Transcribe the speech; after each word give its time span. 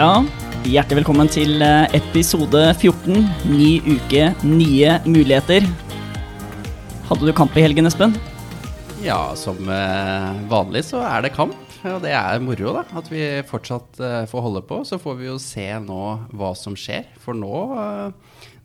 Ja, 0.00 0.22
hjertelig 0.64 1.02
velkommen 1.02 1.28
til 1.28 1.60
eh, 1.60 1.90
episode 1.98 2.62
14. 2.72 3.18
Ny 3.52 3.66
uke, 3.84 4.30
nye 4.48 4.94
muligheter. 5.04 5.66
Hadde 7.10 7.28
du 7.28 7.34
kamp 7.36 7.52
i 7.60 7.64
helgen, 7.66 7.84
Espen? 7.84 8.14
Ja, 9.04 9.34
som 9.36 9.60
eh, 9.68 10.40
vanlig 10.48 10.86
så 10.88 11.02
er 11.04 11.26
det 11.26 11.34
kamp. 11.34 11.58
Og 11.84 12.00
det 12.00 12.14
er 12.16 12.40
moro, 12.40 12.72
da. 12.78 12.86
At 12.96 13.12
vi 13.12 13.26
fortsatt 13.50 14.00
eh, 14.00 14.24
får 14.30 14.46
holde 14.46 14.64
på. 14.70 14.80
Så 14.88 14.96
får 15.02 15.20
vi 15.20 15.28
jo 15.28 15.36
se 15.36 15.68
nå 15.84 16.00
hva 16.32 16.54
som 16.56 16.72
skjer. 16.80 17.04
For 17.20 17.36
nå, 17.36 17.60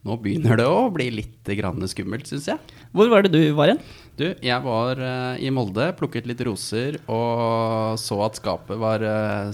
nå 0.07 0.19
begynner 0.23 0.63
det 0.63 0.71
å 0.71 0.87
bli 0.87 1.09
litt 1.19 1.51
skummelt, 1.91 2.31
syns 2.31 2.47
jeg. 2.53 2.79
Hvor 2.95 3.11
var 3.11 3.27
det 3.27 3.35
du 3.35 3.41
var 3.59 3.73
igjen? 3.73 3.83
Du, 4.15 4.29
jeg 4.39 4.63
var 4.63 5.03
i 5.35 5.51
Molde, 5.51 5.91
plukket 5.99 6.31
litt 6.31 6.39
roser 6.47 6.95
og 7.11 7.99
så 7.99 8.23
at 8.23 8.39
skapet 8.39 8.79
var 8.79 9.03
eh, 9.03 9.51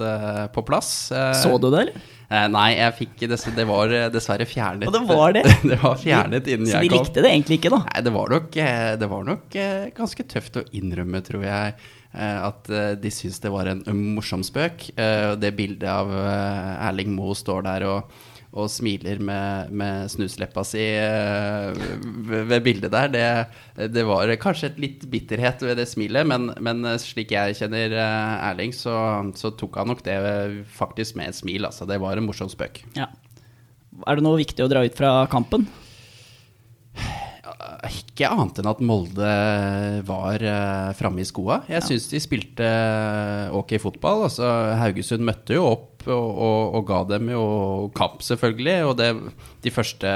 eh, 0.00 0.46
på 0.54 0.62
plass. 0.64 1.10
Eh, 1.12 1.32
Så 1.42 1.58
du 1.60 1.68
det, 1.70 1.80
eller? 1.82 2.02
eh, 2.30 2.46
nei, 2.48 2.68
jeg 2.78 2.94
fikk 3.00 3.24
dess 3.30 3.44
det 3.56 3.66
var 3.68 3.92
dessverre 4.14 4.46
fjernet. 4.48 4.86
Og 4.88 4.94
det 4.96 5.02
var 5.08 5.32
det? 5.36 5.42
det 5.72 5.78
var 5.82 5.96
fjernet 6.00 6.48
innen 6.48 6.66
Så 6.70 6.78
de 6.80 6.86
jeg 6.88 6.92
kom. 6.94 7.04
likte 7.04 7.24
det 7.26 7.32
egentlig 7.34 7.58
ikke, 7.60 7.72
da? 7.74 7.82
Nei, 7.88 8.02
det 8.08 8.12
var 8.16 8.28
nok, 8.36 8.50
det 9.02 9.10
var 9.14 9.24
nok 9.28 9.58
ganske 9.98 10.28
tøft 10.32 10.56
å 10.60 10.64
innrømme, 10.72 11.22
tror 11.26 11.44
jeg, 11.44 11.74
at 12.12 12.68
de 13.00 13.10
syntes 13.12 13.40
det 13.40 13.52
var 13.52 13.70
en 13.72 13.82
morsom 14.16 14.42
spøk. 14.44 14.90
Det 14.96 15.52
bildet 15.56 15.88
av 15.88 16.10
Erling 16.12 17.14
Moe 17.16 17.34
står 17.38 17.64
der 17.68 17.86
og, 17.88 18.12
og 18.52 18.68
smiler 18.68 19.20
med, 19.24 19.72
med 19.72 20.10
snusleppa 20.12 20.64
si 20.66 20.82
eh, 20.82 21.72
ved 22.28 22.50
ved 22.50 22.64
bildet 22.66 22.92
der, 22.92 23.12
det, 23.12 23.92
det 23.94 24.04
var 24.04 24.28
kanskje 24.40 24.68
et 24.68 24.80
litt 24.82 25.06
bitterhet 25.12 25.64
ved 25.64 25.80
det 25.80 25.88
smilet, 25.88 26.28
men, 26.28 26.50
men 26.60 26.84
eh, 26.88 26.98
slik 27.00 27.32
jeg 27.32 27.56
kjenner 27.56 27.96
eh, 27.96 28.48
Erling, 28.50 28.74
så, 28.76 28.94
så 29.38 29.54
tok 29.56 29.80
han 29.80 29.88
nok 29.92 30.04
det 30.04 30.18
faktisk 30.68 31.16
med 31.16 31.32
et 31.32 31.38
smil. 31.38 31.64
Altså. 31.68 31.88
Det 31.88 32.00
var 32.02 32.20
en 32.20 32.28
morsom 32.28 32.50
spøk. 32.52 32.82
Ja. 32.98 33.08
Er 34.08 34.18
det 34.18 34.26
noe 34.26 34.40
viktig 34.40 34.64
å 34.64 34.68
dra 34.72 34.84
ut 34.84 34.98
fra 34.98 35.14
kampen? 35.32 35.64
Ikke 37.88 38.28
annet 38.28 38.60
enn 38.60 38.68
at 38.68 38.80
Molde 38.84 39.32
var 40.08 40.44
framme 40.98 41.22
i 41.22 41.26
skoa. 41.28 41.62
Jeg 41.70 41.84
syns 41.86 42.08
de 42.10 42.20
spilte 42.22 42.68
ok 43.56 43.76
fotball. 43.82 44.26
Altså, 44.28 44.48
Haugesund 44.80 45.24
møtte 45.26 45.56
jo 45.56 45.66
opp 45.72 45.91
og, 46.10 46.28
og, 46.46 46.74
og 46.78 46.84
ga 46.88 47.00
dem 47.12 47.30
jo 47.32 47.44
kamp, 47.96 48.22
selvfølgelig. 48.26 48.76
Og 48.88 48.96
det, 48.98 49.08
de 49.62 49.72
første 49.74 50.12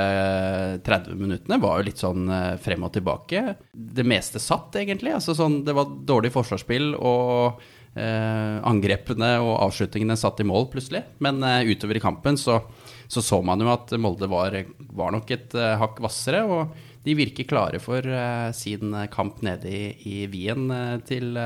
30 0.86 1.16
minuttene 1.20 1.60
var 1.62 1.78
jo 1.78 1.88
litt 1.88 2.02
sånn 2.02 2.30
eh, 2.32 2.54
frem 2.62 2.86
og 2.86 2.94
tilbake. 2.96 3.44
Det 3.72 4.06
meste 4.06 4.42
satt, 4.42 4.74
egentlig. 4.80 5.14
Altså, 5.16 5.36
sånn, 5.38 5.62
det 5.66 5.76
var 5.76 5.92
dårlig 6.08 6.32
forsvarsspill, 6.34 6.94
og 6.98 7.62
eh, 7.96 8.56
angrepene 8.66 9.36
og 9.42 9.54
avslutningene 9.68 10.18
satt 10.20 10.42
i 10.42 10.48
mål 10.48 10.68
plutselig. 10.72 11.04
Men 11.24 11.40
eh, 11.46 11.72
utover 11.72 11.98
i 11.98 12.04
kampen 12.04 12.38
så, 12.40 12.60
så 13.08 13.24
så 13.24 13.40
man 13.44 13.62
jo 13.62 13.72
at 13.72 13.94
Molde 14.00 14.28
var, 14.30 14.56
var 14.92 15.16
nok 15.16 15.32
et 15.34 15.56
eh, 15.56 15.76
hakk 15.80 16.02
hvassere. 16.04 16.44
og 16.44 16.76
de 17.06 17.14
virker 17.14 17.46
klare 17.46 17.78
for 17.78 18.02
uh, 18.02 18.50
sin 18.50 18.90
kamp 19.14 19.38
nede 19.46 19.70
i, 19.70 19.82
i 20.10 20.16
Wien 20.26 20.64
uh, 20.74 20.96
til, 21.06 21.38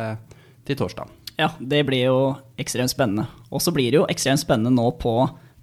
til 0.65 0.79
torsdag. 0.81 1.20
Ja, 1.41 1.49
det 1.57 1.87
blir 1.89 2.03
jo 2.05 2.17
ekstremt 2.61 2.93
spennende. 2.93 3.25
Og 3.49 3.63
så 3.65 3.73
blir 3.73 3.89
det 3.89 3.97
jo 4.03 4.09
ekstremt 4.13 4.43
spennende 4.43 4.75
nå 4.75 4.91
på 5.01 5.15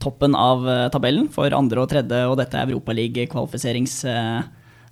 toppen 0.02 0.34
av 0.38 0.64
eh, 0.70 0.86
tabellen 0.94 1.28
for 1.34 1.54
andre 1.54 1.84
og 1.84 1.92
tredje, 1.92 2.24
og 2.30 2.38
dette 2.40 2.58
er 2.58 2.72
Europaliga-kvalifiserings... 2.72 4.00
eh, 4.10 4.40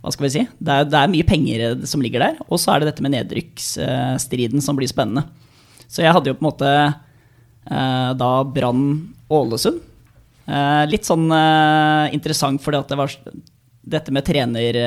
hva 0.06 0.12
skal 0.14 0.28
vi 0.28 0.34
si? 0.36 0.44
Det 0.62 0.74
er, 0.74 0.86
det 0.86 1.00
er 1.00 1.10
mye 1.10 1.26
penger 1.26 1.64
eh, 1.66 1.88
som 1.90 2.04
ligger 2.06 2.22
der, 2.22 2.38
og 2.46 2.62
så 2.62 2.76
er 2.76 2.84
det 2.84 2.92
dette 2.92 3.06
med 3.06 3.16
nedrykksstriden 3.16 4.62
som 4.62 4.78
blir 4.78 4.92
spennende. 4.92 5.26
Så 5.90 6.04
jeg 6.06 6.14
hadde 6.14 6.30
jo 6.30 6.38
på 6.38 6.46
en 6.46 6.52
måte 6.52 6.72
da 7.66 8.32
Brann 8.46 8.82
Ålesund. 9.34 9.80
Litt 10.92 11.08
sånn 11.08 11.24
interessant 12.14 12.62
fordi 12.62 12.78
at 12.78 12.92
det 12.92 12.98
var 13.00 13.14
dette 13.96 14.14
med 14.14 14.26
trener 14.28 14.78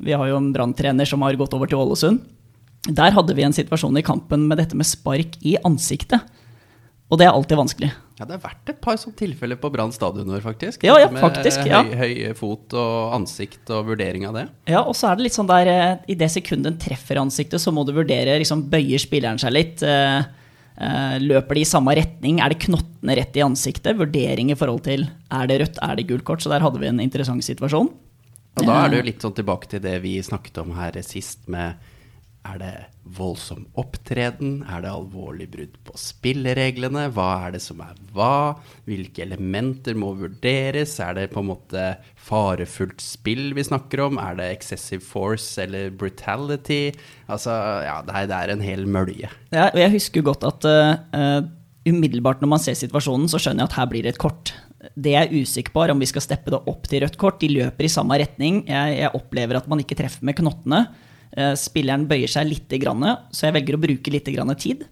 Vi 0.00 0.14
har 0.16 0.30
jo 0.30 0.38
en 0.38 0.48
Brann-trener 0.54 1.08
som 1.08 1.20
har 1.26 1.36
gått 1.36 1.52
over 1.56 1.68
til 1.68 1.82
Ålesund. 1.82 2.22
Der 2.88 3.12
hadde 3.12 3.34
vi 3.36 3.44
en 3.44 3.52
situasjon 3.56 3.98
i 4.00 4.04
kampen 4.06 4.46
med 4.48 4.60
dette 4.60 4.78
med 4.78 4.88
spark 4.88 5.36
i 5.44 5.56
ansiktet. 5.68 6.22
Og 7.10 7.18
det 7.18 7.26
er 7.26 7.34
alltid 7.34 7.58
vanskelig. 7.58 7.90
Ja, 8.20 8.26
Det 8.28 8.36
har 8.36 8.42
vært 8.52 8.70
et 8.70 8.80
par 8.84 8.98
sånne 9.00 9.16
tilfeller 9.18 9.58
på 9.58 9.70
Brann 9.72 9.92
stadion 9.92 10.28
vår, 10.28 10.42
faktisk. 10.44 10.84
Ja, 10.86 10.98
ja, 11.00 11.08
faktisk, 11.08 11.64
ja. 11.66 11.80
Høy, 11.82 12.28
høy 12.28 12.34
fot 12.36 12.74
og 12.76 13.14
ansikt 13.16 13.70
og 13.72 13.88
vurdering 13.88 14.26
av 14.28 14.36
det. 14.36 14.44
Ja, 14.70 14.82
og 14.84 14.94
så 14.96 15.08
er 15.08 15.16
det 15.16 15.26
litt 15.26 15.36
sånn 15.36 15.48
der 15.48 15.70
eh, 15.72 15.94
I 16.12 16.18
det 16.20 16.28
sekundet 16.30 16.68
den 16.68 16.82
treffer 16.82 17.18
ansiktet, 17.20 17.62
så 17.62 17.72
må 17.74 17.86
du 17.88 17.94
vurdere 17.96 18.36
liksom 18.38 18.66
Bøyer 18.70 19.00
spilleren 19.02 19.40
seg 19.40 19.56
litt? 19.56 19.82
eh, 19.82 20.20
eh, 20.76 21.16
løper 21.24 21.58
de 21.58 21.64
i 21.64 21.70
samme 21.72 21.96
retning? 21.96 22.42
Er 22.44 22.52
det 22.52 22.60
knottene 22.66 23.16
rett 23.18 23.36
i 23.40 23.44
ansiktet? 23.44 23.98
Vurdering 23.98 24.52
i 24.52 24.58
forhold 24.60 24.84
til 24.86 25.08
er 25.08 25.50
det 25.50 25.60
rødt, 25.64 25.80
er 25.82 25.96
det 25.96 26.06
gult 26.12 26.26
kort? 26.28 26.44
Så 26.44 26.52
der 26.52 26.62
hadde 26.64 26.78
vi 26.82 26.92
en 26.92 27.00
interessant 27.02 27.44
situasjon. 27.44 27.90
Og 28.60 28.66
da 28.66 28.82
er 28.84 28.92
det 28.92 29.00
jo 29.00 29.08
litt 29.08 29.24
sånn 29.24 29.36
tilbake 29.36 29.70
til 29.70 29.82
det 29.82 29.96
vi 30.04 30.18
snakket 30.22 30.60
om 30.60 30.74
her 30.76 31.00
sist 31.06 31.48
med 31.48 31.80
er 32.48 32.56
det 32.60 32.74
voldsom 33.18 33.66
opptreden? 33.78 34.62
Er 34.64 34.80
det 34.84 34.90
alvorlig 34.90 35.46
brudd 35.52 35.74
på 35.84 35.96
spillereglene? 36.00 37.08
Hva 37.12 37.28
er 37.46 37.54
det 37.56 37.60
som 37.64 37.82
er 37.84 37.98
hva? 38.16 38.56
Hvilke 38.88 39.26
elementer 39.26 39.98
må 39.98 40.14
vurderes? 40.16 40.94
Er 41.04 41.18
det 41.18 41.26
på 41.34 41.42
en 41.42 41.50
måte 41.50 41.84
farefullt 42.16 43.04
spill 43.04 43.52
vi 43.56 43.66
snakker 43.66 44.06
om? 44.06 44.20
Er 44.22 44.38
det 44.40 44.48
excessive 44.54 45.04
force 45.04 45.60
eller 45.60 45.92
brutality? 45.92 46.94
Altså, 47.28 47.52
ja, 47.84 47.98
det 48.06 48.24
er, 48.24 48.54
en 48.54 48.64
hel 48.64 48.86
mølje. 48.88 49.28
Ja, 49.52 49.68
jeg 49.76 49.92
husker 49.98 50.24
godt 50.24 50.46
at 50.48 50.64
uh, 50.64 51.44
umiddelbart 51.84 52.40
når 52.40 52.54
man 52.54 52.64
ser 52.64 52.78
situasjonen, 52.78 53.28
så 53.28 53.42
skjønner 53.42 53.66
jeg 53.66 53.72
at 53.72 53.78
her 53.82 53.92
blir 53.92 54.06
det 54.06 54.14
et 54.14 54.22
kort. 54.22 54.54
Det 54.96 55.12
jeg 55.12 55.28
er 55.28 55.44
usikker 55.44 55.76
på, 55.76 55.84
er 55.84 55.92
om 55.92 56.00
vi 56.00 56.08
skal 56.08 56.24
steppe 56.24 56.52
det 56.54 56.64
opp 56.72 56.88
til 56.88 57.04
rødt 57.04 57.20
kort. 57.20 57.42
De 57.44 57.52
løper 57.52 57.84
i 57.84 57.92
samme 57.92 58.16
retning. 58.16 58.64
Jeg, 58.64 58.96
jeg 59.02 59.14
opplever 59.18 59.60
at 59.60 59.68
man 59.68 59.84
ikke 59.84 59.98
treffer 60.00 60.24
med 60.24 60.40
knottene. 60.40 60.86
Eh, 61.36 61.52
Spilleren 61.58 62.08
bøyer 62.10 62.30
seg 62.30 62.48
litt, 62.48 62.70
så 62.70 63.46
jeg 63.46 63.56
velger 63.58 63.76
å 63.76 63.82
bruke 63.82 64.14
litt 64.14 64.30
tid. 64.58 64.86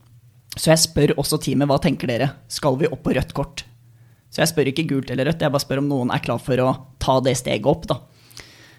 Så 0.58 0.70
jeg 0.72 0.82
spør 0.82 1.16
også 1.18 1.38
teamet 1.42 1.68
hva 1.70 1.78
tenker 1.82 2.10
dere. 2.10 2.32
Skal 2.48 2.76
vi 2.78 2.90
opp 2.90 3.02
på 3.06 3.14
rødt 3.14 3.34
kort? 3.34 3.64
Så 4.28 4.42
jeg 4.42 4.50
spør 4.50 4.70
ikke 4.70 4.88
gult 4.88 5.10
eller 5.10 5.30
rødt, 5.30 5.40
jeg 5.40 5.52
bare 5.54 5.64
spør 5.64 5.82
om 5.82 5.88
noen 5.88 6.10
er 6.12 6.22
klar 6.24 6.40
for 6.42 6.60
å 6.60 6.76
ta 7.00 7.18
det 7.24 7.36
steget 7.40 7.68
opp. 7.68 7.86
da. 7.88 8.00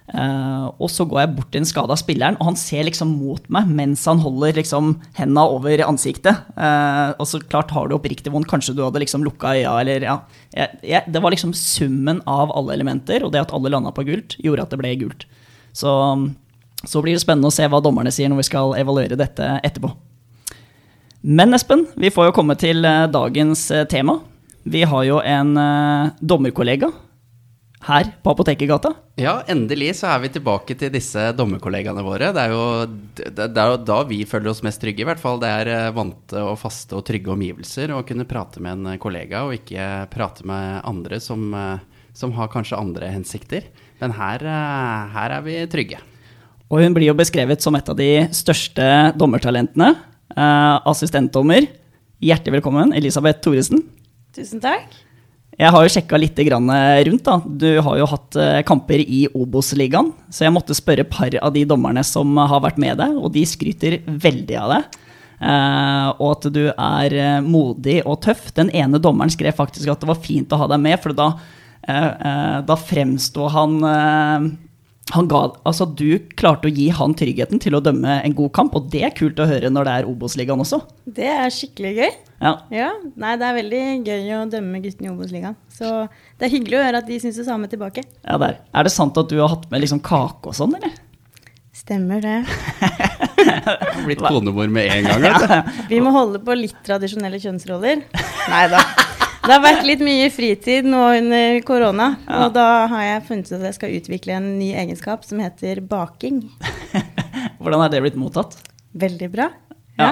Eh, 0.09 0.65
og 0.81 0.89
så 0.89 1.05
går 1.05 1.21
jeg 1.21 1.33
bort 1.37 1.51
til 1.53 1.61
den 1.61 1.69
skada 1.69 1.95
spilleren, 1.99 2.37
og 2.39 2.49
han 2.49 2.57
ser 2.57 2.85
liksom 2.87 3.11
mot 3.19 3.43
meg 3.53 3.69
mens 3.77 4.05
han 4.09 4.21
holder 4.23 4.57
liksom 4.57 4.95
henda 5.19 5.45
over 5.53 5.83
ansiktet. 5.85 6.45
Eh, 6.57 7.11
og 7.15 7.29
så 7.29 7.41
klart 7.43 7.73
har 7.75 7.89
du 7.89 7.95
oppriktig 7.97 8.33
vondt, 8.33 8.49
kanskje 8.49 8.75
du 8.77 8.83
hadde 8.85 9.03
liksom 9.03 9.25
lukka 9.25 9.53
øya, 9.59 9.75
eller 9.83 10.05
ja. 10.07 10.17
Jeg, 10.55 10.81
jeg, 10.91 11.05
det 11.13 11.21
var 11.23 11.35
liksom 11.35 11.53
summen 11.57 12.23
av 12.29 12.53
alle 12.57 12.77
elementer, 12.77 13.25
og 13.25 13.33
det 13.33 13.45
at 13.45 13.53
alle 13.55 13.73
landa 13.73 13.93
på 13.95 14.05
gult, 14.07 14.37
gjorde 14.41 14.65
at 14.65 14.73
det 14.73 14.81
ble 14.81 14.95
gult. 15.03 15.27
Så, 15.77 15.91
så 16.88 17.01
blir 17.03 17.17
det 17.17 17.23
spennende 17.23 17.50
å 17.50 17.53
se 17.53 17.67
hva 17.67 17.81
dommerne 17.84 18.12
sier 18.13 18.31
når 18.31 18.44
vi 18.44 18.50
skal 18.51 18.78
evaluere 18.79 19.19
dette 19.19 19.57
etterpå. 19.63 19.91
Men 21.22 21.53
Espen, 21.53 21.84
vi 22.00 22.12
får 22.13 22.29
jo 22.29 22.38
komme 22.38 22.56
til 22.59 22.85
eh, 22.88 23.09
dagens 23.12 23.66
eh, 23.75 23.85
tema. 23.91 24.22
Vi 24.63 24.85
har 24.88 25.03
jo 25.03 25.19
en 25.19 25.51
eh, 25.59 26.12
dommerkollega 26.23 26.88
her 27.84 28.09
på 28.23 28.31
Apotekergata. 28.31 28.94
Ja, 29.19 29.41
endelig 29.51 29.97
så 30.00 30.09
er 30.13 30.23
vi 30.23 30.31
tilbake 30.31 30.75
til 30.79 30.91
disse 30.94 31.29
dommerkollegaene 31.35 32.03
våre. 32.03 32.31
Det 32.35 32.45
er 32.45 32.56
jo, 32.56 32.63
det, 33.19 33.47
er 33.50 33.73
jo 33.73 33.79
da 33.84 34.00
vi 34.07 34.22
føler 34.28 34.51
oss 34.51 34.63
mest 34.63 34.79
trygge, 34.84 35.03
i 35.03 35.07
hvert 35.07 35.19
fall. 35.19 35.39
Det 35.44 35.51
er 35.51 35.91
vante 35.95 36.44
og 36.44 36.59
faste 36.59 36.95
og 36.95 37.06
trygge 37.07 37.34
omgivelser 37.35 37.95
å 37.95 38.03
kunne 38.07 38.28
prate 38.28 38.63
med 38.63 38.79
en 38.79 39.00
kollega, 39.00 39.45
og 39.47 39.56
ikke 39.59 40.09
prate 40.12 40.48
med 40.48 40.83
andre 40.88 41.19
som, 41.24 41.56
som 42.15 42.36
har 42.36 42.51
kanskje 42.51 42.80
andre 42.80 43.12
hensikter. 43.15 43.71
Men 44.03 44.15
her, 44.19 44.44
her 45.15 45.39
er 45.39 45.48
vi 45.48 45.59
trygge. 45.71 46.03
Og 46.69 46.83
hun 46.83 46.94
blir 46.94 47.10
jo 47.10 47.18
beskrevet 47.18 47.63
som 47.63 47.74
et 47.77 47.88
av 47.89 47.98
de 47.98 48.10
største 48.36 48.86
dommertalentene. 49.18 49.95
Eh, 50.38 50.75
assistentdommer. 50.89 51.66
Hjertelig 52.21 52.60
velkommen, 52.60 52.94
Elisabeth 52.94 53.42
Thoresen. 53.42 53.81
Tusen 54.36 54.62
takk. 54.62 54.94
Jeg 55.60 55.74
har 55.74 55.83
jo 55.83 55.92
sjekka 55.92 56.19
litt 56.21 56.38
grann 56.48 56.69
rundt. 56.69 57.25
da. 57.25 57.39
Du 57.44 57.81
har 57.81 57.98
jo 57.98 58.07
hatt 58.07 58.38
eh, 58.38 58.62
kamper 58.63 59.01
i 59.01 59.25
Obos-ligaen, 59.33 60.13
så 60.30 60.45
jeg 60.45 60.56
måtte 60.56 60.77
spørre 60.77 61.07
par 61.10 61.33
av 61.42 61.51
de 61.57 61.66
dommerne 61.68 62.06
som 62.06 62.38
har 62.38 62.62
vært 62.63 62.77
med 62.80 63.01
deg, 63.01 63.18
og 63.18 63.33
de 63.33 63.44
skryter 63.50 64.00
veldig 64.06 64.62
av 64.62 64.75
deg. 64.75 65.00
Eh, 65.39 66.07
og 66.19 66.31
at 66.36 66.48
du 66.54 66.63
er 66.69 67.18
eh, 67.18 67.42
modig 67.44 68.01
og 68.06 68.22
tøff. 68.27 68.54
Den 68.54 68.69
ene 68.75 69.01
dommeren 69.01 69.33
skrev 69.33 69.57
faktisk 69.57 69.89
at 69.89 70.06
det 70.06 70.12
var 70.13 70.22
fint 70.22 70.54
å 70.54 70.62
ha 70.62 70.69
deg 70.69 70.86
med, 70.86 71.00
for 71.01 71.18
da, 71.18 71.31
eh, 71.88 72.10
eh, 72.30 72.57
da 72.68 72.77
fremsto 72.77 73.50
eh, 73.50 73.56
han 73.57 74.57
ga, 75.09 75.39
altså 75.65 75.85
Du 75.97 76.19
klarte 76.38 76.69
å 76.69 76.73
gi 76.73 76.89
han 76.94 77.15
tryggheten 77.17 77.59
til 77.61 77.73
å 77.77 77.81
dømme 77.81 78.19
en 78.23 78.35
god 78.38 78.51
kamp, 78.53 78.75
og 78.77 78.89
det 78.94 79.01
er 79.07 79.13
kult 79.17 79.39
å 79.41 79.47
høre 79.50 79.71
når 79.73 79.88
det 79.89 79.94
er 80.00 80.09
Obos-ligaen 80.11 80.61
også. 80.61 80.81
Det 81.06 81.25
er 81.27 81.50
skikkelig 81.53 81.94
gøy. 81.97 82.11
Ja, 82.39 82.53
Ja, 82.71 82.89
nei, 83.19 83.33
Det 83.41 83.47
er 83.50 83.57
veldig 83.57 83.81
gøy 84.07 84.29
å 84.38 84.45
dømme 84.51 84.79
guttene 84.83 85.09
i 85.09 85.13
Obos-ligaen. 85.15 85.57
Så 85.73 86.07
det 86.39 86.47
er 86.47 86.53
hyggelig 86.53 86.79
å 86.79 86.85
høre 86.85 87.01
at 87.01 87.07
de 87.09 87.19
syns 87.19 87.39
det 87.41 87.45
samme 87.50 87.67
tilbake. 87.71 88.03
ja 88.23 88.38
der. 88.38 88.59
Er 88.73 88.83
det 88.83 88.91
sant 88.94 89.17
at 89.17 89.29
du 89.29 89.39
har 89.41 89.50
hatt 89.56 89.69
med 89.71 89.81
liksom 89.81 90.00
kake 90.00 90.51
og 90.53 90.56
sånn, 90.56 90.75
eller? 90.77 90.94
Stemmer 91.79 92.19
det. 92.21 92.38
Blitt 94.05 94.19
konemor 94.21 94.67
med 94.67 94.89
en 94.91 95.05
gang. 95.07 95.21
Vet 95.23 95.45
du. 95.47 95.83
Vi 95.94 96.00
må 96.03 96.12
holde 96.12 96.41
på 96.44 96.55
litt 96.57 96.75
tradisjonelle 96.85 97.39
kjønnsroller. 97.39 98.03
Nei 98.51 98.65
da. 98.71 98.81
Det 99.50 99.56
har 99.56 99.63
vært 99.63 99.88
litt 99.88 100.01
mye 100.06 100.28
fritid 100.30 100.86
nå 100.86 100.98
under 101.18 101.56
korona, 101.66 102.12
og 102.38 102.51
da 102.54 102.66
har 102.92 103.01
jeg 103.01 103.24
funnet 103.25 103.48
ut 103.50 103.56
at 103.57 103.63
jeg 103.66 103.78
skal 103.80 103.96
utvikle 103.98 104.36
en 104.36 104.50
ny 104.60 104.68
egenskap 104.78 105.25
som 105.25 105.42
heter 105.42 105.81
baking. 105.90 106.44
Hvordan 107.57 107.81
er 107.81 107.90
det 107.96 108.04
blitt 108.04 108.19
mottatt? 108.22 108.60
Veldig 109.01 109.31
bra. 109.34 109.48
Ja. 109.98 110.12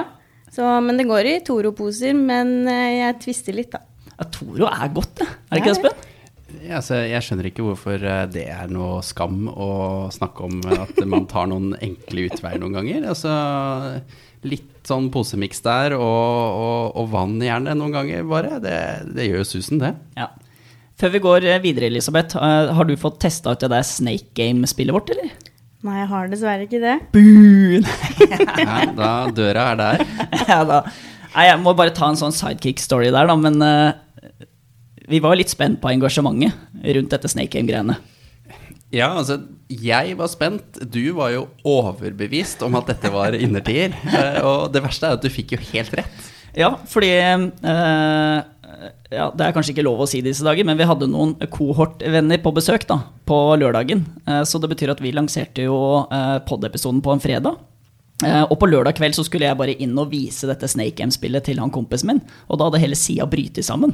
Så, 0.50 0.66
men 0.82 0.98
det 0.98 1.06
går 1.06 1.30
i 1.30 1.36
Toro-poser, 1.46 2.18
men 2.18 2.66
eh, 2.66 2.96
jeg 2.96 3.18
tvister 3.28 3.54
litt, 3.54 3.70
da. 3.76 4.10
Ja, 4.16 4.26
Toro 4.26 4.72
er 4.72 4.90
godt, 4.98 5.14
det. 5.22 5.30
Er 5.30 5.54
det 5.54 5.62
ikke 5.62 5.74
Espen? 5.76 6.04
Ja, 6.58 6.80
altså, 6.80 6.98
jeg 7.06 7.22
skjønner 7.22 7.52
ikke 7.52 7.68
hvorfor 7.68 8.10
eh, 8.10 8.24
det 8.34 8.48
er 8.50 8.74
noe 8.74 9.04
skam 9.06 9.46
å 9.54 9.70
snakke 10.18 10.50
om 10.50 10.58
at 10.82 10.98
man 11.06 11.30
tar 11.30 11.46
noen 11.52 11.76
enkle 11.78 12.26
utveier 12.26 12.58
noen 12.58 12.74
ganger. 12.80 13.06
Altså, 13.14 13.38
litt 14.46 14.86
sånn 14.88 15.08
posemiks 15.12 15.62
der, 15.64 15.96
og, 15.98 16.02
og, 16.04 16.98
og 17.00 17.08
vann 17.12 17.38
gjerne 17.42 17.74
noen 17.78 17.96
ganger 17.96 18.28
bare. 18.28 18.60
Det, 18.62 18.76
det 19.16 19.28
gjør 19.28 19.42
jo 19.42 19.48
susen, 19.48 19.82
det. 19.82 19.94
Ja. 20.18 20.30
Før 20.98 21.12
vi 21.14 21.22
går 21.22 21.46
eh, 21.46 21.60
videre, 21.62 21.90
Elisabeth, 21.90 22.38
eh, 22.38 22.72
har 22.74 22.88
du 22.88 22.96
fått 22.98 23.20
testa 23.22 23.54
ut 23.54 23.62
det 23.62 23.70
der 23.70 23.86
Snake 23.86 24.32
Game-spillet 24.38 24.94
vårt, 24.94 25.12
eller? 25.14 25.30
Nei, 25.86 26.00
jeg 26.00 26.08
har 26.10 26.30
dessverre 26.30 26.66
ikke 26.66 26.82
det. 26.82 26.96
Boon! 27.14 27.86
Ja, 28.58 28.82
da 28.90 29.12
døra 29.30 29.70
er 29.72 29.78
der. 29.78 30.04
ja, 30.50 30.58
da. 30.66 30.82
Nei, 31.36 31.44
jeg 31.46 31.60
må 31.62 31.74
bare 31.78 31.94
ta 31.94 32.08
en 32.10 32.18
sånn 32.18 32.34
sidekick-story 32.34 33.12
der, 33.14 33.30
da, 33.30 33.36
men 33.38 33.62
uh, 33.62 34.38
vi 35.08 35.20
var 35.22 35.38
litt 35.38 35.52
spent 35.52 35.78
på 35.82 35.92
engasjementet 35.92 36.56
rundt 36.96 37.14
dette 37.14 37.30
Snake 37.30 37.54
Game-greiene. 37.54 37.94
Ja, 38.94 39.10
altså, 39.20 39.36
jeg 39.68 40.14
var 40.16 40.30
spent. 40.32 40.78
Du 40.88 41.02
var 41.18 41.32
jo 41.34 41.42
overbevist 41.68 42.62
om 42.64 42.76
at 42.78 42.88
dette 42.88 43.10
var 43.12 43.36
innertier. 43.36 43.92
Eh, 44.18 44.40
Og 44.46 44.72
det 44.72 44.80
verste 44.84 45.10
er 45.10 45.18
at 45.18 45.24
du 45.24 45.28
fikk 45.32 45.52
jo 45.56 45.60
helt 45.72 45.92
rett. 45.98 46.28
Ja, 46.56 46.70
fordi 46.88 47.10
eh, 47.12 48.38
ja, 49.12 49.26
Det 49.36 49.44
er 49.44 49.52
kanskje 49.54 49.74
ikke 49.74 49.84
lov 49.86 50.00
å 50.02 50.08
si 50.08 50.22
disse 50.24 50.44
dager, 50.46 50.64
men 50.66 50.78
vi 50.80 50.86
hadde 50.88 51.08
noen 51.10 51.36
kohortvenner 51.52 52.40
på 52.42 52.52
besøk 52.56 52.86
da, 52.88 52.96
på 53.28 53.38
lørdagen. 53.60 54.06
Eh, 54.26 54.42
så 54.48 54.60
det 54.62 54.70
betyr 54.72 54.94
at 54.94 55.02
vi 55.04 55.12
lanserte 55.14 55.68
jo 55.68 55.78
eh, 56.08 56.38
pod-episoden 56.48 57.02
på 57.04 57.12
en 57.14 57.22
fredag. 57.22 57.60
Eh, 58.24 58.42
og 58.48 58.56
på 58.58 58.66
lørdag 58.72 58.96
kveld 58.98 59.14
så 59.14 59.22
skulle 59.28 59.46
jeg 59.50 59.60
bare 59.60 59.76
inn 59.78 59.92
og 60.00 60.10
vise 60.10 60.48
dette 60.48 60.66
Snake 60.72 61.04
M-spillet 61.06 61.44
til 61.46 61.60
han 61.62 61.70
kompisen 61.74 62.14
min. 62.14 62.24
Og 62.48 62.58
da 62.58 62.70
hadde 62.70 62.80
hele 62.82 62.98
sida 62.98 63.28
brytet 63.30 63.68
sammen. 63.68 63.92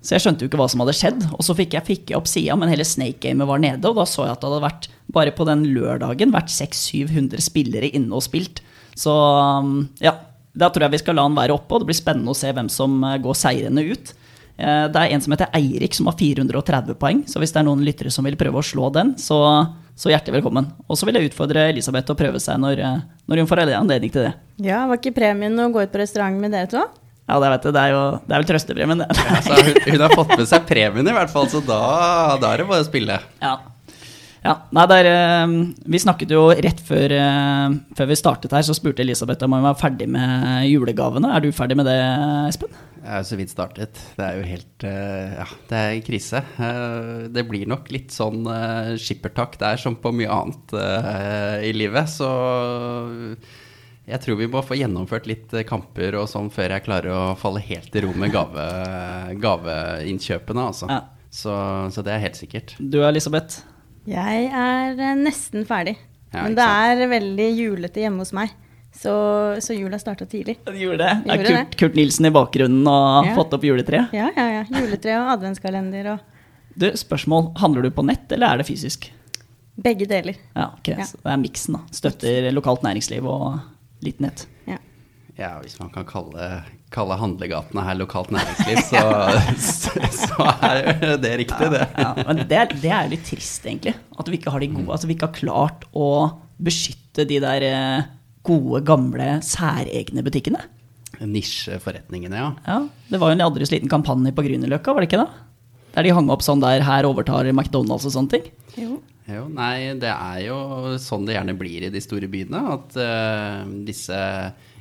Så 0.00 0.14
jeg 0.14 0.24
skjønte 0.24 0.44
jo 0.44 0.50
ikke 0.50 0.60
hva 0.60 0.68
som 0.70 0.82
hadde 0.84 0.94
skjedd. 0.96 1.24
Og 1.34 1.42
så 1.46 1.56
fikk 1.58 1.74
jeg, 1.74 1.86
fikk 1.88 2.14
opp 2.18 2.28
sida, 2.30 2.54
men 2.58 2.70
hele 2.70 2.86
Snake 2.86 3.18
Gamet 3.24 3.48
var 3.50 3.62
nede. 3.62 3.82
Og 3.90 3.98
da 3.98 4.06
så 4.06 4.26
jeg 4.28 4.36
at 4.36 4.42
det 4.44 4.50
hadde 4.50 4.64
vært, 4.66 4.88
bare 5.14 5.34
på 5.34 5.46
den 5.48 5.66
lørdagen, 5.74 6.34
vært 6.34 6.52
600-700 6.54 7.42
spillere 7.42 7.90
inne 7.96 8.14
og 8.14 8.22
spilt. 8.26 8.62
Så 8.98 9.12
um, 9.14 9.88
ja, 10.02 10.14
da 10.58 10.70
tror 10.70 10.86
jeg 10.86 10.96
vi 10.96 11.02
skal 11.02 11.18
la 11.18 11.26
han 11.26 11.36
være 11.38 11.54
oppe, 11.56 11.74
og 11.74 11.82
det 11.82 11.90
blir 11.90 11.98
spennende 11.98 12.34
å 12.34 12.38
se 12.38 12.50
hvem 12.54 12.70
som 12.72 12.96
eh, 13.06 13.18
går 13.22 13.36
seirende 13.38 13.84
ut. 13.90 14.14
Eh, 14.58 14.86
Det 14.90 15.02
er 15.02 15.14
en 15.14 15.22
som 15.22 15.34
heter 15.34 15.52
Eirik 15.54 15.94
som 15.94 16.10
har 16.10 16.16
430 16.18 16.98
poeng, 16.98 17.24
så 17.30 17.42
hvis 17.42 17.54
det 17.54 17.62
er 17.62 17.68
noen 17.68 17.84
lyttere 17.86 18.10
som 18.14 18.26
vil 18.26 18.38
prøve 18.40 18.58
å 18.58 18.66
slå 18.66 18.90
den, 18.94 19.14
så, 19.22 19.38
så 19.98 20.10
hjertelig 20.10 20.40
velkommen. 20.40 20.70
Og 20.88 20.98
så 20.98 21.06
vil 21.06 21.18
jeg 21.18 21.30
utfordre 21.30 21.68
Elisabeth 21.70 22.08
til 22.08 22.16
å 22.16 22.22
prøve 22.22 22.42
seg 22.42 22.58
når, 22.62 22.82
eh, 22.82 23.04
når 23.30 23.42
hun 23.42 23.50
får 23.50 23.64
anledning 23.68 24.14
til 24.14 24.26
det. 24.28 24.34
Ja, 24.66 24.86
Var 24.90 24.98
ikke 24.98 25.14
premien 25.20 25.58
å 25.62 25.70
gå 25.74 25.84
ut 25.84 25.94
på 25.94 26.02
restaurant 26.02 26.40
med 26.42 26.56
dere 26.56 26.70
to? 26.72 26.82
Ja, 27.28 27.36
det 27.42 27.48
vet 27.52 27.66
du, 27.66 27.72
det 27.76 27.80
er 27.82 27.92
jo 27.92 28.04
det 28.24 28.32
er 28.32 28.40
vel 28.40 28.46
trøstepremien, 28.48 29.02
det. 29.02 29.08
Altså, 29.36 29.56
hun, 29.66 29.82
hun 29.84 30.04
har 30.06 30.14
fått 30.16 30.30
med 30.32 30.46
seg 30.48 30.68
premien 30.68 31.10
i 31.10 31.16
hvert 31.18 31.32
fall, 31.32 31.50
så 31.52 31.60
da, 31.60 31.80
da 32.40 32.54
er 32.54 32.62
det 32.62 32.68
bare 32.70 32.86
å 32.86 32.88
spille. 32.88 33.18
Ja. 33.44 33.50
ja. 34.46 34.54
Nei, 34.72 34.86
det 34.88 34.98
er, 35.02 35.08
eh, 35.12 35.52
vi 35.92 36.00
snakket 36.00 36.32
jo 36.32 36.46
rett 36.56 36.80
før, 36.88 37.12
eh, 37.18 37.76
før 37.98 38.08
vi 38.08 38.18
startet 38.22 38.56
her, 38.56 38.64
så 38.64 38.76
spurte 38.76 39.04
Elisabeth 39.04 39.44
om 39.44 39.58
hun 39.58 39.68
var 39.68 39.76
ferdig 39.76 40.08
med 40.08 40.64
julegavene. 40.70 41.34
Er 41.36 41.44
du 41.44 41.50
ferdig 41.52 41.76
med 41.76 41.90
det, 41.90 41.98
Espen? 42.48 42.72
Jeg 43.02 43.12
er 43.12 43.20
jo 43.20 43.28
så 43.28 43.40
vidt 43.42 43.52
startet. 43.52 44.02
Det 44.16 44.24
er 44.24 44.40
jo 44.40 44.48
helt 44.48 44.88
eh, 44.88 45.36
Ja, 45.36 45.48
det 45.68 45.84
er 45.84 46.02
krise. 46.08 46.44
Det 47.36 47.48
blir 47.52 47.68
nok 47.68 47.92
litt 47.92 48.16
sånn 48.16 48.48
skippertak 48.96 49.60
der 49.60 49.76
som 49.84 50.00
på 50.00 50.16
mye 50.16 50.32
annet 50.32 50.78
i 51.68 51.76
livet, 51.76 52.08
så 52.08 52.32
jeg 54.08 54.20
tror 54.24 54.36
vi 54.40 54.46
må 54.50 54.62
få 54.64 54.76
gjennomført 54.78 55.26
litt 55.30 55.52
eh, 55.54 55.64
kamper 55.68 56.16
og 56.20 56.28
sånn 56.30 56.48
før 56.54 56.74
jeg 56.76 56.84
klarer 56.86 57.12
å 57.14 57.22
falle 57.38 57.60
helt 57.64 57.94
i 57.96 58.02
ro 58.04 58.12
med 58.16 58.32
gave, 58.34 58.64
gaveinnkjøpene, 59.44 60.66
altså. 60.72 60.88
Ja. 60.90 61.02
Så, 61.30 61.52
så 61.92 62.02
det 62.06 62.14
er 62.14 62.22
helt 62.24 62.38
sikkert. 62.40 62.74
Du, 62.80 63.02
Elisabeth? 63.04 63.60
Jeg 64.08 64.46
er 64.48 64.96
eh, 64.96 65.18
nesten 65.20 65.66
ferdig. 65.68 65.96
Ja, 66.32 66.44
men 66.46 66.56
det 66.56 66.64
sant. 66.64 67.02
er 67.04 67.10
veldig 67.12 67.48
julete 67.56 68.02
hjemme 68.04 68.24
hos 68.24 68.32
meg. 68.36 68.54
Så, 68.98 69.12
så 69.62 69.76
jula 69.76 69.98
starta 70.00 70.26
tidlig. 70.26 70.56
Du 70.66 70.72
gjorde 70.74 71.04
det. 71.04 71.10
Jeg 71.28 71.34
Er 71.34 71.44
Kurt, 71.44 71.52
Kurt, 71.68 71.76
Kurt 71.82 71.98
Nilsen 72.00 72.26
i 72.26 72.32
bakgrunnen 72.34 72.88
og 72.88 73.28
Ja. 73.28 73.34
fått 73.36 73.52
opp 73.54 73.66
juletreet? 73.68 74.10
Ja, 74.16 74.30
ja, 74.34 74.46
ja. 74.58 74.64
Juletre 74.72 75.14
og 75.20 75.30
adventskalender 75.36 76.08
og 76.16 76.24
Du, 76.78 76.88
spørsmål. 76.98 77.52
Handler 77.60 77.86
du 77.86 77.90
på 77.94 78.02
nett, 78.06 78.26
eller 78.34 78.54
er 78.54 78.62
det 78.62 78.68
fysisk? 78.70 79.10
begge 79.78 80.08
deler. 80.10 80.34
Ja, 80.56 80.72
ok. 80.74 80.88
Ja. 80.90 81.04
Så 81.06 81.20
det 81.22 81.30
er 81.30 81.36
miksen, 81.38 81.76
da. 81.76 81.84
Støtter 81.94 82.48
lokalt 82.50 82.82
næringsliv 82.82 83.22
og 83.30 83.60
litt 84.04 84.20
nett. 84.22 84.46
Ja. 84.68 84.78
Ja, 85.38 85.52
hvis 85.62 85.76
man 85.78 85.90
kan 85.94 86.06
kalle, 86.08 86.46
kalle 86.90 87.14
handlegatene 87.20 87.84
her 87.86 87.98
lokalt 88.00 88.32
næringsliv, 88.34 88.80
så, 88.88 89.02
så, 89.62 89.92
så 90.24 90.48
er 90.66 91.18
det 91.22 91.34
riktig, 91.44 91.70
det. 91.74 91.84
Ja, 91.94 92.12
men 92.26 92.42
det 92.50 92.58
er, 92.58 92.74
det 92.82 92.90
er 92.90 93.10
litt 93.12 93.26
trist, 93.28 93.62
egentlig. 93.66 93.94
At 94.18 94.30
vi 94.30 94.40
ikke 94.40 94.54
har 94.54 94.64
de 94.64 94.70
gode 94.72 94.90
Altså 94.96 95.10
vi 95.10 95.14
ikke 95.14 95.28
har 95.30 95.38
klart 95.38 95.86
å 95.94 96.08
beskytte 96.58 97.26
de 97.28 97.38
der 97.42 97.66
eh, 97.68 98.08
gode, 98.46 98.82
gamle, 98.86 99.36
særegne 99.46 100.24
butikkene. 100.26 100.64
Nisjeforretningene, 101.18 102.38
ja. 102.38 102.48
Ja, 102.66 102.80
Det 103.10 103.20
var 103.22 103.30
jo 103.30 103.38
en 103.38 103.44
aldri 103.46 103.66
liten 103.70 103.90
kampanje 103.90 104.34
på 104.34 104.44
Grünerløkka, 104.46 104.94
var 104.94 105.02
det 105.02 105.10
ikke 105.10 105.22
det? 105.22 105.30
Der 105.94 106.06
de 106.06 106.14
hang 106.14 106.28
opp 106.30 106.42
sånn 106.46 106.62
der 106.62 106.82
'her 106.84 107.06
overtar 107.08 107.48
McDonald's' 107.50 108.06
og 108.06 108.14
sånne 108.14 108.30
ting. 108.34 108.50
Jo. 108.76 108.98
Jo, 109.28 109.44
nei, 109.52 109.92
det 110.00 110.08
er 110.08 110.38
jo 110.46 110.56
sånn 111.02 111.26
det 111.28 111.34
gjerne 111.36 111.54
blir 111.58 111.84
i 111.84 111.92
de 111.92 112.00
store 112.00 112.30
byene. 112.32 112.62
At 112.72 112.96
uh, 112.96 113.68
disse 113.84 114.16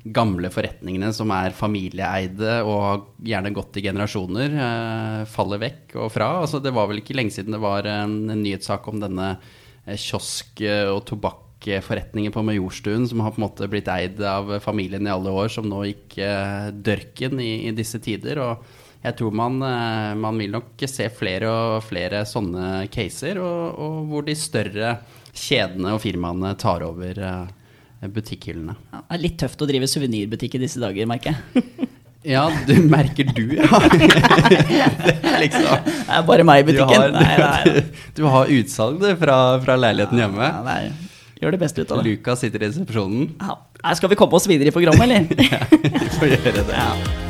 gamle 0.08 0.48
forretningene 0.54 1.10
som 1.16 1.34
er 1.36 1.56
familieeide 1.56 2.62
og 2.64 3.10
gjerne 3.28 3.52
gått 3.56 3.82
i 3.82 3.84
generasjoner, 3.90 4.56
uh, 4.56 5.26
faller 5.28 5.60
vekk 5.66 5.98
og 6.00 6.14
fra. 6.16 6.32
Altså, 6.46 6.64
det 6.64 6.72
var 6.76 6.88
vel 6.88 7.04
ikke 7.04 7.18
lenge 7.20 7.36
siden 7.36 7.58
det 7.58 7.64
var 7.64 7.90
en, 7.92 8.22
en 8.32 8.40
nyhetssak 8.46 8.88
om 8.88 9.04
denne 9.04 9.34
eh, 9.36 10.00
kiosk- 10.00 10.64
og 10.94 11.04
tobakkforretningen 11.12 12.32
på 12.32 12.48
Majorstuen 12.48 13.04
som 13.12 13.26
har 13.26 13.36
på 13.36 13.42
en 13.42 13.50
måte 13.50 13.68
blitt 13.68 13.92
eid 13.92 14.24
av 14.24 14.56
familien 14.64 15.10
i 15.10 15.12
alle 15.12 15.36
år, 15.44 15.52
som 15.52 15.68
nå 15.68 15.84
gikk 15.90 16.22
uh, 16.24 16.72
dørken 16.72 17.44
i, 17.44 17.68
i 17.68 17.76
disse 17.76 18.00
tider. 18.00 18.40
og 18.48 18.87
jeg 19.04 19.16
tror 19.20 19.36
man, 19.38 19.60
eh, 19.64 20.14
man 20.20 20.38
vil 20.42 20.52
nok 20.56 20.84
se 20.90 21.08
flere 21.14 21.50
og 21.52 21.84
flere 21.86 22.24
sånne 22.28 22.88
caser, 22.94 23.38
og, 23.44 23.78
og 23.78 24.00
hvor 24.10 24.26
de 24.28 24.36
større 24.36 24.96
kjedene 25.38 25.94
og 25.96 26.02
firmaene 26.04 26.56
tar 26.60 26.84
over 26.88 27.20
eh, 27.22 28.08
butikkhyllene. 28.14 28.76
Ja, 28.94 29.04
det 29.06 29.18
er 29.20 29.24
litt 29.28 29.38
tøft 29.42 29.62
å 29.62 29.68
drive 29.70 29.88
suvenirbutikk 29.90 30.58
i 30.58 30.64
disse 30.66 30.82
dager, 30.84 31.08
merker 31.10 31.36
jeg. 31.38 31.64
Ja, 32.28 32.48
du 32.68 32.74
merker 32.90 33.24
du, 33.30 33.54
ja. 33.56 33.78
Det 33.94 35.36
liksom 35.46 35.64
Det 35.86 35.94
er 36.18 36.26
bare 36.28 36.44
meg 36.44 36.60
i 36.60 36.66
Du 36.66 36.72
butikken. 36.74 36.98
har, 36.98 37.14
Nei, 37.14 37.38
nei, 37.40 37.84
du 38.18 38.24
har 38.28 38.52
utsalg 38.52 38.98
du, 39.00 39.06
fra, 39.22 39.38
fra 39.64 39.78
leiligheten 39.80 40.20
hjemme. 40.26 40.50
Ja, 40.50 40.66
nei. 40.66 41.14
Gjør 41.40 41.56
det 41.56 41.62
beste 41.62 41.86
ut 41.86 41.94
av 41.94 42.02
det. 42.02 42.18
Lukas 42.18 42.42
sitter 42.44 42.66
i 42.66 42.68
resepsjonen. 42.68 43.30
Ja. 43.40 43.56
Skal 43.96 44.12
vi 44.12 44.20
komme 44.20 44.36
oss 44.42 44.50
videre 44.50 44.74
i 44.74 44.76
programmet, 44.76 45.08
eller? 45.08 45.48
ja, 45.54 45.64
Vi 45.72 46.12
får 46.18 46.34
gjøre 46.34 46.58
det. 46.58 46.68
Ja. 46.74 47.27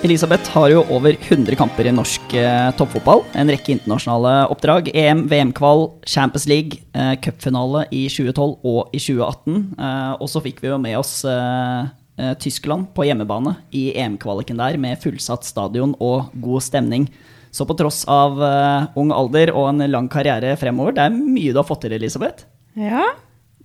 Elisabeth 0.00 0.48
har 0.54 0.70
jo 0.72 0.80
over 0.96 1.12
100 1.12 1.56
kamper 1.60 1.90
i 1.90 1.92
norsk 1.92 2.32
eh, 2.40 2.70
toppfotball. 2.78 3.20
En 3.36 3.50
rekke 3.52 3.74
internasjonale 3.74 4.46
oppdrag. 4.48 4.88
EM, 4.96 5.26
VM-kval, 5.28 5.90
Champions 6.08 6.46
League, 6.48 6.78
eh, 6.96 7.18
cupfinale 7.20 7.82
i 7.92 8.06
2012 8.08 8.64
og 8.64 8.94
i 8.96 9.00
2018. 9.02 9.58
Eh, 9.76 10.14
og 10.16 10.30
så 10.32 10.40
fikk 10.40 10.62
vi 10.64 10.70
jo 10.70 10.78
med 10.80 10.96
oss 10.96 11.18
eh, 11.28 11.90
eh, 12.16 12.32
Tyskland 12.40 12.88
på 12.96 13.04
hjemmebane 13.10 13.58
i 13.76 13.90
EM-kvaliken 14.00 14.62
der, 14.62 14.80
med 14.80 15.02
fullsatt 15.04 15.44
stadion 15.44 15.92
og 16.00 16.32
god 16.40 16.64
stemning. 16.64 17.04
Så 17.52 17.68
på 17.68 17.76
tross 17.76 18.06
av 18.08 18.40
eh, 18.40 18.88
ung 18.96 19.12
alder 19.12 19.52
og 19.52 19.68
en 19.74 19.84
lang 19.90 20.08
karriere 20.08 20.56
fremover, 20.56 20.96
det 20.96 21.10
er 21.10 21.16
mye 21.20 21.52
du 21.52 21.60
har 21.60 21.68
fått 21.68 21.84
til, 21.84 21.98
Elisabeth. 22.00 22.48
ja. 22.80 23.10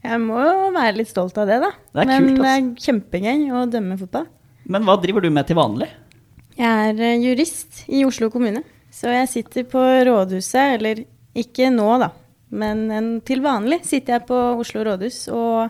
Jeg 0.05 0.19
må 0.21 0.37
jo 0.37 0.67
være 0.69 0.99
litt 0.99 1.09
stolt 1.09 1.33
av 1.41 1.47
det, 1.49 1.55
da. 1.63 1.71
Det 1.95 2.03
er 2.03 2.09
Men 2.11 2.27
kult, 2.27 2.41
det 2.43 2.49
er 2.51 2.65
kjempegøy 2.83 3.47
å 3.57 3.63
dømme 3.73 3.95
fotball. 3.97 4.27
Men 4.69 4.83
hva 4.85 4.99
driver 5.01 5.23
du 5.25 5.31
med 5.33 5.47
til 5.49 5.57
vanlig? 5.57 5.87
Jeg 6.55 6.91
er 6.91 7.01
eh, 7.03 7.19
jurist 7.19 7.83
i 7.91 8.05
Oslo 8.07 8.29
kommune, 8.31 8.62
så 8.93 9.12
jeg 9.12 9.31
sitter 9.31 9.65
på 9.67 9.81
rådhuset, 10.07 10.77
eller 10.77 11.03
ikke 11.35 11.67
nå, 11.74 11.89
da, 12.00 12.13
men 12.55 13.19
til 13.27 13.43
vanlig 13.43 13.81
sitter 13.83 14.15
jeg 14.15 14.27
på 14.29 14.39
Oslo 14.62 14.85
rådhus 14.88 15.25
og 15.35 15.65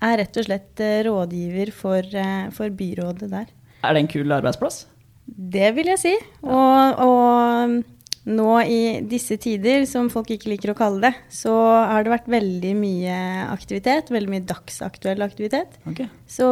er 0.00 0.16
rett 0.22 0.40
og 0.40 0.46
slett 0.46 0.80
eh, 0.80 1.02
rådgiver 1.04 1.74
for, 1.76 2.00
eh, 2.00 2.48
for 2.56 2.72
byrådet 2.72 3.28
der. 3.28 3.52
Er 3.84 3.96
det 3.96 4.04
en 4.04 4.12
kul 4.12 4.32
arbeidsplass? 4.32 4.86
Det 5.26 5.74
vil 5.76 5.92
jeg 5.92 6.00
si. 6.00 6.14
Og, 6.48 7.02
og 7.04 8.30
nå 8.30 8.48
i 8.64 8.80
disse 9.08 9.36
tider, 9.40 9.84
som 9.88 10.08
folk 10.12 10.32
ikke 10.32 10.54
liker 10.54 10.72
å 10.72 10.78
kalle 10.78 11.04
det, 11.04 11.12
så 11.32 11.52
har 11.92 12.04
det 12.04 12.14
vært 12.14 12.32
veldig 12.32 12.72
mye 12.80 13.20
aktivitet. 13.52 14.10
Veldig 14.12 14.32
mye 14.32 14.48
dagsaktuell 14.48 15.24
aktivitet. 15.24 15.76
Okay. 15.84 16.08
Så, 16.24 16.48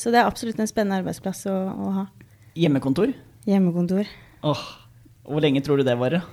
så 0.00 0.12
det 0.12 0.20
er 0.20 0.26
absolutt 0.28 0.60
en 0.60 0.68
spennende 0.68 1.00
arbeidsplass 1.04 1.46
å, 1.52 1.56
å 1.70 1.94
ha. 2.00 2.06
Hjemmekontor? 2.56 3.12
Hjemmekontor. 3.46 4.08
Åh, 4.46 4.64
hvor 5.26 5.42
lenge 5.44 5.62
tror 5.64 5.78
du 5.80 5.86
det 5.86 5.94
varer? 6.00 6.24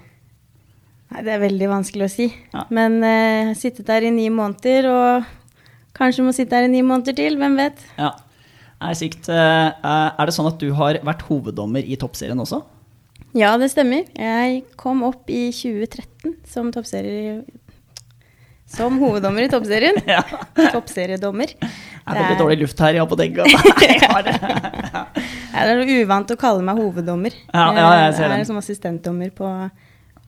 Nei, 1.13 1.21
det 1.25 1.35
er 1.35 1.43
veldig 1.43 1.69
vanskelig 1.69 2.07
å 2.07 2.11
si. 2.11 2.27
Ja. 2.53 2.65
Men 2.73 2.97
eh, 3.05 3.49
har 3.51 3.57
sittet 3.59 3.85
der 3.89 4.07
i 4.07 4.13
ni 4.13 4.27
måneder, 4.33 4.87
og 4.89 5.95
kanskje 5.97 6.25
må 6.25 6.33
sitte 6.33 6.57
her 6.57 6.65
i 6.65 6.71
ni 6.73 6.81
måneder 6.85 7.13
til. 7.17 7.37
Hvem 7.37 7.57
vet? 7.59 7.83
Ja. 7.99 8.15
Er, 8.83 8.95
sikt, 8.99 9.29
Eh, 9.29 9.69
er 9.85 10.25
det 10.27 10.33
sånn 10.35 10.49
at 10.49 10.57
du 10.59 10.71
har 10.75 10.97
vært 11.05 11.21
hoveddommer 11.29 11.85
i 11.85 11.95
toppserien 12.01 12.41
også? 12.41 12.63
Ja, 13.37 13.53
det 13.57 13.71
stemmer. 13.73 14.09
Jeg 14.17 14.63
kom 14.77 15.05
opp 15.07 15.29
i 15.29 15.47
2013 15.53 16.35
som 16.49 16.73
toppserie... 16.73 17.43
Som 18.69 18.99
hoveddommer 19.01 19.45
i 19.45 19.49
toppserien. 19.51 19.99
Ja. 20.09 20.23
Toppseriedommer. 20.73 21.51
Er 21.61 22.19
veldig 22.19 22.37
dårlig 22.39 22.59
luft 22.63 22.79
her 22.83 22.97
i 22.97 23.01
apoteket? 23.01 23.47
Jeg 23.83 23.99
har 24.09 24.25
det. 24.25 24.35
Ja, 24.41 25.65
det 25.67 25.73
er 25.73 25.79
noe 25.79 25.97
uvant 26.03 26.33
å 26.33 26.37
kalle 26.39 26.65
meg 26.65 26.79
hoveddommer. 26.81 27.35
Ja, 27.53 27.67
ja, 27.77 27.89
jeg 28.07 28.15
ser 28.17 28.33
er 28.33 28.45
som 28.47 28.57
assistentdommer 28.57 29.29
på 29.35 29.45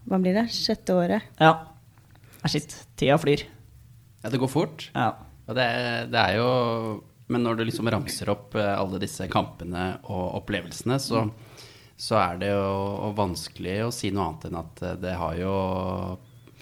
hva 0.05 0.19
blir 0.21 0.35
det, 0.37 0.45
sjette 0.53 0.93
året. 0.93 1.25
Ja. 1.41 1.55
Ah, 2.45 2.51
shit. 2.51 2.75
Tida 2.99 3.17
flyr. 3.17 3.41
Ja, 4.21 4.29
det 4.29 4.37
går 4.41 4.51
fort. 4.51 4.89
Ja. 4.93 5.15
Og 5.49 5.57
det, 5.57 5.65
det 6.13 6.21
er 6.21 6.39
jo 6.39 6.49
Men 7.29 7.43
når 7.45 7.57
du 7.57 7.63
liksom 7.65 7.89
ramser 7.89 8.29
opp 8.33 8.53
eh, 8.57 8.71
alle 8.77 8.99
disse 9.01 9.25
kampene 9.33 9.95
og 10.13 10.43
opplevelsene, 10.43 10.99
så, 11.01 11.23
så 11.97 12.19
er 12.21 12.37
det 12.41 12.51
jo 12.51 13.11
vanskelig 13.17 13.79
å 13.87 13.93
si 13.93 14.11
noe 14.13 14.27
annet 14.29 14.45
enn 14.49 14.59
at 14.61 14.83
eh, 14.85 14.97
det 15.01 15.15
har 15.17 15.39
jo, 15.39 15.53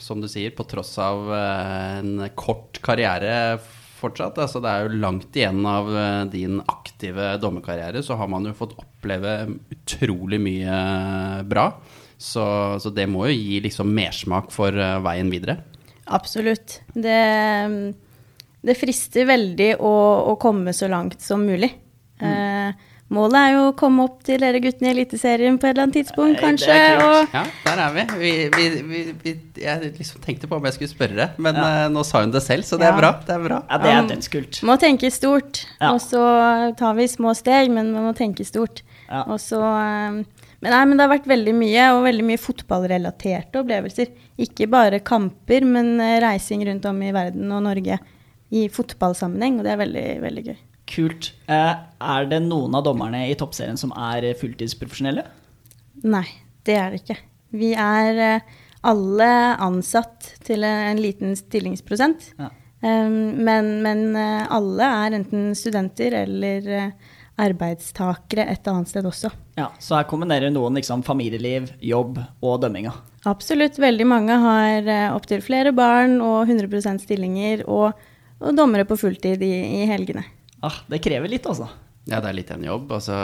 som 0.02 0.22
du 0.22 0.30
sier, 0.32 0.54
på 0.56 0.66
tross 0.70 0.96
av 1.02 1.30
eh, 1.34 2.00
en 2.02 2.28
kort 2.36 2.80
karriere 2.84 3.60
fortsatt, 4.04 4.40
altså 4.44 4.62
det 4.64 4.72
er 4.72 4.86
jo 4.86 5.02
langt 5.02 5.36
igjen 5.38 5.64
av 5.68 5.90
eh, 5.96 6.22
din 6.34 6.60
aktive 6.62 7.34
dommerkarriere, 7.42 8.04
så 8.04 8.18
har 8.20 8.30
man 8.32 8.48
jo 8.50 8.56
fått 8.58 8.76
oppleve 8.80 9.36
utrolig 9.74 10.42
mye 10.44 10.78
bra. 11.48 11.70
Så, 12.18 12.44
så 12.80 12.92
det 12.96 13.08
må 13.12 13.28
jo 13.28 13.36
gi 13.36 13.60
liksom 13.64 13.92
mersmak 13.96 14.52
for 14.54 14.76
eh, 14.76 15.00
veien 15.04 15.32
videre. 15.34 15.60
Absolutt. 16.14 16.82
Det, 16.94 17.20
det 18.64 18.76
frister 18.80 19.28
veldig 19.30 19.70
å, 19.80 19.94
å 20.34 20.36
komme 20.42 20.76
så 20.76 20.90
langt 20.92 21.24
som 21.24 21.46
mulig. 21.48 21.72
Mm. 22.20 22.28
Eh, 22.30 22.90
målet 23.12 23.36
er 23.38 23.52
jo 23.54 23.64
å 23.70 23.76
komme 23.78 24.04
opp 24.08 24.24
til 24.24 24.40
dere 24.42 24.60
guttene 24.64 24.88
i 24.90 24.94
Eliteserien 24.96 25.58
på 25.60 25.68
et 25.68 25.74
eller 25.76 25.84
annet 25.84 25.98
tidspunkt, 26.00 26.40
kanskje. 26.40 26.68
det 26.68 26.86
er. 26.88 27.02
Og, 27.04 27.34
Ja, 27.34 27.44
der 27.66 27.82
er 27.84 27.94
vi. 27.94 28.06
vi, 28.20 28.32
vi, 28.56 28.82
vi, 28.82 29.02
vi 29.24 29.34
jeg 29.62 29.92
liksom 30.00 30.22
tenkte 30.22 30.48
på 30.48 30.56
om 30.58 30.64
jeg 30.66 30.74
skulle 30.74 30.90
spørre 30.94 31.30
men 31.38 31.56
Ja. 31.56 31.86
eh, 31.86 31.90
nå 31.90 32.04
sa 32.06 32.22
hun 32.22 32.32
det 32.32 32.42
selv, 32.44 32.64
så 32.64 32.78
det 32.80 32.88
er 32.88 32.94
Ja. 32.94 32.98
bra. 32.98 33.12
Det 33.26 33.36
er 33.36 33.44
bra. 33.48 33.64
ja, 33.70 33.78
det 33.78 33.92
er 33.92 34.16
dødskult. 34.16 34.64
må 34.64 34.78
tenke 34.80 35.12
stort. 35.12 35.66
Ja. 35.82 35.92
Og 35.94 36.00
så 36.02 36.76
tar 36.78 36.94
vi 36.96 37.04
små 37.08 37.36
steg, 37.36 37.70
men 37.70 37.92
man 37.94 38.04
må 38.04 38.16
tenke 38.16 38.46
stort. 38.46 38.82
Ja. 39.10 39.24
Og 39.28 39.38
så, 39.40 39.60
eh, 39.62 40.24
men, 40.64 40.72
nei, 40.72 40.86
men 40.86 40.98
det 40.98 41.08
har 41.10 41.18
vært 41.20 41.28
veldig 41.28 41.54
mye, 41.54 41.92
og 41.94 42.04
veldig 42.06 42.24
mye 42.24 42.38
fotballrelaterte 42.40 43.62
opplevelser. 43.62 44.08
Ikke 44.40 44.68
bare 44.70 45.00
kamper, 45.00 45.62
men 45.64 46.00
eh, 46.02 46.20
reising 46.20 46.66
rundt 46.66 46.86
om 46.86 47.02
i 47.04 47.12
verden 47.12 47.52
og 47.52 47.62
Norge 47.64 48.00
i 48.52 48.68
fotballsammenheng, 48.70 49.60
og 49.60 49.64
det 49.66 49.72
er 49.74 49.78
veldig, 49.78 50.22
veldig 50.22 50.46
gøy. 50.46 50.58
Kult. 50.90 51.32
Eh, 51.48 51.76
er 52.04 52.28
det 52.28 52.42
noen 52.44 52.76
av 52.76 52.84
dommerne 52.86 53.24
i 53.30 53.38
toppserien 53.40 53.80
som 53.80 53.94
er 53.96 54.34
fulltidsprofesjonelle? 54.40 55.24
Nei, 56.04 56.26
det 56.68 56.76
er 56.80 56.92
det 56.92 57.02
ikke. 57.04 57.18
Vi 57.56 57.72
er 57.80 58.20
eh, 58.20 58.60
alle 58.84 59.30
ansatt 59.64 60.34
til 60.44 60.66
en, 60.68 60.92
en 60.92 61.02
liten 61.02 61.38
stillingsprosent. 61.40 62.34
Ja. 62.40 62.52
Um, 62.84 63.46
men, 63.48 63.78
men 63.86 64.10
eh, 64.20 64.44
alle 64.52 64.90
er 65.06 65.16
enten 65.22 65.54
studenter 65.56 66.18
eller 66.26 66.68
arbeidstakere 67.40 68.44
et 68.52 68.68
annet 68.68 68.92
sted 68.92 69.08
også. 69.08 69.32
Ja, 69.56 69.72
Så 69.82 69.96
her 69.96 70.06
kombinerer 70.10 70.52
noen 70.54 70.76
liksom 70.78 71.02
familieliv, 71.08 71.72
jobb 71.82 72.20
og 72.44 72.60
dømminga. 72.62 72.92
Absolutt. 73.30 73.80
Veldig 73.82 74.06
mange 74.06 74.36
har 74.44 74.92
opptil 75.16 75.42
flere 75.42 75.72
barn 75.74 76.20
og 76.22 76.52
100 76.52 77.00
stillinger, 77.02 77.64
og, 77.72 77.96
og 78.44 78.58
dommere 78.60 78.86
på 78.86 79.00
fulltid 79.00 79.42
i, 79.48 79.54
i 79.80 79.88
helgene. 79.90 80.28
Ah, 80.64 80.80
det 80.88 81.02
krever 81.04 81.32
litt, 81.32 81.48
altså. 81.50 81.68
Ja, 82.08 82.20
det 82.24 82.30
er 82.30 82.38
litt 82.38 82.52
en 82.54 82.64
jobb. 82.64 82.92
Altså, 82.96 83.18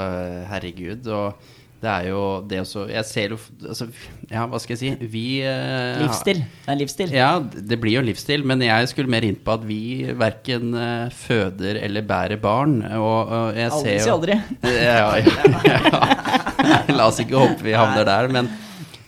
herregud. 0.49 1.07
Og 1.07 1.49
det 1.79 1.87
er 1.87 2.07
jo 2.09 2.21
det 2.43 2.57
også 2.59 2.81
Jeg 2.91 3.07
ser 3.07 3.31
jo 3.31 3.37
altså, 3.63 3.85
Ja, 4.27 4.41
hva 4.51 4.59
skal 4.59 4.75
jeg 4.75 4.79
si? 4.81 5.07
Vi 5.13 5.23
eh, 5.47 6.01
Livsstil. 6.01 6.41
Det 6.43 6.73
er 6.73 6.79
livsstil. 6.81 7.13
Ja, 7.15 7.29
det 7.39 7.77
blir 7.79 7.95
jo 7.99 8.03
livsstil, 8.03 8.43
men 8.47 8.63
jeg 8.65 8.89
skulle 8.91 9.11
mer 9.11 9.23
inn 9.27 9.37
på 9.39 9.55
at 9.55 9.63
vi 9.67 9.81
verken 10.19 10.73
eh, 10.75 11.07
føder 11.15 11.79
eller 11.79 12.07
bærer 12.07 12.41
barn. 12.43 12.81
Og, 12.99 13.31
og 13.31 13.59
jeg 13.59 13.71
Aldri 13.71 13.93
ser 13.93 14.03
si 14.03 14.11
jo 14.11 14.17
aldri. 14.17 14.39
ja, 14.75 14.97
ja, 14.99 15.29
ja. 15.71 16.81
La 16.97 17.07
oss 17.07 17.21
ikke 17.23 17.39
håpe 17.39 17.63
vi 17.63 17.77
havner 17.77 18.07
der, 18.07 18.27
men, 18.33 18.49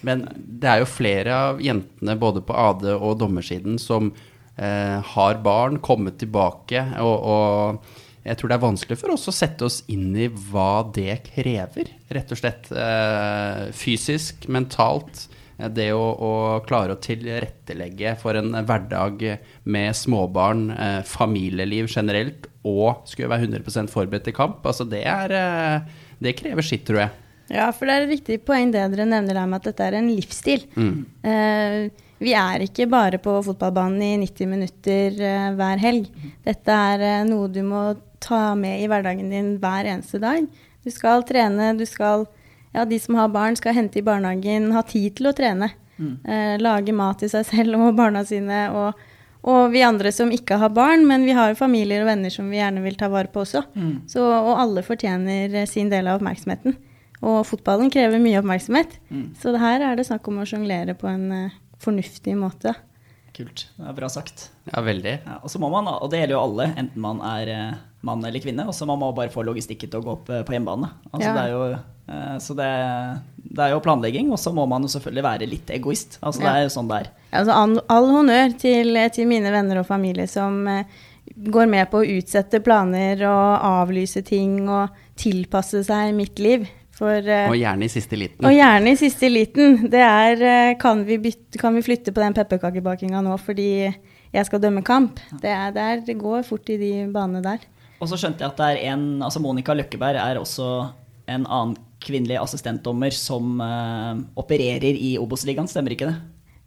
men 0.08 0.24
det 0.62 0.70
er 0.72 0.84
jo 0.84 0.88
flere 0.90 1.36
av 1.50 1.64
jentene 1.64 2.16
både 2.20 2.44
på 2.46 2.56
AD 2.56 2.88
og 2.94 3.18
dommersiden 3.20 3.76
som 3.82 4.14
eh, 4.56 4.98
har 5.12 5.44
barn, 5.44 5.82
kommet 5.84 6.22
tilbake, 6.22 6.86
og, 7.04 7.28
og 7.36 8.00
jeg 8.24 8.38
tror 8.38 8.52
det 8.52 8.58
er 8.58 8.64
vanskelig 8.66 8.98
for 9.02 9.14
oss 9.16 9.30
å 9.30 9.34
sette 9.34 9.66
oss 9.66 9.82
inn 9.92 10.12
i 10.14 10.28
hva 10.30 10.84
det 10.94 11.22
krever, 11.32 11.90
rett 12.14 12.34
og 12.34 12.40
slett. 12.42 12.70
Eh, 12.72 13.70
fysisk, 13.74 14.46
mentalt. 14.52 15.26
Eh, 15.58 15.70
Det 15.70 15.90
å, 15.94 16.04
å 16.14 16.34
klare 16.68 16.94
å 16.94 17.02
tilrettelegge 17.02 18.16
for 18.22 18.38
en 18.38 18.54
hverdag 18.66 19.26
med 19.64 19.98
småbarn, 19.98 20.70
eh, 20.76 21.02
familieliv 21.08 21.90
generelt, 21.90 22.46
og 22.64 23.08
skulle 23.10 23.32
være 23.32 23.48
100 23.50 23.90
forberedt 23.90 24.30
til 24.30 24.38
kamp, 24.38 24.62
altså 24.66 24.86
det 24.86 25.02
er 25.06 25.82
Det 26.22 26.36
krever 26.38 26.62
sitt, 26.62 26.86
tror 26.86 27.00
jeg. 27.00 27.10
Ja, 27.52 27.72
for 27.74 27.90
det 27.90 27.96
er 27.96 28.06
et 28.06 28.12
viktig 28.14 28.38
poeng 28.46 28.70
det 28.72 28.84
dere 28.94 29.08
nevner 29.10 29.34
der 29.34 29.48
med 29.50 29.60
at 29.60 29.72
dette 29.72 29.88
er 29.90 29.98
en 29.98 30.12
livsstil. 30.14 30.68
Eh, 31.26 31.90
vi 32.22 32.36
er 32.38 32.62
ikke 32.66 32.86
bare 32.90 33.18
på 33.22 33.34
fotballbanen 33.46 34.02
i 34.06 34.12
90 34.22 34.50
minutter 34.52 35.22
eh, 35.26 35.48
hver 35.58 35.82
helg. 35.82 36.10
Dette 36.46 36.76
er 36.94 37.06
eh, 37.08 37.24
noe 37.26 37.50
du 37.50 37.62
må 37.66 37.82
ta 38.22 38.52
med 38.56 38.84
i 38.84 38.88
hverdagen 38.90 39.32
din 39.34 39.56
hver 39.62 39.90
eneste 39.90 40.20
dag. 40.22 40.46
Du 40.86 40.92
skal 40.94 41.26
trene, 41.28 41.74
du 41.78 41.86
skal 41.90 42.28
Ja, 42.72 42.86
de 42.88 42.96
som 43.04 43.18
har 43.20 43.28
barn, 43.28 43.58
skal 43.60 43.74
hente 43.76 44.00
i 44.00 44.04
barnehagen, 44.06 44.70
ha 44.72 44.80
tid 44.88 45.18
til 45.18 45.28
å 45.28 45.34
trene. 45.36 45.68
Eh, 46.24 46.54
lage 46.62 46.94
mat 46.96 47.18
til 47.20 47.28
seg 47.30 47.44
selv 47.50 47.76
og 47.76 47.98
barna 47.98 48.22
sine. 48.24 48.62
Og, 48.72 49.02
og 49.44 49.74
vi 49.74 49.82
andre 49.84 50.14
som 50.16 50.32
ikke 50.32 50.56
har 50.62 50.72
barn, 50.72 51.04
men 51.10 51.26
vi 51.28 51.36
har 51.36 51.50
jo 51.52 51.58
familier 51.60 52.06
og 52.06 52.08
venner 52.14 52.32
som 52.32 52.48
vi 52.50 52.62
gjerne 52.62 52.82
vil 52.86 52.96
ta 52.96 53.10
vare 53.12 53.28
på 53.28 53.44
også. 53.44 53.66
Så, 54.08 54.24
og 54.24 54.54
alle 54.62 54.86
fortjener 54.88 55.52
eh, 55.52 55.68
sin 55.68 55.92
del 55.92 56.08
av 56.08 56.22
oppmerksomheten. 56.22 56.78
Og 57.22 57.42
fotballen 57.46 57.92
krever 57.92 58.24
mye 58.24 58.40
oppmerksomhet. 58.40 58.96
Så 59.42 59.52
her 59.60 59.84
er 59.90 60.00
det 60.00 60.08
snakk 60.08 60.32
om 60.32 60.40
å 60.42 60.48
sjonglere 60.48 60.96
på 60.98 61.12
en 61.12 61.28
fornuftig 61.82 62.36
måte. 62.40 62.74
Kult. 63.36 63.70
Det 63.78 63.88
er 63.88 63.96
bra 63.96 64.10
sagt. 64.12 64.50
Ja, 64.68 64.82
veldig. 64.84 65.14
Ja, 65.24 65.38
og 65.40 65.50
så 65.54 65.60
må 65.64 65.70
man, 65.72 65.88
og 65.88 66.10
det 66.12 66.20
gjelder 66.20 66.36
jo 66.36 66.42
alle, 66.44 66.66
enten 66.82 67.00
man 67.04 67.22
er 67.24 67.52
eh, 67.54 67.78
mann 68.04 68.26
eller 68.28 68.44
kvinne, 68.44 68.66
og 68.68 68.76
så 68.76 68.88
må 68.90 68.98
man 69.00 69.14
bare 69.16 69.32
få 69.32 69.46
logistikken 69.48 69.92
til 69.94 70.02
å 70.02 70.04
gå 70.04 70.16
opp 70.18 70.32
eh, 70.36 70.42
på 70.48 70.56
hjemmebane. 70.58 70.90
Altså, 71.14 71.30
Ja. 71.30 71.36
det 71.38 71.44
er 71.46 71.54
jo, 71.54 71.62
eh, 72.12 72.34
så 72.44 72.58
det, 72.60 72.68
det 73.56 73.64
er 73.64 73.72
jo 73.72 73.80
planlegging, 73.86 74.34
og 74.36 74.42
så 74.42 74.52
må 74.56 74.66
man 74.68 74.84
jo 74.84 74.92
selvfølgelig 74.92 75.24
være 75.30 75.48
litt 75.48 75.72
egoist. 75.78 76.20
Altså, 76.22 76.44
Det 76.44 76.52
er 76.52 76.66
jo 76.66 76.74
sånn 76.76 76.92
det 76.92 77.00
er. 77.06 77.10
Altså, 77.32 77.56
all, 77.56 77.78
all 77.96 78.12
honnør 78.18 78.58
til, 78.60 79.00
til 79.16 79.32
mine 79.32 79.56
venner 79.56 79.80
og 79.80 79.88
familie 79.88 80.28
som 80.28 80.66
går 81.32 81.72
med 81.72 81.88
på 81.92 82.02
å 82.02 82.10
utsette 82.18 82.60
planer 82.60 83.24
og 83.30 83.64
avlyse 83.64 84.20
ting 84.28 84.68
og 84.68 84.92
tilpasse 85.16 85.86
seg 85.88 86.12
mitt 86.18 86.42
liv. 86.44 86.68
For, 86.96 87.18
eh, 87.18 87.50
Og 87.50 87.58
gjerne 87.58 87.88
i 87.88 87.92
siste 87.92 88.18
liten. 88.20 88.46
Og 88.46 88.54
gjerne 88.54 88.92
i 88.92 89.00
siste 89.00 89.30
liten. 89.32 89.78
Det 89.92 90.02
er 90.06 90.42
eh, 90.46 90.78
kan 90.82 91.06
vi, 91.08 91.18
bytte, 91.24 91.60
kan 91.62 91.76
vi 91.76 91.84
flytte 91.86 92.14
på 92.14 92.24
den 92.24 92.36
pepperkakebakinga 92.38 93.24
nå 93.26 93.38
fordi 93.42 93.70
jeg 94.32 94.48
skal 94.48 94.62
dømme 94.64 94.84
kamp? 94.86 95.20
Det, 95.42 95.50
er, 95.52 95.72
det, 95.76 95.86
er, 95.86 96.04
det 96.08 96.20
går 96.20 96.44
fort 96.48 96.70
i 96.72 96.80
de 96.80 96.92
banene 97.12 97.44
der. 97.44 97.64
Og 98.02 98.10
så 98.10 98.18
skjønte 98.18 98.44
jeg 98.44 98.52
at 98.52 98.60
det 98.60 98.68
er 98.74 98.94
en, 98.94 99.06
altså 99.22 99.42
Monica 99.44 99.76
Løkkeberg 99.78 100.18
er 100.18 100.40
også 100.42 100.68
en 101.30 101.46
annen 101.46 101.78
kvinnelig 102.02 102.40
assistentdommer 102.42 103.14
som 103.14 103.60
uh, 103.62 104.18
opererer 104.42 104.98
i 104.98 105.14
Obos-ligaen, 105.22 105.70
stemmer 105.70 105.94
ikke 105.94 106.10
det? 106.10 106.16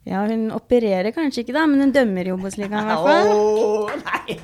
Ja, 0.05 0.21
hun 0.29 0.51
opererer 0.53 1.09
kanskje 1.17 1.43
ikke, 1.43 1.55
da, 1.57 1.65
men 1.67 1.81
hun 1.81 1.93
dømmer 1.95 2.29
i 2.29 2.33
Obos-ligaen 2.35 2.85
i 2.85 2.89
hvert 2.91 3.07
fall. 3.09 3.31
Oh, 3.33 3.89
nei. 4.05 4.37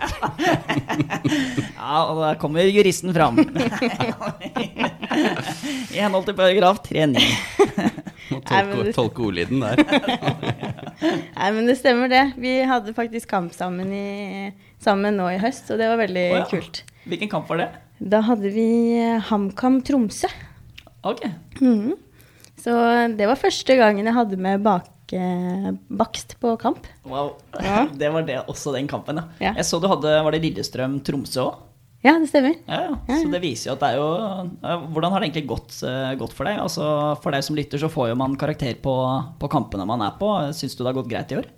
ja, 1.76 1.98
og 2.00 2.22
da 2.24 2.30
kommer 2.40 2.64
juristen 2.64 3.12
fram. 3.14 3.38
I 5.90 6.02
henhold 6.04 6.28
til 6.28 6.36
paragraf 6.38 6.82
3-9. 6.86 7.22
Må 8.30 8.38
Nei, 8.46 8.60
men 8.62 8.76
tolke, 8.76 8.92
tolke 8.94 9.24
ordlyden 9.26 9.62
der. 9.64 9.80
Nei, 11.38 11.48
men 11.56 11.66
det 11.66 11.74
stemmer 11.80 12.10
det. 12.12 12.22
Vi 12.38 12.60
hadde 12.68 12.94
faktisk 12.94 13.30
kamp 13.32 13.54
sammen, 13.56 13.90
i, 13.90 14.52
sammen 14.82 15.18
nå 15.18 15.26
i 15.34 15.40
høst, 15.42 15.66
og 15.72 15.80
det 15.80 15.88
var 15.90 15.98
veldig 15.98 16.26
oh, 16.28 16.38
ja. 16.38 16.46
kult. 16.50 16.84
Hvilken 17.10 17.32
kamp 17.32 17.50
var 17.50 17.62
det? 17.64 17.68
Da 17.98 18.22
hadde 18.24 18.52
vi 18.54 18.68
eh, 19.00 19.18
HamKam 19.30 19.80
Tromsø. 19.86 20.30
Ok. 21.02 21.26
Mhm. 21.58 21.98
Så 22.60 22.72
det 23.16 23.24
var 23.24 23.40
første 23.40 23.72
gangen 23.78 24.04
jeg 24.04 24.14
hadde 24.14 24.36
med 24.36 24.60
bake, 24.62 25.20
bakst 25.88 26.36
på 26.42 26.52
kamp. 26.60 26.86
Wow. 27.08 27.34
Ja. 27.56 27.86
Det 28.02 28.12
var 28.12 28.26
det 28.28 28.36
også 28.44 28.76
den 28.76 28.86
kampen, 28.88 29.16
ja. 29.16 29.24
Ja. 29.40 29.54
Jeg 29.56 29.66
så 29.66 29.80
du 29.80 29.88
hadde 29.90 30.12
Var 30.26 30.36
det 30.36 30.42
Lillestrøm-Tromsø 30.44 31.46
òg? 31.48 31.62
Ja, 32.00 32.14
det 32.16 32.30
stemmer. 32.30 32.54
Ja, 32.64 32.96
Så 33.06 33.28
det 33.28 33.42
viser 33.42 33.70
jo 33.70 33.74
at 33.74 33.82
det 33.82 33.88
er 33.90 33.98
jo 34.00 34.84
Hvordan 34.94 35.12
har 35.12 35.20
det 35.20 35.26
egentlig 35.28 35.48
gått, 35.50 35.74
eh, 35.84 36.14
gått 36.16 36.32
for 36.32 36.48
deg? 36.48 36.56
Altså, 36.62 36.84
For 37.20 37.34
deg 37.34 37.44
som 37.44 37.58
lytter, 37.58 37.80
så 37.82 37.90
får 37.92 38.08
jo 38.12 38.16
man 38.16 38.36
karakter 38.40 38.78
på, 38.80 38.94
på 39.38 39.50
kampene 39.52 39.84
man 39.88 40.00
er 40.06 40.14
på. 40.20 40.30
Syns 40.56 40.76
du 40.76 40.80
det 40.84 40.88
har 40.94 40.96
gått 40.96 41.10
greit 41.12 41.34
i 41.34 41.40
år? 41.42 41.50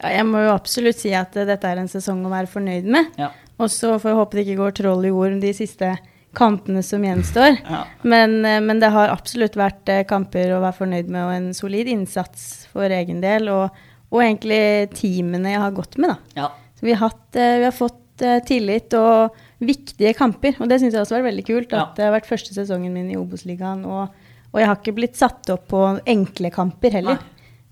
Ja, 0.00 0.12
jeg 0.14 0.28
må 0.30 0.44
jo 0.44 0.52
absolutt 0.54 1.00
si 1.02 1.10
at 1.16 1.34
eh, 1.36 1.48
dette 1.48 1.66
er 1.66 1.82
en 1.82 1.90
sesong 1.90 2.22
å 2.24 2.30
være 2.30 2.50
fornøyd 2.52 2.86
med. 2.86 3.10
Ja. 3.18 3.32
Og 3.58 3.68
så 3.74 3.96
får 3.98 4.12
jeg 4.12 4.20
håpe 4.20 4.38
det 4.38 4.46
ikke 4.46 4.60
går 4.62 4.78
troll 4.78 5.10
i 5.10 5.12
ord 5.12 5.36
de 5.42 5.52
siste 5.58 5.90
kampene 6.38 6.84
som 6.86 7.02
gjenstår. 7.02 7.58
Ja. 7.66 7.82
Men, 8.06 8.38
eh, 8.46 8.60
men 8.62 8.78
det 8.78 8.92
har 8.94 9.10
absolutt 9.10 9.58
vært 9.58 9.90
kamper 10.08 10.54
å 10.54 10.62
være 10.62 10.78
fornøyd 10.84 11.10
med, 11.10 11.24
og 11.26 11.34
en 11.34 11.50
solid 11.58 11.90
innsats 11.90 12.68
for 12.70 12.86
egen 12.94 13.18
del. 13.26 13.50
Og, 13.50 13.82
og 14.14 14.22
egentlig 14.22 14.62
teamene 14.94 15.56
jeg 15.56 15.66
har 15.66 15.74
gått 15.74 15.98
med, 15.98 16.14
da. 16.14 16.44
ja. 16.46 16.50
Så 16.78 16.86
vi 16.86 16.94
har, 16.94 17.10
hatt, 17.10 17.34
vi 17.34 17.66
har 17.66 17.74
fått 17.76 18.22
tillit 18.48 18.94
og 18.96 19.34
viktige 19.60 20.14
kamper, 20.16 20.56
og 20.58 20.70
det 20.70 20.80
syns 20.80 20.96
jeg 20.96 21.02
også 21.02 21.16
har 21.16 21.22
vært 21.22 21.32
veldig 21.34 21.46
kult. 21.48 21.74
Ja. 21.74 21.84
At 21.84 21.98
det 21.98 22.06
har 22.06 22.14
vært 22.14 22.28
første 22.30 22.54
sesongen 22.56 22.94
min 22.96 23.10
i 23.12 23.18
Obos-ligaen, 23.20 23.84
og, 23.84 24.14
og 24.50 24.62
jeg 24.62 24.70
har 24.70 24.80
ikke 24.80 24.96
blitt 24.96 25.20
satt 25.20 25.52
opp 25.52 25.68
på 25.72 25.82
enkle 26.08 26.52
kamper 26.54 26.96
heller. 27.00 27.20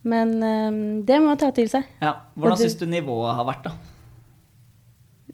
Men 0.09 0.37
um, 0.39 0.83
det 1.05 1.19
må 1.19 1.33
man 1.33 1.41
ta 1.41 1.51
til 1.55 1.71
seg. 1.71 1.89
ja. 2.05 2.15
Hvordan 2.39 2.61
syns 2.61 2.79
du 2.81 2.87
nivået 2.89 3.35
har 3.35 3.49
vært, 3.49 3.67
da? 3.67 3.75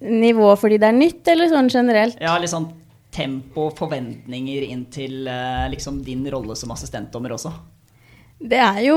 Nivå 0.04 0.49
fordi 0.58 0.78
det 0.82 0.88
er 0.88 0.96
nytt, 0.96 1.23
eller 1.30 1.52
sånn 1.52 1.70
generelt? 1.73 2.18
Ja, 2.23 2.34
litt 2.40 2.52
sånn 2.52 2.70
tempo, 3.14 3.68
forventninger 3.78 4.66
inn 4.66 4.88
til 4.92 5.28
eh, 5.30 5.68
liksom 5.70 6.00
din 6.06 6.25
rolle 6.32 6.56
som 6.58 6.73
assistentdommer 6.75 7.37
også. 7.37 7.52
Det 8.44 8.60
er 8.60 8.80
jo 8.84 8.96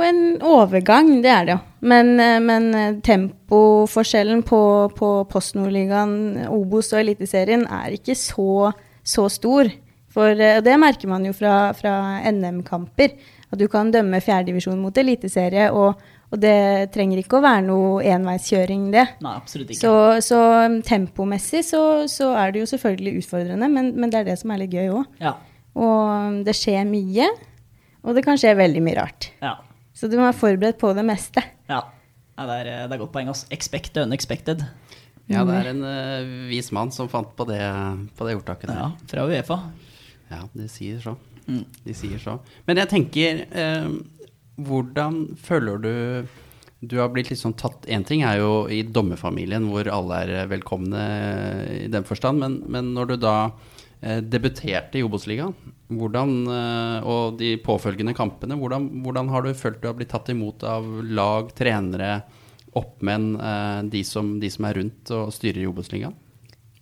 en 0.00 0.20
overgang, 0.40 1.18
det 1.24 1.28
er 1.32 1.48
det 1.48 1.56
jo. 1.56 1.62
Men, 1.86 2.14
eh, 2.20 2.38
men 2.40 2.68
eh, 2.74 2.98
tempoforskjellen 3.04 4.40
på, 4.46 4.60
på 4.96 5.10
Post 5.28 5.58
Nordligaen, 5.58 6.46
Obos 6.48 6.94
og 6.94 7.02
Eliteserien 7.02 7.66
er 7.68 7.98
ikke 7.98 8.16
så, 8.16 8.70
så 9.04 9.26
stor. 9.32 9.68
For 10.16 10.32
eh, 10.32 10.62
det 10.64 10.76
merker 10.80 11.10
man 11.12 11.26
jo 11.28 11.34
fra, 11.36 11.74
fra 11.76 11.96
NM-kamper. 12.32 13.18
At 13.52 13.60
du 13.60 13.66
kan 13.70 13.92
dømme 13.94 14.18
fjerdedivisjon 14.24 14.80
mot 14.80 14.96
eliteserie, 14.98 15.68
og, 15.76 16.00
og 16.32 16.40
det 16.42 16.88
trenger 16.94 17.20
ikke 17.20 17.38
å 17.38 17.44
være 17.44 17.66
noe 17.68 18.00
enveiskjøring, 18.14 18.88
det. 18.94 19.04
Nei, 19.22 19.34
absolutt 19.36 19.70
ikke. 19.70 19.82
Så, 19.84 19.92
så 20.24 20.40
um, 20.66 20.80
tempomessig 20.84 21.62
så, 21.68 21.82
så 22.10 22.32
er 22.40 22.54
det 22.54 22.64
jo 22.64 22.70
selvfølgelig 22.72 23.20
utfordrende, 23.20 23.68
men, 23.70 23.92
men 23.94 24.10
det 24.10 24.22
er 24.22 24.32
det 24.32 24.38
som 24.40 24.50
er 24.50 24.64
litt 24.64 24.74
gøy 24.74 24.88
òg. 24.88 25.20
Ja. 25.22 25.36
Og 25.76 26.00
um, 26.32 26.40
det 26.48 26.56
skjer 26.58 26.88
mye, 26.88 27.28
og 28.06 28.16
det 28.16 28.22
kan 28.26 28.38
skje 28.40 28.54
veldig 28.58 28.82
mye 28.86 28.96
rart. 29.00 29.30
Ja. 29.42 29.56
Så 29.96 30.08
du 30.08 30.16
må 30.18 30.26
være 30.26 30.38
forberedt 30.38 30.80
på 30.80 30.92
det 30.96 31.04
meste. 31.08 31.42
ja. 31.72 31.82
ja 32.36 32.48
det, 32.48 32.58
er, 32.62 32.72
det 32.86 32.96
er 32.96 33.02
godt 33.02 33.14
poeng. 33.14 33.30
Altså. 33.32 33.48
Expect 33.54 33.94
the 33.96 34.06
unexpected. 34.06 34.64
Ja, 35.26 35.42
det 35.42 35.56
er 35.58 35.72
en 35.72 35.82
uh, 35.82 36.34
vis 36.46 36.68
mann 36.70 36.92
som 36.94 37.08
fant 37.10 37.32
på 37.34 37.48
det, 37.48 37.58
på 38.14 38.28
det 38.28 38.36
ordtaket 38.38 38.70
der. 38.70 38.78
Ja, 38.78 38.90
fra 39.10 39.24
Uefa. 39.26 39.58
Ja, 40.30 40.44
de 40.54 40.68
sier 40.70 41.00
så. 41.02 41.16
Mm. 41.46 41.64
De 41.82 41.94
sier 41.94 42.22
så. 42.22 42.38
Men 42.66 42.78
jeg 42.82 42.90
tenker, 42.90 43.44
eh, 43.50 43.88
hvordan 44.56 45.22
føler 45.38 45.82
du 45.82 45.94
du 46.86 46.98
har 47.00 47.08
blitt 47.10 47.30
litt 47.32 47.40
sånn 47.40 47.56
tatt 47.56 47.86
En 47.88 48.04
ting 48.04 48.20
er 48.26 48.36
jo 48.42 48.66
i 48.70 48.82
dommerfamilien 48.84 49.64
hvor 49.70 49.88
alle 49.90 50.18
er 50.26 50.32
eh, 50.42 50.48
velkomne 50.50 51.04
i 51.72 51.86
den 51.90 52.04
forstand, 52.06 52.42
men, 52.42 52.58
men 52.70 52.92
når 52.94 53.12
du 53.12 53.16
da 53.24 53.36
eh, 53.46 53.75
debuterte 54.00 55.00
i 55.00 55.04
Obos-ligaen, 55.06 55.54
hvordan, 55.88 56.34
eh, 56.50 57.06
og 57.06 57.38
de 57.40 57.54
påfølgende 57.62 58.14
kampene, 58.16 58.58
hvordan, 58.58 58.88
hvordan 59.04 59.30
har 59.32 59.46
du 59.46 59.54
følt 59.54 59.80
du 59.82 59.88
har 59.88 59.96
blitt 59.98 60.12
tatt 60.12 60.28
imot 60.32 60.64
av 60.66 60.86
lag, 61.06 61.52
trenere, 61.56 62.20
oppmenn, 62.76 63.34
eh, 63.40 63.80
de, 63.92 64.02
som, 64.04 64.36
de 64.40 64.50
som 64.52 64.66
er 64.68 64.80
rundt 64.80 65.12
og 65.14 65.32
styrer 65.34 65.62
i 65.62 65.68
Obos-ligaen? 65.70 66.16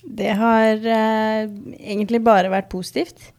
Det 0.04 0.34
har 0.36 0.84
eh, 0.84 1.46
egentlig 1.78 2.20
bare 2.24 2.50
vært 2.52 2.68
positivt, 2.72 3.30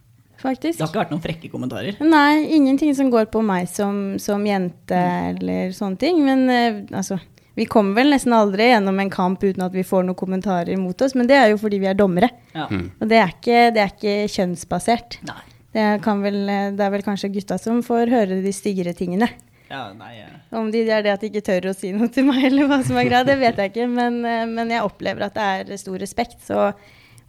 faktisk. 0.42 0.80
Det 0.80 0.86
har 0.86 0.92
ikke 0.92 1.04
vært 1.04 1.14
noen 1.14 1.26
frekke 1.26 1.52
kommentarer. 1.52 2.00
Nei, 2.02 2.46
ingenting 2.58 2.96
som 2.98 3.12
går 3.14 3.30
på 3.34 3.44
meg 3.46 3.70
som, 3.70 4.18
som 4.22 4.46
jente 4.46 5.02
eller 5.36 5.76
sånne 5.76 6.02
ting. 6.02 6.24
Men 6.26 6.46
eh, 6.50 6.82
altså, 6.96 7.20
vi 7.56 7.66
kommer 7.72 7.96
vel 8.02 8.12
nesten 8.12 8.36
aldri 8.36 8.68
gjennom 8.68 9.00
en 9.00 9.12
kamp 9.12 9.44
uten 9.44 9.64
at 9.64 9.76
vi 9.76 9.86
får 9.88 10.04
noen 10.04 10.18
kommentarer 10.20 10.76
mot 10.80 11.02
oss. 11.02 11.16
Men 11.16 11.30
det 11.30 11.38
er 11.40 11.54
jo 11.54 11.60
fordi 11.62 11.80
vi 11.80 11.88
er 11.88 11.98
dommere. 11.98 12.30
Ja. 12.52 12.68
Og 12.68 13.08
det 13.08 13.20
er 13.22 13.32
ikke, 13.32 13.62
det 13.76 13.84
er 13.84 13.94
ikke 13.94 14.16
kjønnsbasert. 14.34 15.20
Nei. 15.30 15.42
Det, 15.76 15.86
kan 16.04 16.24
vel, 16.24 16.42
det 16.76 16.84
er 16.84 16.92
vel 16.92 17.04
kanskje 17.04 17.32
gutta 17.32 17.58
som 17.60 17.82
får 17.84 18.12
høre 18.12 18.42
de 18.44 18.54
styggere 18.56 18.96
tingene. 18.96 19.32
Ja, 19.70 19.88
nei 19.98 20.12
ja. 20.20 20.28
Om 20.56 20.70
de, 20.72 20.84
det 20.86 20.94
er 20.94 21.06
det 21.08 21.16
at 21.16 21.24
de 21.24 21.32
ikke 21.32 21.46
tør 21.48 21.72
å 21.72 21.76
si 21.76 21.90
noe 21.96 22.12
til 22.14 22.28
meg, 22.28 22.44
eller 22.52 22.68
hva 22.70 22.82
som 22.86 23.00
er 23.02 23.08
greia, 23.08 23.26
det 23.28 23.40
vet 23.42 23.60
jeg 23.60 23.74
ikke. 23.74 23.88
Men, 23.92 24.20
eh, 24.28 24.44
men 24.52 24.76
jeg 24.76 24.86
opplever 24.86 25.26
at 25.26 25.38
det 25.38 25.48
er 25.72 25.82
stor 25.82 25.98
respekt. 26.04 26.38
Så 26.46 26.70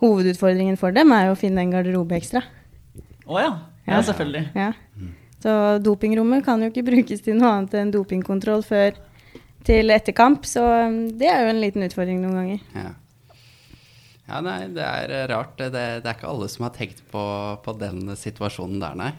hovedutfordringen 0.02 0.76
for 0.80 0.94
dem 0.94 1.14
er 1.16 1.30
jo 1.30 1.36
å 1.36 1.40
finne 1.40 1.64
en 1.64 1.72
garderobe 1.72 2.18
ekstra. 2.18 2.42
Å 3.26 3.40
ja. 3.40 3.52
ja. 3.86 3.94
Ja. 3.94 4.02
selvfølgelig. 4.10 4.44
Ja. 4.58 4.72
Så 5.42 5.52
dopingrommet 5.84 6.44
kan 6.46 6.62
jo 6.62 6.72
ikke 6.72 6.86
brukes 6.86 7.22
til 7.22 7.38
noe 7.38 7.52
annet 7.54 7.78
enn 7.78 7.94
dopingkontroll 7.94 8.64
før 8.66 8.96
til 9.66 9.90
etterkamp, 9.94 10.46
så 10.48 10.62
um, 10.86 11.00
det 11.18 11.30
er 11.30 11.42
jo 11.44 11.54
en 11.54 11.62
liten 11.62 11.86
utfordring 11.86 12.22
noen 12.22 12.38
ganger. 12.40 12.60
Ja. 12.76 12.92
ja, 14.28 14.42
nei, 14.46 14.60
det 14.76 14.84
er 14.84 15.16
eh, 15.16 15.26
rart. 15.32 15.56
Det, 15.58 15.72
det 15.74 16.06
er 16.06 16.14
ikke 16.14 16.30
alle 16.30 16.48
som 16.52 16.68
har 16.68 16.76
tenkt 16.76 17.02
på, 17.12 17.24
på 17.64 17.74
den 17.80 18.14
situasjonen 18.18 18.78
der, 18.82 18.96
nei. 18.98 19.12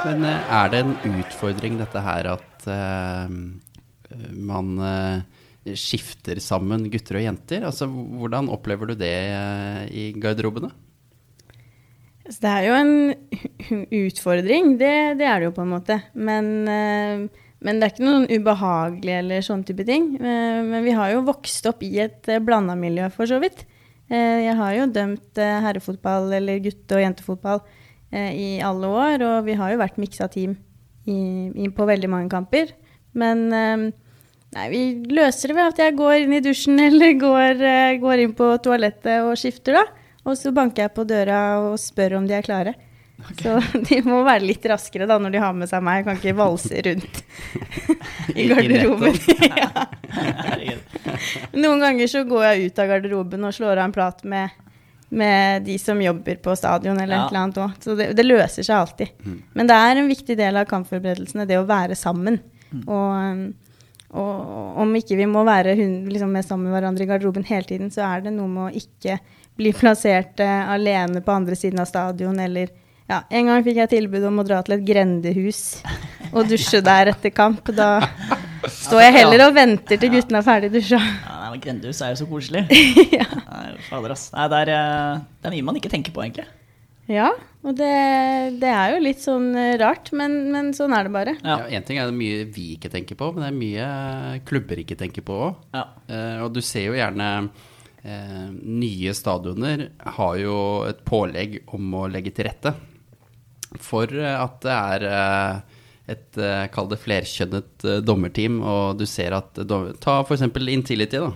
Men 0.00 0.24
eh, 0.24 0.52
er 0.56 0.70
det 0.72 0.84
en 0.84 1.18
utfordring 1.20 1.76
dette 1.80 2.00
her 2.04 2.28
at 2.32 2.68
uh, 2.68 3.28
man 4.32 4.70
uh, 4.80 5.20
skifter 5.76 6.40
sammen 6.42 6.88
gutter 6.92 7.20
og 7.20 7.26
jenter? 7.26 7.66
Altså, 7.68 7.88
hvordan 7.88 8.48
opplever 8.52 8.90
du 8.90 8.96
det 9.00 9.16
uh, 9.32 9.84
i 9.92 10.10
garderobene? 10.16 10.72
Så 12.30 12.38
det 12.44 12.50
er 12.50 12.66
jo 12.68 12.74
en 12.78 12.92
utfordring, 13.90 14.76
det, 14.78 14.92
det 15.18 15.26
er 15.26 15.40
det 15.42 15.48
jo 15.48 15.54
på 15.56 15.64
en 15.64 15.72
måte. 15.74 15.96
Men, 16.14 16.50
eh, 16.70 17.24
men 17.60 17.80
det 17.80 17.86
er 17.88 17.94
ikke 17.94 18.06
noen 18.06 18.28
ubehagelig 18.30 19.16
eller 19.18 19.42
sånn 19.44 19.64
type 19.66 19.84
ting. 19.88 20.12
Eh, 20.20 20.60
Men 20.64 20.84
vi 20.86 20.94
har 20.96 21.10
jo 21.14 21.24
vokst 21.26 21.66
opp 21.70 21.82
i 21.82 21.90
et 22.04 22.30
blanda 22.46 22.76
miljø, 22.78 23.08
for 23.12 23.26
så 23.26 23.40
vidt. 23.42 23.64
Eh, 24.10 24.46
Jeg 24.46 24.56
har 24.56 24.74
jo 24.78 24.86
dømt 24.94 25.38
eh, 25.42 25.58
herrefotball 25.66 26.32
eller 26.38 26.62
gutte- 26.62 26.96
og 26.98 27.02
jentefotball 27.04 27.60
eh, 28.12 28.30
i 28.32 28.48
alle 28.62 28.86
år, 28.86 29.26
og 29.26 29.44
vi 29.50 29.58
har 29.58 29.72
jo 29.74 29.82
vært 29.82 29.98
miksa 29.98 30.30
team 30.30 30.56
i, 31.10 31.66
på 31.74 31.86
veldig 31.88 32.08
mange 32.10 32.30
kamper. 32.30 32.70
Men 33.14 33.48
eh, 33.52 33.88
nei, 34.54 34.68
vi 34.70 34.82
løser 35.10 35.50
det 35.50 35.56
ved 35.58 35.72
at 35.74 35.82
jeg 35.82 35.98
går 35.98 36.16
inn 36.24 36.36
i 36.38 36.44
dusjen 36.46 36.78
eller 36.88 37.18
går, 37.18 37.58
eh, 37.74 37.96
går 38.02 38.22
inn 38.28 38.36
på 38.38 38.52
toalettet 38.62 39.24
og 39.26 39.34
skifter, 39.40 39.80
da. 39.82 39.86
Og 40.28 40.36
så 40.36 40.52
banker 40.52 40.84
jeg 40.86 40.94
på 40.96 41.04
døra 41.08 41.40
og 41.64 41.78
spør 41.80 42.18
om 42.18 42.26
de 42.28 42.34
er 42.36 42.44
klare. 42.46 42.74
Så 43.40 43.58
de 43.88 43.98
må 44.06 44.22
være 44.24 44.44
litt 44.48 44.64
raskere 44.68 45.06
da 45.08 45.18
når 45.20 45.34
de 45.34 45.40
har 45.42 45.52
med 45.56 45.68
seg 45.70 45.82
meg. 45.84 46.00
Jeg 46.00 46.06
kan 46.08 46.20
ikke 46.20 46.36
valse 46.40 46.82
rundt 46.86 47.22
I- 48.40 48.48
garderoben. 48.48 49.16
ja. 49.60 49.86
Noen 51.56 51.80
ganger 51.82 52.08
så 52.10 52.24
går 52.28 52.44
jeg 52.50 52.70
ut 52.70 52.82
av 52.82 52.90
garderoben 52.94 53.46
og 53.48 53.54
slår 53.56 53.76
av 53.80 53.86
en 53.88 53.94
prat 53.94 54.22
med, 54.28 54.54
med 55.12 55.64
de 55.66 55.76
som 55.80 56.00
jobber 56.02 56.38
på 56.44 56.54
stadion 56.58 56.98
eller 57.00 57.16
Ja. 57.16 57.24
et 57.26 57.32
eller 57.32 57.42
annet 57.46 57.60
òg. 57.64 57.74
Så 57.84 57.96
det, 57.98 58.10
det 58.18 58.26
løser 58.26 58.66
seg 58.66 58.76
alltid. 58.76 59.26
Men 59.56 59.70
det 59.70 59.76
er 59.76 60.00
en 60.02 60.10
viktig 60.10 60.36
del 60.38 60.60
av 60.60 60.68
kampforberedelsene, 60.70 61.46
det 61.48 61.58
å 61.60 61.66
være 61.68 61.96
sammen. 61.98 62.40
Og, 62.86 63.10
um, 63.16 63.44
og 64.14 64.80
om 64.84 64.94
ikke 64.98 65.16
vi 65.18 65.26
må 65.30 65.44
være 65.46 65.74
liksom, 65.78 66.30
med 66.34 66.46
sammen 66.46 66.68
med 66.70 66.76
hverandre 66.78 67.04
i 67.06 67.10
garderoben 67.10 67.46
hele 67.48 67.66
tiden, 67.68 67.90
så 67.94 68.04
er 68.08 68.24
det 68.26 68.32
noe 68.36 68.48
med 68.50 68.68
å 68.68 68.80
ikke 68.80 69.18
bli 69.60 69.74
plassert 69.76 70.40
uh, 70.40 70.72
alene 70.74 71.22
på 71.24 71.34
andre 71.36 71.58
siden 71.58 71.82
av 71.82 71.90
stadion 71.90 72.40
eller 72.40 72.72
ja, 73.10 73.24
En 73.34 73.48
gang 73.50 73.64
fikk 73.66 73.80
jeg 73.80 73.90
tilbud 73.90 74.22
om 74.28 74.38
å 74.38 74.46
dra 74.46 74.60
til 74.62 74.76
et 74.76 74.84
grendehus 74.86 75.80
og 76.30 76.46
dusje 76.46 76.78
der 76.84 77.10
etter 77.10 77.32
kamp. 77.34 77.66
Da 77.74 77.98
står 78.70 79.02
jeg 79.02 79.16
heller 79.16 79.48
og 79.48 79.56
venter 79.56 79.98
til 79.98 80.12
guttene 80.12 80.38
er 80.38 80.46
ferdig 80.46 80.70
dusja. 80.76 81.00
Ja, 81.00 81.40
nei, 81.42 81.58
Grendehus 81.62 82.00
er 82.06 82.12
jo 82.14 82.20
så 82.22 82.28
koselig. 82.30 82.62
ja. 83.18 83.26
Nei, 83.48 83.74
fader, 83.88 84.14
ass. 84.14 84.28
Nei, 84.36 84.46
det, 84.52 84.60
er, 84.62 84.72
eh, 84.76 85.22
det 85.40 85.50
er 85.50 85.56
mye 85.56 85.68
man 85.72 85.80
ikke 85.80 85.90
tenker 85.90 86.14
på, 86.14 86.22
egentlig. 86.22 86.46
Ja, 87.10 87.32
og 87.66 87.74
det, 87.74 87.90
det 88.62 88.70
er 88.70 88.94
jo 88.94 89.02
litt 89.02 89.22
sånn 89.24 89.48
eh, 89.58 89.74
rart, 89.80 90.12
men, 90.16 90.36
men 90.54 90.70
sånn 90.76 90.94
er 90.94 91.08
det 91.08 91.14
bare. 91.16 91.34
Ja. 91.42 91.56
Ja, 91.64 91.80
en 91.80 91.88
ting 91.88 91.98
er 91.98 92.06
det 92.06 92.14
mye 92.14 92.46
vi 92.54 92.68
ikke 92.76 92.92
tenker 92.92 93.18
på, 93.18 93.32
men 93.34 93.42
det 93.42 93.50
er 93.50 93.58
mye 93.58 94.44
klubber 94.46 94.78
ikke 94.84 94.98
tenker 95.00 95.26
på 95.26 95.40
òg. 95.48 95.66
Ja. 95.74 95.88
Uh, 96.06 96.46
og 96.46 96.54
du 96.54 96.62
ser 96.62 96.86
jo 96.86 96.94
gjerne 96.94 97.32
eh, 98.04 98.46
nye 98.52 99.12
stadioner 99.16 99.88
har 100.18 100.36
jo 100.40 100.56
et 100.88 101.02
pålegg 101.08 101.60
om 101.74 101.94
å 102.00 102.06
legge 102.10 102.32
til 102.36 102.48
rette 102.50 102.74
for 103.78 104.10
eh, 104.10 104.34
at 104.40 104.56
det 104.64 104.72
er 104.76 105.04
eh, 105.10 105.76
et 106.10 106.38
eh, 106.42 106.64
kall 106.74 106.88
det 106.90 106.98
flerkjønnet 106.98 107.84
dommerteam, 108.02 108.56
og 108.66 108.96
du 108.98 109.04
ser 109.06 109.36
at 109.36 109.52
dommer, 109.62 109.92
dom- 109.92 110.00
Ta 110.02 110.16
f.eks. 110.26 110.42
Intility, 110.72 111.20
da. 111.22 111.30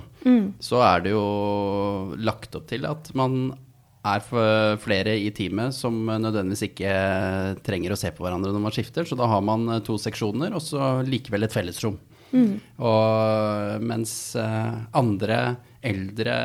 Så 0.65 0.81
er 0.83 1.05
det 1.05 1.13
jo 1.13 2.15
lagt 2.19 2.57
opp 2.57 2.67
til 2.71 2.87
at 2.89 3.11
man 3.15 3.53
er 4.05 4.21
flere 4.81 5.15
i 5.17 5.31
teamet 5.33 5.73
som 5.77 5.95
nødvendigvis 6.09 6.67
ikke 6.67 6.95
trenger 7.65 7.95
å 7.95 7.97
se 7.97 8.11
på 8.13 8.25
hverandre 8.25 8.51
når 8.53 8.65
man 8.67 8.75
skifter, 8.75 9.07
så 9.09 9.17
da 9.17 9.29
har 9.31 9.41
man 9.45 9.69
to 9.87 9.95
seksjoner, 10.01 10.53
og 10.57 10.61
så 10.65 10.91
likevel 11.09 11.47
et 11.47 11.55
fellesrom. 11.55 11.97
Og 12.83 13.81
mens 13.87 14.13
andre 14.37 15.39
eldre 15.85 16.37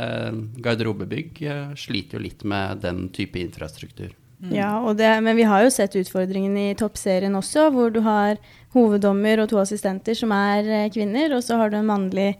garderobebygg 0.63 1.43
eh, 1.47 1.75
sliter 1.80 2.19
jo 2.19 2.25
litt 2.25 2.43
med 2.47 2.84
den 2.86 3.08
type 3.15 3.39
infrastruktur. 3.41 4.12
Ja, 4.47 4.78
og 4.80 4.95
det, 4.99 5.10
men 5.23 5.36
vi 5.36 5.43
har 5.47 5.65
jo 5.65 5.71
sett 5.73 5.97
utfordringen 5.99 6.56
i 6.58 6.69
toppserien 6.80 7.36
også, 7.36 7.67
hvor 7.75 7.91
du 7.91 7.99
har 8.06 8.38
hoveddommer 8.75 9.41
og 9.43 9.49
to 9.52 9.60
assistenter 9.60 10.15
som 10.15 10.32
er 10.36 10.67
eh, 10.67 10.91
kvinner, 10.93 11.36
og 11.36 11.43
så 11.43 11.60
har 11.60 11.71
du 11.71 11.80
en 11.80 11.89
mannlig, 11.89 12.32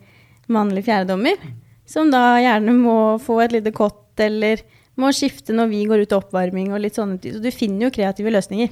mannlig 0.48 0.86
fjerdedommer, 0.88 1.42
som 1.90 2.12
da 2.14 2.40
gjerne 2.40 2.76
må 2.78 3.00
få 3.24 3.42
et 3.44 3.58
lite 3.58 3.76
kott, 3.76 4.14
eller 4.20 4.64
må 5.00 5.12
skifte 5.16 5.56
når 5.56 5.70
vi 5.72 5.84
går 5.88 6.04
ut 6.04 6.10
til 6.12 6.20
oppvarming 6.20 6.74
og 6.74 6.82
litt 6.84 6.98
sånne 7.00 7.20
ting. 7.22 7.36
Så 7.36 7.44
du 7.44 7.52
finner 7.56 7.88
jo 7.88 7.94
kreative 7.96 8.34
løsninger. 8.34 8.72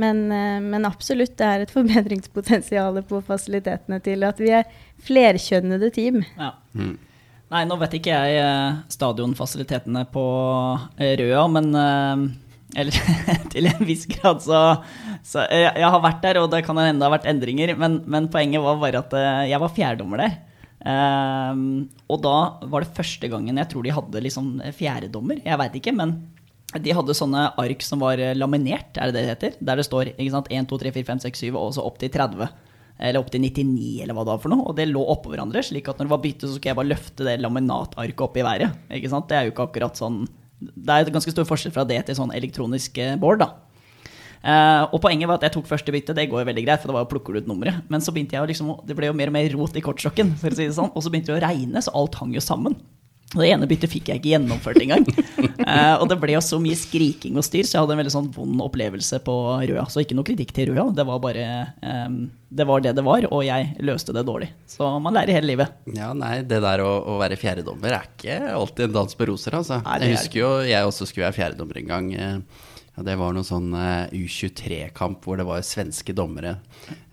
Men, 0.00 0.24
eh, 0.32 0.60
men 0.64 0.88
absolutt, 0.88 1.36
det 1.40 1.48
er 1.48 1.64
et 1.64 1.74
forbedringspotensial 1.76 3.02
på 3.08 3.20
fasilitetene 3.28 4.00
til 4.04 4.24
at 4.28 4.40
vi 4.40 4.54
er 4.56 4.68
flerkjønnede 5.04 5.92
team. 5.92 6.22
Ja. 6.38 6.54
Nei, 7.52 7.66
nå 7.68 7.76
vet 7.80 7.98
ikke 7.98 8.14
jeg 8.14 8.38
eh, 8.40 8.78
stadionfasilitetene 8.92 10.06
på 10.12 10.24
eh, 10.96 11.12
Røa, 11.20 11.44
men 11.52 11.68
eh, 11.76 12.22
Eller 12.80 12.96
til 13.52 13.68
en 13.68 13.84
viss 13.86 14.06
grad, 14.10 14.40
så, 14.42 14.62
så 15.26 15.44
jeg, 15.52 15.84
har 15.84 16.00
vært 16.02 16.24
der, 16.24 16.40
og 16.40 16.48
det 16.54 16.64
kan 16.66 16.80
hende 16.80 17.02
det 17.02 17.06
har 17.06 17.14
vært 17.18 17.28
endringer, 17.30 17.74
men, 17.78 18.00
men 18.10 18.30
poenget 18.32 18.64
var 18.64 18.80
bare 18.80 19.04
at 19.04 19.14
jeg 19.50 19.60
var 19.62 19.74
fjerdommer 19.76 20.24
der. 20.24 20.40
Og 22.10 22.18
da 22.24 22.34
var 22.68 22.82
det 22.82 22.96
første 22.96 23.30
gangen 23.30 23.60
jeg 23.60 23.70
tror 23.70 23.86
de 23.86 23.94
hadde 23.94 24.24
liksom 24.26 24.48
fjerdedommer. 24.74 25.38
Jeg 25.46 25.60
veit 25.60 25.78
ikke, 25.78 25.94
men 25.96 26.16
de 26.74 26.96
hadde 26.98 27.14
sånne 27.14 27.46
ark 27.62 27.86
som 27.86 28.02
var 28.02 28.18
laminert, 28.34 28.98
er 28.98 29.12
det 29.12 29.14
det 29.14 29.22
det 29.22 29.30
heter? 29.30 29.56
Der 29.62 29.78
det 29.78 29.86
står 29.86 30.10
ikke 30.16 30.34
sant, 30.34 30.50
1, 30.50 30.66
2, 30.72 30.80
3, 30.82 30.94
4, 30.98 31.08
5, 31.12 31.22
6, 31.28 31.44
7 31.46 31.60
og 31.62 31.70
så 31.78 31.86
opp 31.86 32.02
til 32.02 32.10
30. 32.12 32.50
Eller 32.94 33.18
opp 33.18 33.30
til 33.34 33.42
99, 33.42 34.04
eller 34.04 34.14
hva 34.14 34.22
det 34.22 34.32
var 34.36 34.42
for 34.44 34.52
noe. 34.52 34.68
Og 34.70 34.78
det 34.78 34.86
lå 34.90 35.02
oppå 35.02 35.32
hverandre, 35.32 35.64
slik 35.66 35.88
at 35.90 35.98
når 35.98 36.06
det 36.06 36.14
var 36.14 36.22
bytte, 36.22 36.46
så 36.46 36.54
skulle 36.54 36.70
jeg 36.72 36.78
bare 36.78 36.92
løfte 36.92 37.26
det 37.26 37.36
laminatarket 37.42 38.24
opp 38.26 38.38
i 38.38 38.46
været. 38.46 38.80
Ikke 38.98 39.10
sant? 39.10 39.26
Det 39.30 39.38
er 39.38 39.48
jo 39.48 39.54
ikke 39.54 39.68
akkurat 39.68 39.98
sånn 39.98 40.24
Det 40.64 40.88
er 40.88 41.02
et 41.02 41.12
ganske 41.12 41.34
stor 41.34 41.46
forskjell 41.48 41.74
fra 41.74 41.84
det 41.88 41.98
til 42.06 42.16
sånn 42.16 42.32
elektronisk 42.32 43.00
eh, 43.02 43.16
board, 43.20 43.42
da. 43.42 43.50
Eh, 44.44 44.82
og 44.92 45.00
poenget 45.00 45.28
var 45.28 45.40
at 45.40 45.46
jeg 45.48 45.56
tok 45.56 45.68
første 45.68 45.92
bytte, 45.92 46.14
det 46.16 46.28
går 46.30 46.42
jo 46.42 46.48
veldig 46.50 46.64
greit, 46.66 46.80
for 46.80 46.90
det 46.90 46.96
var 46.96 47.04
jo 47.06 47.10
plukker 47.10 47.34
du 47.34 47.42
ut 47.42 47.50
nummeret. 47.50 47.82
Men 47.92 48.04
så 48.04 48.14
begynte 48.14 48.36
jeg 48.36 48.44
å 48.44 48.48
liksom, 48.48 48.70
det 48.86 48.96
ble 48.96 49.10
jo 49.10 49.16
mer 49.16 49.32
og 49.32 49.36
mer 49.36 49.48
rot 49.56 49.76
i 49.80 49.84
kortstokken, 49.84 50.34
for 50.40 50.54
å 50.54 50.58
si 50.58 50.68
det 50.68 50.76
sånn. 50.76 50.92
Og 50.94 51.04
så 51.04 51.12
begynte 51.12 51.32
det 51.32 51.40
å 51.40 51.44
regne, 51.44 51.82
så 51.84 51.94
alt 51.96 52.18
hang 52.20 52.34
jo 52.36 52.44
sammen. 52.44 52.76
Det 53.34 53.48
ene 53.50 53.66
byttet 53.70 53.90
fikk 53.92 54.10
jeg 54.12 54.20
ikke 54.22 54.34
gjennomført 54.34 54.82
engang. 54.84 55.06
Eh, 55.64 55.94
og 55.96 56.10
det 56.10 56.18
ble 56.20 56.34
jo 56.34 56.40
så 56.44 56.58
mye 56.60 56.76
skriking 56.76 57.38
og 57.40 57.44
styr, 57.46 57.64
så 57.64 57.78
jeg 57.78 57.84
hadde 57.86 57.94
en 57.94 58.00
veldig 58.02 58.12
sånn 58.12 58.26
vond 58.34 58.60
opplevelse 58.60 59.16
på 59.24 59.32
Røa. 59.70 59.86
Så 59.88 60.02
ikke 60.02 60.12
noe 60.18 60.26
kritikk 60.28 60.50
til 60.52 60.68
Røa, 60.74 60.90
det 60.92 61.06
var 61.08 61.22
bare 61.24 61.46
eh, 61.80 62.18
Det 62.52 62.66
var 62.68 62.82
det 62.84 62.92
det 62.98 63.04
var, 63.06 63.24
og 63.32 63.40
jeg 63.46 63.70
løste 63.80 64.12
det 64.12 64.26
dårlig. 64.28 64.50
Så 64.68 64.90
man 65.00 65.16
lærer 65.16 65.38
hele 65.38 65.48
livet. 65.54 65.72
Ja, 65.96 66.10
nei, 66.12 66.42
det 66.44 66.60
der 66.66 66.84
å, 66.84 66.90
å 67.14 67.16
være 67.22 67.38
fjerdedommer 67.40 67.96
er 67.96 68.10
ikke 68.10 68.36
alltid 68.52 68.90
en 68.90 68.98
dans 68.98 69.16
på 69.16 69.30
roser, 69.32 69.56
altså. 69.56 69.80
Nei, 69.86 69.96
jeg 70.04 70.18
husker 70.18 70.42
jo, 70.42 70.52
jeg 70.68 70.90
også 70.92 71.08
skulle 71.08 71.30
være 71.30 71.38
fjerdedommer 71.40 71.80
en 71.80 71.92
gang. 71.94 72.12
eh, 72.12 72.38
Ja, 72.94 73.02
det 73.08 73.16
var 73.18 73.32
noen 73.34 73.46
sånn 73.48 73.72
uh, 73.74 74.06
U23-kamp 74.14 75.24
hvor 75.26 75.40
det 75.40 75.46
var 75.48 75.64
svenske 75.66 76.14
dommere 76.14 76.58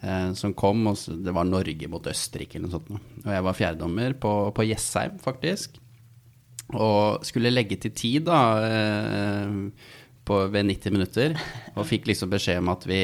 uh, 0.04 0.30
som 0.38 0.54
kom. 0.54 0.84
Og 0.92 1.00
så, 1.00 1.16
det 1.18 1.34
var 1.34 1.48
Norge 1.50 1.90
mot 1.90 2.06
Østerrike 2.12 2.60
eller 2.60 2.68
noe 2.70 2.76
sånt. 2.78 2.92
Og 3.24 3.32
jeg 3.34 3.46
var 3.48 3.58
fjerdedommer 3.58 4.14
på, 4.22 4.34
på 4.54 4.68
Jessheim, 4.70 5.18
faktisk. 5.24 5.81
Og 6.78 7.26
skulle 7.28 7.52
legge 7.52 7.78
til 7.82 7.94
tid, 7.96 8.30
da. 8.30 8.42
Eh, 8.68 9.56
på, 10.26 10.38
ved 10.54 10.68
90 10.70 10.96
minutter. 10.96 11.38
Og 11.76 11.88
fikk 11.90 12.10
liksom 12.12 12.32
beskjed 12.32 12.62
om 12.62 12.72
at 12.74 12.86
vi, 12.90 13.02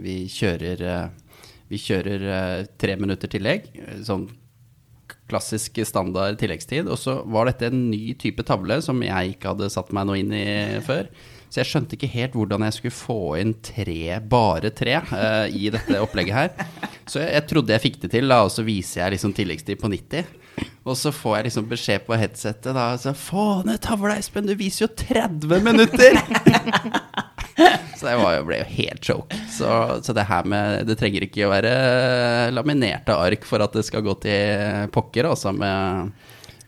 vi 0.00 0.20
kjører 0.30 0.86
eh, 0.86 1.08
Vi 1.70 1.78
kjører 1.78 2.28
eh, 2.34 2.68
tre 2.80 2.96
minutter 2.98 3.30
tillegg. 3.30 3.68
Sånn 4.06 4.28
klassisk 5.30 5.78
standard 5.86 6.38
tilleggstid. 6.40 6.88
Og 6.90 6.98
så 6.98 7.20
var 7.30 7.46
dette 7.46 7.68
en 7.70 7.84
ny 7.90 8.14
type 8.18 8.42
tavle 8.46 8.80
som 8.82 9.02
jeg 9.04 9.36
ikke 9.36 9.52
hadde 9.52 9.70
satt 9.70 9.92
meg 9.94 10.08
noe 10.08 10.18
inn 10.18 10.34
i 10.34 10.80
før. 10.86 11.06
Så 11.50 11.62
jeg 11.62 11.70
skjønte 11.70 11.96
ikke 11.96 12.10
helt 12.12 12.34
hvordan 12.38 12.62
jeg 12.66 12.76
skulle 12.76 12.94
få 12.94 13.20
inn 13.40 13.56
tre, 13.66 14.18
bare 14.30 14.70
tre, 14.70 15.00
uh, 15.10 15.46
i 15.50 15.70
dette 15.74 15.98
opplegget 15.98 16.36
her. 16.36 16.92
Så 17.10 17.24
jeg, 17.24 17.32
jeg 17.34 17.46
trodde 17.50 17.74
jeg 17.74 17.82
fikk 17.82 17.98
det 18.04 18.12
til, 18.12 18.30
da, 18.30 18.44
og 18.46 18.52
så 18.54 18.62
viser 18.62 19.02
jeg 19.02 19.16
liksom 19.16 19.34
tilleggstid 19.34 19.80
på 19.82 19.90
90. 19.90 20.39
Og 20.88 20.96
så 20.96 21.12
får 21.12 21.36
jeg 21.36 21.46
liksom 21.50 21.66
beskjed 21.68 22.06
på 22.06 22.16
headsetet 22.16 22.72
da, 22.72 22.92
altså, 22.94 23.12
få 23.16 23.62
ned 23.68 23.82
tavla, 23.84 24.16
Espen, 24.18 24.48
du 24.48 24.56
viser 24.58 24.86
jo 24.86 24.92
30 24.96 25.66
minutter! 25.66 26.20
Så 28.00 28.06
det 28.06 28.16
var 28.16 28.38
ble 28.48 28.62
jo 28.62 28.68
helt 28.78 29.04
choke. 29.04 29.36
Så, 29.52 29.68
så 30.00 30.14
det 30.16 30.24
her 30.24 30.46
med 30.48 30.86
Det 30.88 30.94
trenger 30.96 31.26
ikke 31.26 31.44
å 31.44 31.50
være 31.52 31.72
laminerte 32.54 33.12
ark 33.12 33.44
for 33.44 33.60
at 33.60 33.74
det 33.76 33.84
skal 33.84 34.04
gå 34.06 34.14
til 34.22 34.86
pokker, 34.94 35.28
altså, 35.28 35.52
med, 35.52 36.14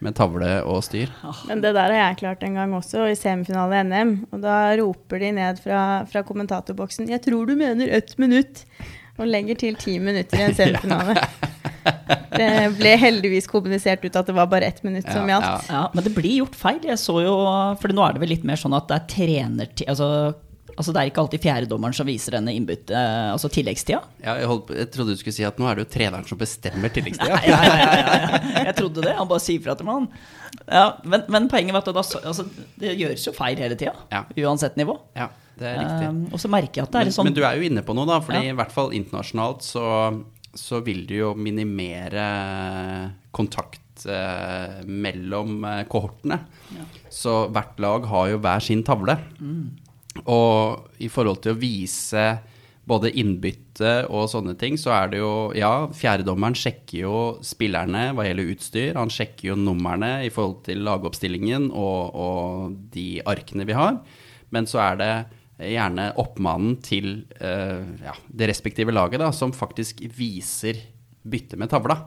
med 0.05 0.17
tavle 0.19 0.59
og 0.69 0.83
styr. 0.85 1.09
Men 1.49 1.65
det 1.65 1.73
der 1.73 1.89
har 1.89 2.11
jeg 2.11 2.21
klart 2.21 2.45
en 2.45 2.61
gang 2.61 2.77
også, 2.77 3.07
i 3.09 3.17
semifinale 3.17 3.81
i 3.81 3.87
NM. 3.89 4.13
Og 4.29 4.45
da 4.45 4.59
roper 4.83 5.25
de 5.25 5.33
ned 5.39 5.63
fra, 5.65 5.81
fra 6.13 6.25
kommentatorboksen 6.29 7.09
'Jeg 7.09 7.25
tror 7.25 7.49
du 7.49 7.57
mener 7.57 7.89
ett 7.89 8.19
minutt', 8.21 8.67
og 9.17 9.29
legger 9.29 9.57
til 9.57 9.81
ti 9.81 9.99
minutter 9.99 10.37
i 10.37 10.47
en 10.51 10.59
semifinale. 10.61 11.17
Det 12.33 12.49
ble 12.79 12.93
heldigvis 12.97 13.47
kommunisert 13.51 14.05
ut 14.07 14.15
at 14.17 14.29
det 14.31 14.35
var 14.37 14.47
bare 14.49 14.65
ett 14.71 14.81
minutt 14.87 15.05
som 15.11 15.29
gjaldt. 15.29 15.67
Ja, 15.69 15.83
Men 15.93 16.05
det 16.07 16.15
blir 16.17 16.39
gjort 16.41 16.55
feil. 16.57 16.79
Jeg 16.89 16.97
så 17.01 17.19
jo, 17.25 17.35
for 17.83 17.93
nå 17.93 18.07
er 18.07 18.17
det 18.17 18.23
vel 18.25 18.33
litt 18.33 18.47
mer 18.49 18.57
sånn 18.61 18.73
at 18.79 18.89
det 18.89 18.97
er 18.97 19.05
trenertid 19.13 19.91
altså, 19.93 20.07
altså 20.73 20.95
Det 20.95 21.03
er 21.03 21.11
ikke 21.11 21.21
alltid 21.27 21.43
fjerdedommeren 21.45 21.97
som 21.99 22.09
viser 22.09 22.39
denne 22.39 22.55
innbytte, 22.57 22.97
altså 23.35 23.51
tilleggstida. 23.53 24.01
Ja, 24.25 24.39
jeg, 24.41 24.49
holdt, 24.49 24.73
jeg 24.79 24.89
trodde 24.95 25.13
du 25.13 25.21
skulle 25.21 25.37
si 25.37 25.45
at 25.45 25.61
nå 25.61 25.69
er 25.69 25.77
det 25.77 25.85
jo 25.85 25.91
treneren 25.93 26.25
som 26.29 26.41
bestemmer 26.41 26.95
tilleggstida. 26.97 27.43
Ja, 27.45 27.59
ja, 27.61 27.77
ja, 27.77 27.93
ja, 27.93 28.17
ja. 28.17 28.65
Jeg 28.71 28.77
trodde 28.81 29.05
det. 29.05 29.13
Han 29.21 29.29
bare 29.31 29.45
sier 29.45 29.61
fra 29.67 29.77
til 29.77 29.91
meg. 29.91 30.09
Ja, 30.65 30.87
men, 31.05 31.29
men 31.37 31.51
poenget 31.53 31.77
var 31.77 31.85
at 31.85 31.93
da, 31.93 32.07
altså, 32.33 32.49
det 32.81 32.97
gjøres 32.97 33.29
jo 33.29 33.37
feil 33.37 33.61
hele 33.61 33.77
tida. 33.77 33.93
Ja. 34.13 34.25
Uansett 34.47 34.81
nivå. 34.81 34.97
Ja, 35.19 35.29
det 35.61 35.69
er 35.69 35.81
riktig. 35.85 36.09
Um, 36.09 36.23
og 36.33 36.41
så 36.41 36.49
merker 36.57 36.81
jeg 36.81 36.89
at 36.89 36.97
det 36.97 37.03
er 37.05 37.11
Men, 37.11 37.17
sånn 37.21 37.29
men 37.29 37.37
du 37.37 37.43
er 37.45 37.61
jo 37.61 37.69
inne 37.69 37.85
på 37.85 37.97
noe, 37.99 38.09
da. 38.09 38.23
Fordi 38.25 38.41
Ja. 38.47 38.55
i 38.55 38.59
hvert 38.63 38.73
fall 38.73 38.95
internasjonalt 38.97 39.65
så, 39.69 39.85
så 40.59 40.83
vil 40.85 41.05
du 41.09 41.15
jo 41.17 41.33
minimere 41.39 42.27
kontakt 43.33 44.05
eh, 44.07 44.83
mellom 44.87 45.63
kohortene. 45.89 46.39
kohortene. 46.43 46.87
Så 47.13 47.47
hvert 47.53 47.81
lag 47.81 48.09
har 48.11 48.31
jo 48.33 48.41
hver 48.43 48.65
sin 48.65 48.85
tavle. 48.87 49.17
Og 50.29 51.01
i 51.01 51.09
forhold 51.09 51.43
til 51.45 51.55
å 51.55 51.61
vise 51.61 52.25
både 52.89 53.13
innbytte 53.15 53.93
og 54.11 54.27
sånne 54.31 54.57
ting, 54.59 54.77
så 54.81 54.93
er 54.97 55.13
det 55.13 55.21
jo 55.23 55.53
Ja, 55.57 55.89
fjerdedommeren 55.95 56.57
sjekker 56.59 57.05
jo 57.05 57.17
spillerne 57.47 58.11
hva 58.17 58.27
gjelder 58.27 58.51
utstyr. 58.55 58.99
Han 58.99 59.13
sjekker 59.13 59.53
jo 59.53 59.59
numrene 59.59 60.27
i 60.27 60.33
forhold 60.35 60.65
til 60.67 60.83
lagoppstillingen 60.87 61.71
og, 61.71 62.11
og 62.13 62.77
de 62.95 63.23
arkene 63.25 63.67
vi 63.69 63.79
har. 63.79 64.03
Men 64.53 64.69
så 64.69 64.83
er 64.85 64.99
det 65.01 65.13
gjerne 65.61 66.11
oppmannen 66.21 66.79
til 66.85 67.13
uh, 67.43 67.85
ja, 68.03 68.17
det 68.29 68.49
respektive 68.51 68.95
laget 68.95 69.23
da, 69.23 69.31
som 69.35 69.55
faktisk 69.55 70.03
viser 70.17 70.81
bytte 71.23 71.59
med 71.61 71.71
tavla. 71.73 71.99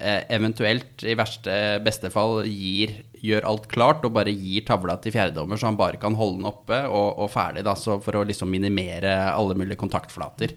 Uh, 0.00 0.22
eventuelt, 0.32 1.02
i 1.04 1.16
verste 1.18 1.54
beste 1.84 2.12
fall, 2.14 2.44
gir, 2.48 2.94
gjør 3.20 3.48
alt 3.50 3.66
klart 3.72 4.06
og 4.06 4.14
bare 4.16 4.32
gir 4.32 4.64
tavla 4.68 4.96
til 5.02 5.14
fjerdedommer, 5.16 5.60
så 5.60 5.68
han 5.68 5.80
bare 5.80 6.00
kan 6.00 6.16
holde 6.16 6.40
den 6.40 6.50
oppe 6.52 6.82
og, 6.88 7.18
og 7.20 7.32
ferdig, 7.34 7.66
da, 7.66 7.74
for 7.76 8.20
å 8.20 8.26
liksom 8.28 8.52
minimere 8.52 9.16
alle 9.34 9.58
mulige 9.58 9.80
kontaktflater. 9.80 10.54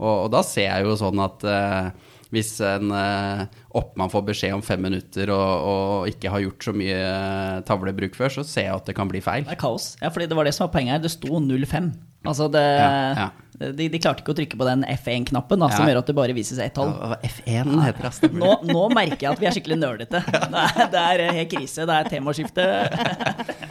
Og, 0.00 0.14
og 0.24 0.30
da 0.32 0.40
ser 0.46 0.70
jeg 0.70 0.88
jo 0.88 0.96
sånn 0.96 1.20
at 1.20 1.44
eh, 1.44 1.90
hvis 2.30 2.52
en 2.62 2.92
eh, 2.94 3.44
oppmann 3.74 4.10
får 4.12 4.22
beskjed 4.28 4.54
om 4.54 4.62
fem 4.62 4.82
minutter 4.86 5.32
og, 5.34 5.64
og 5.72 6.08
ikke 6.12 6.30
har 6.30 6.44
gjort 6.44 6.68
så 6.68 6.74
mye 6.76 6.96
eh, 7.00 7.60
tavlebruk 7.66 8.14
før, 8.18 8.30
så 8.40 8.44
ser 8.46 8.68
jeg 8.68 8.76
at 8.76 8.86
det 8.90 8.94
kan 8.98 9.10
bli 9.10 9.20
feil. 9.24 9.44
Det 9.48 9.56
er 9.56 9.60
kaos. 9.60 9.92
Ja, 10.02 10.12
fordi 10.14 10.28
det 10.30 10.38
var 10.38 10.46
det 10.46 10.54
som 10.54 10.68
var 10.68 10.74
poenget 10.78 10.96
her. 10.98 11.04
Det 11.04 11.10
sto 11.14 11.40
05. 11.42 11.90
Altså 12.30 12.50
det 12.52 12.66
Ja, 12.66 12.90
ja. 13.26 13.28
De, 13.60 13.90
de 13.92 13.98
klarte 14.00 14.22
ikke 14.22 14.32
å 14.32 14.36
trykke 14.38 14.56
på 14.56 14.64
den 14.64 14.86
F1-knappen, 14.88 15.60
som 15.68 15.82
Ja. 15.84 15.90
gjør 15.90 15.98
at 16.00 16.06
det 16.08 16.14
bare 16.16 16.32
vises 16.32 16.56
ett 16.64 16.72
tall. 16.78 16.94
Ja, 16.96 17.18
F1 17.28 17.74
heter 17.84 18.06
det, 18.08 18.30
Nå, 18.40 18.54
nå 18.64 18.86
merker 18.96 19.26
jeg 19.26 19.34
at 19.34 19.42
vi 19.42 19.48
er 19.50 19.52
skikkelig 19.52 19.76
nerdete. 19.82 20.22
Det 20.30 20.62
er, 20.62 20.88
det 20.94 21.02
er 21.02 21.36
helt 21.42 21.52
krise. 21.52 21.84
Det 21.84 21.98
er 21.98 22.08
temaskifte. 22.08 22.64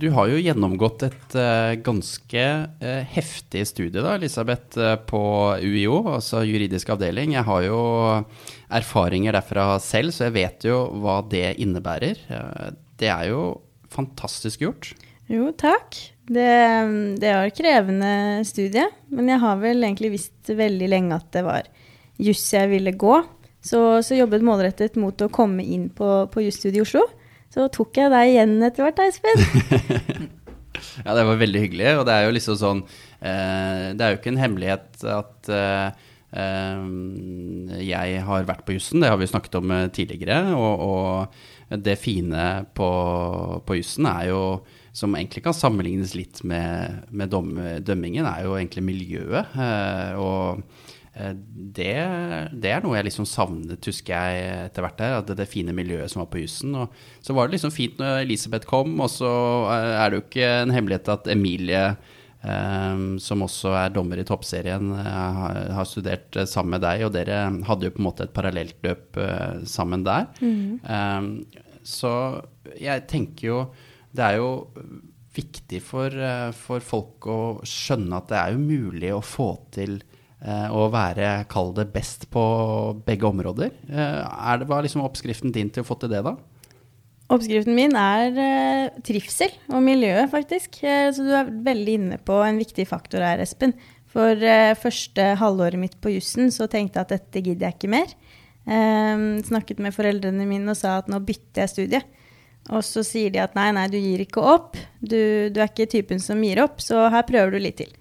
Du 0.00 0.06
har 0.16 0.30
jo 0.30 0.38
gjennomgått 0.40 1.02
et 1.04 1.34
uh, 1.36 1.76
ganske 1.84 2.44
uh, 2.80 3.00
heftig 3.12 3.66
studie, 3.68 4.00
da, 4.00 4.14
Elisabeth, 4.16 4.78
uh, 4.80 4.94
på 4.96 5.20
UiO, 5.60 5.98
altså 6.14 6.40
juridisk 6.48 6.94
avdeling. 6.94 7.34
Jeg 7.36 7.44
har 7.44 7.66
jo 7.66 7.80
erfaringer 8.72 9.36
derfra 9.36 9.74
selv, 9.84 10.14
så 10.16 10.28
jeg 10.28 10.36
vet 10.38 10.64
jo 10.70 10.78
hva 11.02 11.18
det 11.28 11.58
innebærer. 11.60 12.22
Det 12.96 13.10
er 13.12 13.28
jo 13.28 13.42
fantastisk 13.92 14.64
gjort. 14.64 14.94
Jo, 15.28 15.50
takk. 15.58 15.98
Det, 16.30 16.48
det 17.20 17.36
var 17.36 17.52
krevende 17.54 18.14
studie, 18.48 18.86
men 19.12 19.28
jeg 19.28 19.42
har 19.42 19.60
vel 19.60 19.84
egentlig 19.84 20.14
visst 20.14 20.54
veldig 20.54 20.88
lenge 20.94 21.18
at 21.18 21.28
det 21.34 21.44
var 21.44 21.68
juss 22.22 22.46
jeg 22.54 22.72
ville 22.72 22.96
gå. 22.96 23.20
Så, 23.60 24.00
så 24.06 24.16
jobbet 24.16 24.46
målrettet 24.46 24.96
mot 24.96 25.20
å 25.20 25.28
komme 25.28 25.66
inn 25.66 25.90
på, 25.92 26.08
på 26.32 26.46
jusstudiet 26.46 26.80
i 26.80 26.86
Oslo. 26.86 27.04
Så 27.50 27.66
tok 27.74 27.98
jeg 27.98 28.12
deg 28.12 28.34
igjen 28.34 28.58
etter 28.62 28.86
hvert, 28.86 29.00
Espen. 29.08 30.30
Ja, 31.04 31.14
det 31.16 31.24
var 31.28 31.38
veldig 31.40 31.60
hyggelig, 31.60 31.88
og 32.00 32.06
det 32.08 32.14
er 32.14 32.24
jo 32.24 32.32
liksom 32.34 32.56
sånn 32.56 32.80
eh, 33.20 33.90
Det 33.96 34.04
er 34.04 34.12
jo 34.12 34.18
ikke 34.18 34.30
en 34.32 34.40
hemmelighet 34.40 35.02
at 35.12 35.50
eh, 35.52 36.06
eh, 36.40 36.84
jeg 37.84 38.22
har 38.26 38.46
vært 38.48 38.64
på 38.66 38.76
jussen, 38.76 39.02
det 39.02 39.10
har 39.12 39.20
vi 39.20 39.28
snakket 39.28 39.58
om 39.60 39.72
eh, 39.76 39.88
tidligere. 39.92 40.38
Og, 40.56 40.84
og 40.86 41.82
det 41.84 41.98
fine 42.00 42.46
på, 42.76 42.90
på 43.66 43.78
jussen 43.78 44.08
er 44.10 44.30
jo, 44.30 44.40
som 44.96 45.14
egentlig 45.18 45.44
kan 45.46 45.56
sammenlignes 45.56 46.16
litt 46.18 46.40
med, 46.48 47.04
med 47.12 47.34
dømmingen, 47.86 48.26
er 48.26 48.46
jo 48.48 48.56
egentlig 48.58 48.86
miljøet. 48.88 49.52
Eh, 49.56 50.16
og 50.20 50.64
det, 51.10 51.94
det 52.62 52.70
er 52.70 52.84
noe 52.84 52.94
jeg 52.94 53.08
liksom 53.08 53.26
savnet, 53.26 53.82
husker 53.86 54.14
jeg 54.14 54.68
etter 54.68 54.84
hvert 54.84 55.00
der. 55.00 55.16
At 55.18 55.28
det, 55.30 55.40
det 55.40 55.48
fine 55.50 55.74
miljøet 55.76 56.12
som 56.12 56.22
var 56.22 56.30
på 56.32 56.42
jussen. 56.44 56.76
Så 57.20 57.34
var 57.36 57.48
det 57.48 57.58
liksom 57.58 57.74
fint 57.74 57.98
når 58.00 58.22
Elisabeth 58.24 58.68
kom, 58.70 58.94
og 59.02 59.10
så 59.12 59.32
eh, 59.72 59.94
er 59.98 60.10
det 60.10 60.20
jo 60.20 60.24
ikke 60.28 60.50
en 60.60 60.74
hemmelighet 60.74 61.10
at 61.16 61.30
Emilie 61.34 61.82
eh, 61.90 63.02
som 63.26 63.44
også 63.46 63.74
er 63.82 63.94
dommer 63.94 64.22
i 64.22 64.26
toppserien, 64.28 64.92
eh, 65.02 65.42
har, 65.74 65.88
studert 65.88 66.38
eh, 66.38 66.48
sammen 66.48 66.76
med 66.76 66.86
deg, 66.86 67.04
og 67.08 67.14
dere 67.18 67.42
hadde 67.66 67.90
jo 67.90 67.96
på 67.96 68.02
en 68.04 68.08
måte 68.10 68.28
et 68.28 68.36
parallelt 68.36 68.78
løp 68.86 69.20
eh, 69.20 69.60
sammen 69.68 70.06
der. 70.06 70.30
Eh, 70.40 71.66
så 71.90 72.12
jeg 72.76 73.06
tenker 73.08 73.46
jo 73.46 73.60
Det 74.12 74.20
er 74.20 74.34
jo 74.36 74.66
viktig 75.32 75.78
for, 75.82 76.10
eh, 76.10 76.50
for 76.52 76.82
folk 76.82 77.26
å 77.30 77.40
skjønne 77.66 78.18
at 78.18 78.30
det 78.30 78.38
er 78.40 78.56
jo 78.56 78.64
mulig 78.64 79.12
å 79.14 79.22
få 79.22 79.52
til 79.74 80.00
eh, 80.02 80.19
å 80.40 80.86
være, 80.92 81.44
kall 81.52 81.74
det, 81.76 81.90
best 81.92 82.24
på 82.32 82.42
begge 83.04 83.28
områder. 83.28 83.74
Eh, 83.90 84.20
er 84.24 84.60
det, 84.60 84.68
hva 84.70 84.78
er 84.78 84.86
liksom 84.86 85.04
oppskriften 85.04 85.52
din 85.52 85.68
til 85.68 85.84
å 85.84 85.88
få 85.88 85.98
til 86.00 86.12
det, 86.14 86.22
da? 86.24 86.36
Oppskriften 87.30 87.76
min 87.76 87.94
er 87.94 88.38
eh, 88.42 89.00
trivsel 89.06 89.52
og 89.70 89.84
miljø, 89.86 90.16
faktisk. 90.32 90.80
Eh, 90.82 91.10
så 91.14 91.26
du 91.26 91.30
er 91.36 91.52
veldig 91.68 91.96
inne 92.00 92.18
på 92.18 92.40
en 92.42 92.58
viktig 92.58 92.88
faktor 92.90 93.22
her, 93.22 93.42
Espen. 93.44 93.76
For 94.10 94.34
eh, 94.34 94.74
første 94.78 95.28
halvåret 95.38 95.78
mitt 95.78 95.94
på 96.02 96.16
jussen 96.16 96.50
så 96.54 96.66
tenkte 96.70 96.98
jeg 96.98 97.06
at 97.06 97.14
dette 97.14 97.44
gidder 97.44 97.68
jeg 97.68 97.78
ikke 97.78 97.92
mer. 97.94 98.16
Eh, 98.66 99.22
snakket 99.46 99.82
med 99.84 99.94
foreldrene 99.94 100.48
mine 100.48 100.74
og 100.74 100.80
sa 100.80 100.96
at 100.98 101.12
nå 101.12 101.22
bytter 101.22 101.62
jeg 101.62 101.74
studie. 101.76 102.02
Og 102.74 102.82
så 102.84 103.04
sier 103.06 103.30
de 103.32 103.40
at 103.42 103.54
nei, 103.56 103.70
nei, 103.78 103.86
du 103.90 103.96
gir 104.00 104.24
ikke 104.24 104.42
opp. 104.42 104.74
Du, 104.98 105.48
du 105.54 105.62
er 105.62 105.70
ikke 105.70 105.88
typen 105.90 106.18
som 106.22 106.42
gir 106.44 106.60
opp, 106.64 106.82
så 106.82 107.06
her 107.14 107.24
prøver 107.28 107.54
du 107.54 107.62
litt 107.62 107.78
til. 107.84 107.94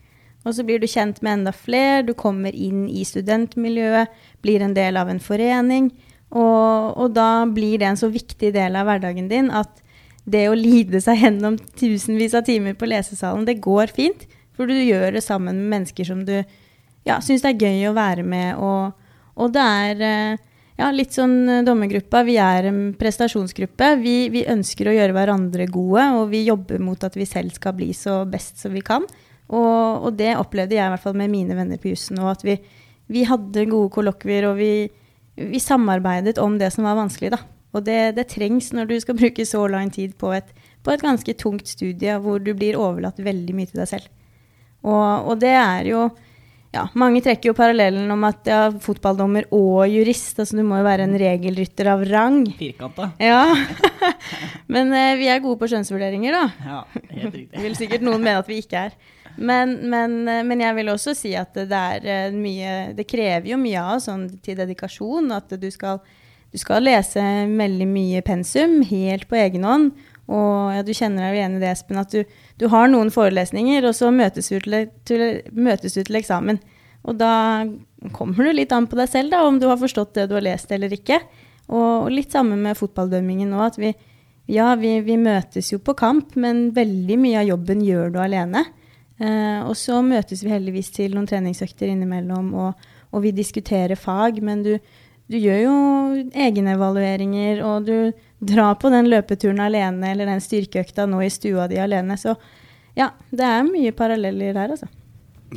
Og 0.50 0.56
så 0.58 0.66
blir 0.66 0.82
du 0.82 0.88
kjent 0.90 1.22
med 1.22 1.40
enda 1.40 1.54
flere, 1.54 2.02
du 2.08 2.16
kommer 2.18 2.56
inn 2.56 2.88
i 2.90 3.06
studentmiljøet, 3.06 4.10
blir 4.42 4.66
en 4.66 4.74
del 4.74 4.98
av 4.98 5.12
en 5.12 5.22
forening. 5.22 5.92
Og, 6.30 6.98
og 6.98 7.14
da 7.14 7.46
blir 7.50 7.78
det 7.82 7.90
en 7.90 8.00
så 8.00 8.10
viktig 8.10 8.52
del 8.56 8.78
av 8.78 8.90
hverdagen 8.90 9.30
din 9.30 9.50
at 9.54 9.82
det 10.30 10.48
å 10.50 10.58
lide 10.58 11.02
seg 11.02 11.24
gjennom 11.24 11.58
tusenvis 11.80 12.36
av 12.38 12.46
timer 12.50 12.76
på 12.78 12.90
lesesalen, 12.90 13.48
det 13.48 13.62
går 13.64 13.94
fint. 13.94 14.26
For 14.58 14.70
du 14.70 14.76
gjør 14.76 15.16
det 15.16 15.24
sammen 15.24 15.56
med 15.56 15.72
mennesker 15.78 16.06
som 16.10 16.26
du 16.28 16.36
ja, 17.08 17.20
syns 17.24 17.46
det 17.46 17.54
er 17.54 17.70
gøy 17.70 17.90
å 17.90 17.96
være 17.98 18.26
med. 18.28 18.58
Og, 18.60 19.14
og 19.40 19.54
det 19.56 19.64
er 19.64 20.04
eh, 20.06 20.42
ja, 20.82 20.90
litt 20.96 21.16
sånn 21.16 21.38
eh, 21.48 21.64
dommergruppa. 21.68 22.26
Vi 22.28 22.36
er 22.42 22.70
en 22.70 22.82
prestasjonsgruppe. 23.00 23.94
Vi, 24.04 24.18
vi 24.34 24.46
ønsker 24.52 24.90
å 24.90 24.98
gjøre 24.98 25.16
hverandre 25.16 25.70
gode, 25.72 26.06
og 26.20 26.30
vi 26.34 26.44
jobber 26.48 26.84
mot 26.84 27.08
at 27.08 27.16
vi 27.18 27.28
selv 27.30 27.56
skal 27.56 27.78
bli 27.80 27.94
så 27.96 28.22
best 28.30 28.62
som 28.62 28.76
vi 28.76 28.84
kan. 28.86 29.08
Og, 29.50 30.06
og 30.06 30.18
det 30.20 30.36
opplevde 30.38 30.78
jeg 30.78 30.86
i 30.86 30.94
hvert 30.94 31.04
fall 31.04 31.18
med 31.18 31.32
mine 31.34 31.58
venner 31.58 31.82
på 31.82 31.92
jussen. 31.92 32.20
Og 32.22 32.34
at 32.36 32.46
vi, 32.46 32.60
vi 33.10 33.26
hadde 33.26 33.70
gode 33.70 33.92
kollokvier, 33.96 34.50
og 34.52 34.60
vi, 34.62 34.90
vi 35.40 35.62
samarbeidet 35.64 36.38
om 36.42 36.60
det 36.62 36.72
som 36.76 36.86
var 36.88 37.00
vanskelig, 37.00 37.34
da. 37.34 37.42
Og 37.78 37.86
det, 37.86 38.00
det 38.18 38.30
trengs 38.32 38.72
når 38.74 38.90
du 38.90 38.96
skal 39.02 39.18
bruke 39.22 39.46
så 39.46 39.66
lang 39.72 39.92
tid 39.94 40.16
på 40.22 40.34
et, 40.38 40.50
på 40.86 40.94
et 40.94 41.04
ganske 41.06 41.36
tungt 41.42 41.70
studie 41.70 42.18
hvor 42.24 42.42
du 42.42 42.54
blir 42.58 42.80
overlatt 42.80 43.20
veldig 43.22 43.58
mye 43.58 43.70
til 43.70 43.84
deg 43.84 43.94
selv. 43.98 44.10
Og, 44.86 45.30
og 45.34 45.40
det 45.42 45.56
er 45.60 45.90
jo 45.90 46.08
ja, 46.70 46.86
Mange 47.02 47.20
trekker 47.26 47.50
jo 47.50 47.56
parallellen 47.58 48.12
om 48.14 48.26
at 48.28 48.46
ja, 48.48 48.60
fotballdommer 48.84 49.48
og 49.56 49.90
jurist, 49.90 50.38
altså 50.38 50.60
du 50.60 50.62
må 50.68 50.78
jo 50.78 50.86
være 50.86 51.08
en 51.08 51.16
regelrytter 51.18 51.90
av 51.96 52.04
rang. 52.06 52.44
Firkanta. 52.60 53.10
Ja. 53.18 53.42
Men 54.74 54.94
eh, 54.94 55.16
vi 55.18 55.32
er 55.34 55.42
gode 55.42 55.58
på 55.58 55.70
skjønnsvurderinger, 55.72 56.38
da. 56.38 56.44
Ja, 56.70 56.84
helt 57.10 57.34
riktig. 57.34 57.62
Vil 57.66 57.78
sikkert 57.80 58.06
noen 58.06 58.22
mene 58.22 58.44
at 58.44 58.52
vi 58.52 58.60
ikke 58.62 58.86
er. 58.86 58.94
Men, 59.40 59.78
men, 59.90 60.22
eh, 60.28 60.44
men 60.44 60.62
jeg 60.64 60.76
vil 60.76 60.92
også 60.92 61.16
si 61.16 61.34
at 61.40 61.56
det 61.56 61.76
er 61.78 62.04
eh, 62.04 62.36
mye 62.36 62.72
Det 62.98 63.06
krever 63.08 63.54
jo 63.54 63.60
mye 63.62 63.84
av 63.94 64.02
sånn, 64.04 64.28
til 64.44 64.58
dedikasjon. 64.60 65.32
At 65.36 65.54
du 65.62 65.70
skal, 65.72 66.02
du 66.52 66.60
skal 66.60 66.84
lese 66.86 67.24
veldig 67.48 67.88
mye 67.90 68.24
pensum 68.26 68.82
helt 68.90 69.30
på 69.30 69.40
egen 69.40 69.68
hånd. 69.68 69.94
Og 70.30 70.76
ja, 70.76 70.84
du 70.86 70.92
kjenner 70.94 71.26
deg 71.26 71.32
jo 71.32 71.40
igjen 71.40 71.56
i 71.58 71.62
det, 71.64 71.72
Espen, 71.74 72.02
at 72.02 72.12
du, 72.14 72.36
du 72.62 72.68
har 72.70 72.90
noen 72.92 73.10
forelesninger, 73.10 73.88
og 73.90 73.96
så 73.98 74.12
møtes 74.14 74.52
du 74.52 74.60
til, 74.62 74.84
til, 75.10 75.24
møtes 75.58 75.98
du 75.98 76.04
til 76.04 76.20
eksamen. 76.20 76.60
Og 77.10 77.18
da 77.18 77.66
kommer 78.14 78.46
du 78.46 78.54
litt 78.54 78.76
an 78.76 78.86
på 78.90 79.00
deg 79.00 79.10
selv, 79.10 79.34
da, 79.34 79.42
om 79.48 79.58
du 79.58 79.66
har 79.72 79.80
forstått 79.82 80.20
det 80.20 80.28
du 80.30 80.36
har 80.38 80.46
lest 80.46 80.70
eller 80.76 80.94
ikke. 80.94 81.18
Og, 81.70 82.12
litt 82.14 82.34
samme 82.34 82.60
med 82.62 82.78
fotballdømmingen 82.78 83.50
nå, 83.50 83.64
at 83.66 83.80
ja, 84.50 84.74
vi, 84.78 85.00
vi 85.06 85.18
møtes 85.22 85.72
jo 85.74 85.80
på 85.82 85.96
kamp, 85.98 86.36
men 86.38 86.70
veldig 86.78 87.18
mye 87.22 87.42
av 87.42 87.50
jobben 87.50 87.82
gjør 87.86 88.14
du 88.14 88.22
alene. 88.22 88.68
Eh, 89.20 89.60
og 89.68 89.76
så 89.76 90.00
møtes 90.06 90.44
vi 90.46 90.54
heldigvis 90.54 90.94
til 90.96 91.16
noen 91.16 91.28
treningsøkter 91.28 91.92
innimellom, 91.92 92.54
og, 92.56 92.90
og 93.12 93.24
vi 93.26 93.34
diskuterer 93.36 94.00
fag, 94.00 94.40
men 94.46 94.64
du, 94.64 94.74
du 95.28 95.38
gjør 95.38 95.60
jo 95.66 95.74
egenevalueringer, 96.48 97.64
og 97.68 97.90
du 97.90 97.96
drar 98.40 98.78
på 98.80 98.92
den 98.94 99.10
løpeturen 99.12 99.60
alene 99.66 100.14
eller 100.14 100.30
den 100.30 100.44
styrkeøkta 100.44 101.08
nå 101.10 101.20
i 101.26 101.34
stua 101.34 101.68
di 101.68 101.82
alene. 101.82 102.16
Så 102.18 102.38
ja, 102.96 103.12
det 103.30 103.46
er 103.46 103.68
mye 103.68 103.92
paralleller 103.96 104.56
der, 104.56 104.78
altså. 104.78 104.90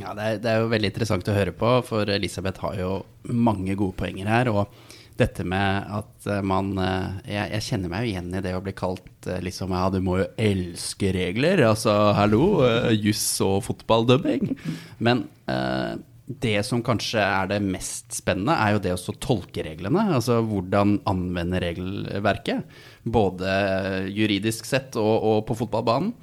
Ja, 0.01 0.14
det 0.16 0.25
er, 0.25 0.40
det 0.40 0.51
er 0.51 0.62
jo 0.62 0.72
veldig 0.72 0.88
interessant 0.88 1.29
å 1.29 1.37
høre 1.37 1.53
på, 1.55 1.70
for 1.85 2.09
Elisabeth 2.11 2.64
har 2.64 2.79
jo 2.81 2.92
mange 3.29 3.77
gode 3.79 3.94
poenger 3.98 4.31
her. 4.31 4.51
Og 4.51 4.66
dette 5.20 5.44
med 5.48 5.88
at 5.98 6.29
eh, 6.31 6.42
man 6.46 6.72
eh, 6.81 7.18
jeg, 7.35 7.51
jeg 7.57 7.66
kjenner 7.68 7.92
meg 7.92 8.05
jo 8.05 8.12
igjen 8.12 8.31
i 8.38 8.42
det 8.44 8.55
å 8.57 8.62
bli 8.64 8.75
kalt 8.77 9.29
eh, 9.29 9.42
liksom 9.44 9.75
Ja, 9.77 9.88
du 9.92 9.98
må 10.05 10.20
jo 10.22 10.29
elske 10.40 11.12
regler. 11.14 11.64
Altså, 11.68 11.92
hallo, 12.16 12.62
juss 12.94 13.27
og 13.44 13.61
fotballdømming. 13.66 14.55
Men 15.05 15.27
eh, 15.51 16.01
det 16.42 16.61
som 16.64 16.81
kanskje 16.87 17.20
er 17.20 17.51
det 17.51 17.59
mest 17.64 18.14
spennende, 18.16 18.55
er 18.55 18.77
jo 18.77 18.83
det 18.85 18.94
å 18.94 19.16
tolke 19.20 19.64
reglene. 19.66 20.07
Altså 20.16 20.38
hvordan 20.46 21.01
anvende 21.11 21.61
regelverket. 21.62 22.64
Både 23.05 23.53
juridisk 24.09 24.68
sett 24.68 24.96
og, 25.01 25.12
og 25.18 25.42
på 25.51 25.59
fotballbanen. 25.64 26.14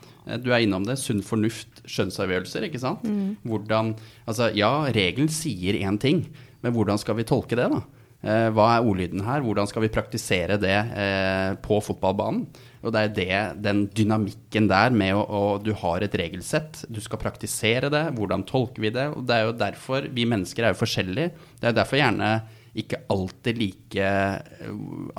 Du 0.42 0.52
er 0.54 0.64
innom 0.64 0.86
det. 0.86 0.98
Sunn 1.02 1.22
fornuft, 1.26 1.84
skjønnsavgjørelser, 1.90 2.68
ikke 2.68 2.82
sant. 2.82 3.06
Hvordan 3.48 3.96
Altså, 4.30 4.50
ja, 4.58 4.72
regelen 4.94 5.30
sier 5.34 5.78
én 5.82 5.98
ting, 6.02 6.28
men 6.62 6.74
hvordan 6.76 7.00
skal 7.02 7.18
vi 7.18 7.28
tolke 7.28 7.58
det, 7.58 7.70
da? 7.72 7.82
Eh, 8.20 8.50
Hva 8.52 8.66
er 8.76 8.84
ordlyden 8.88 9.24
her? 9.24 9.44
Hvordan 9.46 9.70
skal 9.70 9.86
vi 9.86 9.92
praktisere 9.94 10.58
det 10.60 10.76
eh, 10.76 11.54
på 11.64 11.80
fotballbanen? 11.84 12.44
Og 12.80 12.94
det 12.96 13.02
er 13.02 13.16
det, 13.16 13.40
den 13.64 13.82
dynamikken 13.96 14.70
der 14.72 14.94
med 14.96 15.16
å, 15.16 15.24
å 15.24 15.42
Du 15.64 15.74
har 15.82 16.04
et 16.04 16.16
regelsett, 16.16 16.86
du 16.88 17.00
skal 17.04 17.20
praktisere 17.22 17.92
det. 17.92 18.06
Hvordan 18.16 18.46
tolker 18.48 18.84
vi 18.84 18.94
det? 18.96 19.10
Og 19.16 19.26
det 19.28 19.36
er 19.36 19.48
jo 19.48 19.58
derfor 19.60 20.08
Vi 20.16 20.28
mennesker 20.28 20.68
er 20.68 20.74
jo 20.76 20.82
forskjellige. 20.82 21.34
Det 21.60 21.72
er 21.72 21.78
derfor 21.80 22.00
gjerne 22.00 22.32
ikke 22.80 23.00
alltid 23.12 23.58
like 23.60 24.04
eh, 24.04 24.68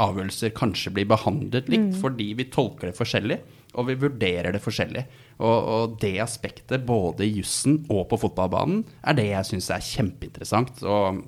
avgjørelser 0.00 0.52
kanskje 0.56 0.92
blir 0.94 1.08
behandlet 1.10 1.68
likt, 1.72 1.96
fordi 1.98 2.28
vi 2.38 2.46
tolker 2.52 2.88
det 2.88 2.96
forskjellig, 2.96 3.40
og 3.74 3.88
vi 3.88 3.96
vurderer 3.98 4.54
det 4.54 4.62
forskjellig. 4.62 5.02
Og, 5.42 5.56
og 5.74 5.96
det 6.00 6.14
aspektet, 6.22 6.86
både 6.86 7.26
i 7.26 7.34
jussen 7.40 7.80
og 7.90 8.06
på 8.12 8.20
fotballbanen, 8.22 8.84
er 9.02 9.18
det 9.18 9.26
jeg 9.32 9.48
syns 9.50 9.68
er 9.74 9.82
kjempeinteressant. 9.82 10.80
Og 10.86 11.20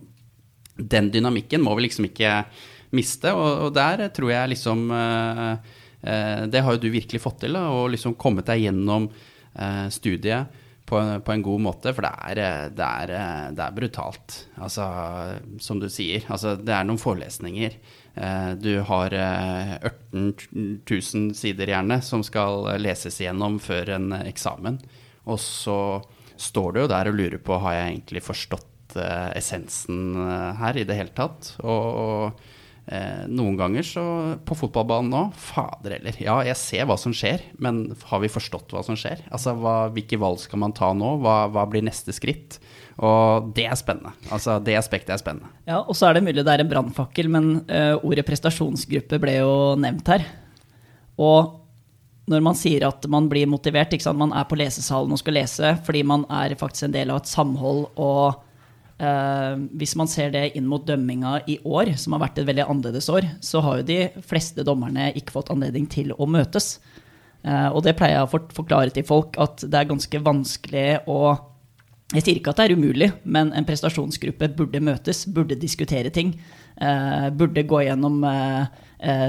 den 0.76 1.10
dynamikken 1.12 1.62
må 1.62 1.74
vi 1.76 1.86
liksom 1.88 2.06
ikke 2.08 2.32
miste, 2.96 3.32
og, 3.32 3.66
og 3.68 3.74
der 3.76 4.06
tror 4.14 4.30
jeg 4.32 4.52
liksom 4.52 4.82
eh, 4.92 5.52
eh, 6.02 6.42
Det 6.52 6.60
har 6.64 6.74
jo 6.76 6.82
du 6.82 6.90
virkelig 6.92 7.20
fått 7.24 7.40
til, 7.44 7.54
da, 7.56 7.66
og 7.72 7.90
liksom 7.94 8.14
kommet 8.20 8.48
deg 8.50 8.66
gjennom 8.66 9.06
eh, 9.54 9.86
studiet 9.92 10.58
på, 10.88 10.98
en- 11.00 11.22
på 11.24 11.32
en 11.32 11.44
god 11.46 11.60
måte, 11.64 11.92
for 11.96 12.04
det 12.04 12.12
er, 12.36 12.40
det, 12.76 12.84
er, 12.88 13.12
det 13.56 13.64
er 13.64 13.76
brutalt. 13.76 14.38
Altså, 14.60 14.84
som 15.62 15.80
du 15.80 15.86
sier, 15.92 16.24
altså, 16.28 16.56
det 16.60 16.74
er 16.76 16.84
noen 16.88 17.00
forelesninger. 17.00 17.76
Du 18.60 18.72
har 18.90 19.14
eh, 19.16 19.70
18 19.88 20.34
000 20.84 21.30
sider 21.38 21.70
gjerne 21.72 21.96
som 22.04 22.20
skal 22.26 22.66
leses 22.82 23.16
igjennom 23.22 23.56
før 23.62 23.94
en 23.94 24.10
eksamen. 24.18 24.76
Og 25.24 25.40
så 25.40 25.78
står 26.36 26.74
du 26.76 26.82
jo 26.82 26.90
der 26.92 27.08
og 27.08 27.16
lurer 27.16 27.40
på 27.40 27.56
har 27.62 27.78
jeg 27.78 27.88
egentlig 27.94 28.24
forstått 28.26 28.68
eh, 29.00 29.28
essensen 29.38 30.16
eh, 30.18 30.50
her 30.60 30.80
i 30.80 30.84
det 30.88 30.98
hele 30.98 31.14
tatt. 31.16 31.54
Og, 31.62 31.86
og 32.02 32.92
eh, 32.92 33.24
noen 33.30 33.56
ganger 33.60 33.86
så 33.86 34.04
på 34.46 34.56
fotballbanen 34.58 35.12
nå, 35.12 35.22
fader 35.38 35.96
heller. 35.96 36.18
Ja, 36.22 36.40
jeg 36.46 36.58
ser 36.60 36.88
hva 36.90 36.98
som 37.00 37.14
skjer, 37.16 37.44
men 37.62 37.84
har 38.10 38.22
vi 38.24 38.32
forstått 38.32 38.74
hva 38.74 38.84
som 38.86 38.98
skjer? 38.98 39.24
Altså, 39.32 39.56
hva, 39.58 39.76
hvilke 39.94 40.20
valg 40.20 40.42
skal 40.44 40.62
man 40.64 40.76
ta 40.76 40.92
nå? 40.96 41.16
Hva, 41.22 41.44
hva 41.52 41.66
blir 41.70 41.84
neste 41.86 42.14
skritt? 42.16 42.60
Og 43.02 43.48
det 43.56 43.64
er 43.70 43.78
spennende. 43.78 44.12
Altså, 44.34 44.58
det 44.62 44.76
aspektet 44.78 45.14
er 45.14 45.22
spennende. 45.22 45.50
Ja, 45.68 45.80
og 45.80 45.96
så 45.96 46.08
er 46.08 46.18
det 46.18 46.26
mulig 46.26 46.44
det 46.44 46.52
er 46.52 46.62
en 46.64 46.70
brannfakkel, 46.70 47.30
men 47.32 47.50
uh, 47.70 47.96
ordet 48.04 48.26
prestasjonsgruppe 48.28 49.18
ble 49.22 49.38
jo 49.40 49.54
nevnt 49.80 50.12
her. 50.12 50.26
Og 51.22 51.58
når 52.30 52.44
man 52.44 52.56
sier 52.58 52.86
at 52.86 53.06
man 53.10 53.26
blir 53.30 53.50
motivert, 53.50 53.94
ikke 53.94 54.04
sant? 54.04 54.20
man 54.20 54.34
er 54.36 54.46
på 54.48 54.58
lesesalen 54.60 55.14
og 55.14 55.20
skal 55.20 55.36
lese 55.40 55.74
fordi 55.86 56.04
man 56.06 56.26
er 56.30 56.54
faktisk 56.58 56.88
en 56.88 56.94
del 56.94 57.12
av 57.12 57.22
et 57.22 57.30
samhold, 57.30 57.86
og 57.96 58.42
hvis 59.02 59.96
man 59.98 60.06
ser 60.10 60.30
det 60.30 60.52
inn 60.54 60.68
mot 60.70 60.84
dømminga 60.86 61.40
i 61.50 61.56
år, 61.66 61.92
som 61.98 62.14
har 62.14 62.22
vært 62.22 62.36
et 62.38 62.46
veldig 62.46 62.68
annerledes 62.68 63.08
år, 63.10 63.26
så 63.42 63.62
har 63.64 63.80
jo 63.80 63.88
de 63.88 64.00
fleste 64.22 64.62
dommerne 64.66 65.08
ikke 65.18 65.34
fått 65.34 65.50
anledning 65.50 65.88
til 65.90 66.12
å 66.14 66.28
møtes. 66.30 66.76
Eh, 67.42 67.68
og 67.72 67.82
det 67.86 67.96
pleier 67.98 68.20
jeg 68.20 68.28
å 68.28 68.42
forklare 68.54 68.94
til 68.94 69.06
folk, 69.06 69.38
at 69.42 69.64
det 69.66 69.80
er 69.80 69.90
ganske 69.90 70.22
vanskelig 70.22 70.86
å 71.10 71.22
jeg 72.12 72.26
sier 72.26 72.36
ikke 72.36 72.52
at 72.52 72.58
det 72.60 72.64
er 72.66 72.76
umulig, 72.76 73.06
men 73.24 73.54
en 73.56 73.64
prestasjonsgruppe 73.64 74.50
burde 74.52 74.82
møtes, 74.84 75.22
burde 75.32 75.56
diskutere 75.56 76.10
ting. 76.12 76.34
Eh, 76.76 77.28
burde 77.32 77.64
gå 77.64 77.78
gjennom 77.86 78.18
eh, 78.28 78.66
eh, 78.66 78.66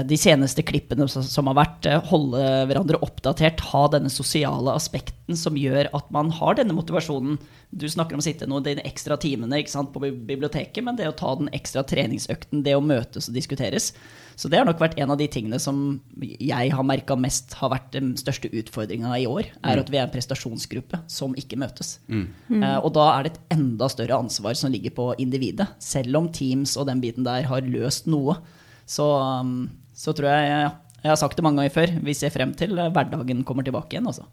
de 0.06 0.16
seneste 0.20 0.62
klippene 0.62 1.08
som, 1.10 1.48
har 1.50 1.56
vært, 1.58 1.86
eh, 1.90 2.02
holde 2.10 2.40
hverandre 2.70 3.00
oppdatert, 3.02 3.62
ha 3.72 3.84
denne 3.90 4.12
sosiale 4.12 4.70
aspekten 4.70 5.34
som 5.38 5.58
gjør 5.58 5.88
at 5.96 6.10
man 6.14 6.30
har 6.30 6.54
denne 6.60 6.76
motivasjonen. 6.76 7.40
Du 7.74 7.88
snakker 7.90 8.14
om 8.14 8.22
å 8.22 8.26
sitte 8.26 8.46
noen 8.46 8.62
de 8.62 8.76
ekstra 8.86 9.18
timene 9.18 9.58
ikke 9.58 9.74
sant, 9.74 9.90
på 9.90 10.04
biblioteket, 10.04 10.78
men 10.84 10.94
det 11.00 11.08
å 11.10 11.16
ta 11.18 11.34
den 11.40 11.50
ekstra 11.56 11.82
treningsøkten, 11.82 12.62
det 12.62 12.76
å 12.78 12.84
møtes 12.84 13.26
og 13.26 13.34
diskuteres. 13.34 13.90
Så 14.38 14.50
det 14.50 14.58
har 14.60 14.66
nok 14.66 14.78
vært 14.82 14.96
en 14.98 15.10
av 15.10 15.18
de 15.18 15.26
tingene 15.30 15.58
som 15.62 16.00
jeg 16.22 16.70
har 16.74 16.86
merka 16.86 17.16
mest 17.18 17.54
har 17.58 17.70
vært 17.74 17.92
den 17.94 18.14
største 18.18 18.50
utfordringa 18.54 19.14
i 19.18 19.28
år, 19.30 19.50
er 19.62 19.82
at 19.82 19.90
vi 19.90 19.98
er 19.98 20.06
en 20.06 20.14
prestasjonsgruppe 20.14 21.02
som 21.10 21.34
ikke 21.38 21.58
møtes. 21.58 21.96
Eh, 22.62 22.78
og 22.78 22.92
da 22.94 23.08
er 23.12 23.26
det 23.26 23.34
et 23.34 23.56
enda 23.58 23.90
større 23.90 24.22
ansvar 24.22 24.58
som 24.58 24.74
ligger 24.74 24.94
på 24.94 25.12
individet. 25.22 25.66
Selv 25.82 26.18
om 26.18 26.30
Teams 26.34 26.76
og 26.78 26.86
den 26.90 27.02
biten 27.02 27.26
der 27.26 27.50
har 27.50 27.66
løst 27.66 28.10
noe, 28.10 28.38
så, 28.86 29.08
um, 29.40 29.68
så 29.96 30.12
tror 30.16 30.30
jeg 30.32 30.48
ja, 30.50 30.62
Jeg 31.04 31.12
har 31.12 31.20
sagt 31.20 31.36
det 31.36 31.44
mange 31.44 31.60
ganger 31.60 31.74
før, 31.74 31.90
vi 32.04 32.14
ser 32.16 32.32
frem 32.32 32.54
til 32.56 32.78
eh, 32.78 32.90
hverdagen 32.92 33.44
kommer 33.44 33.66
tilbake 33.66 33.92
igjen, 33.96 34.08
altså. 34.08 34.24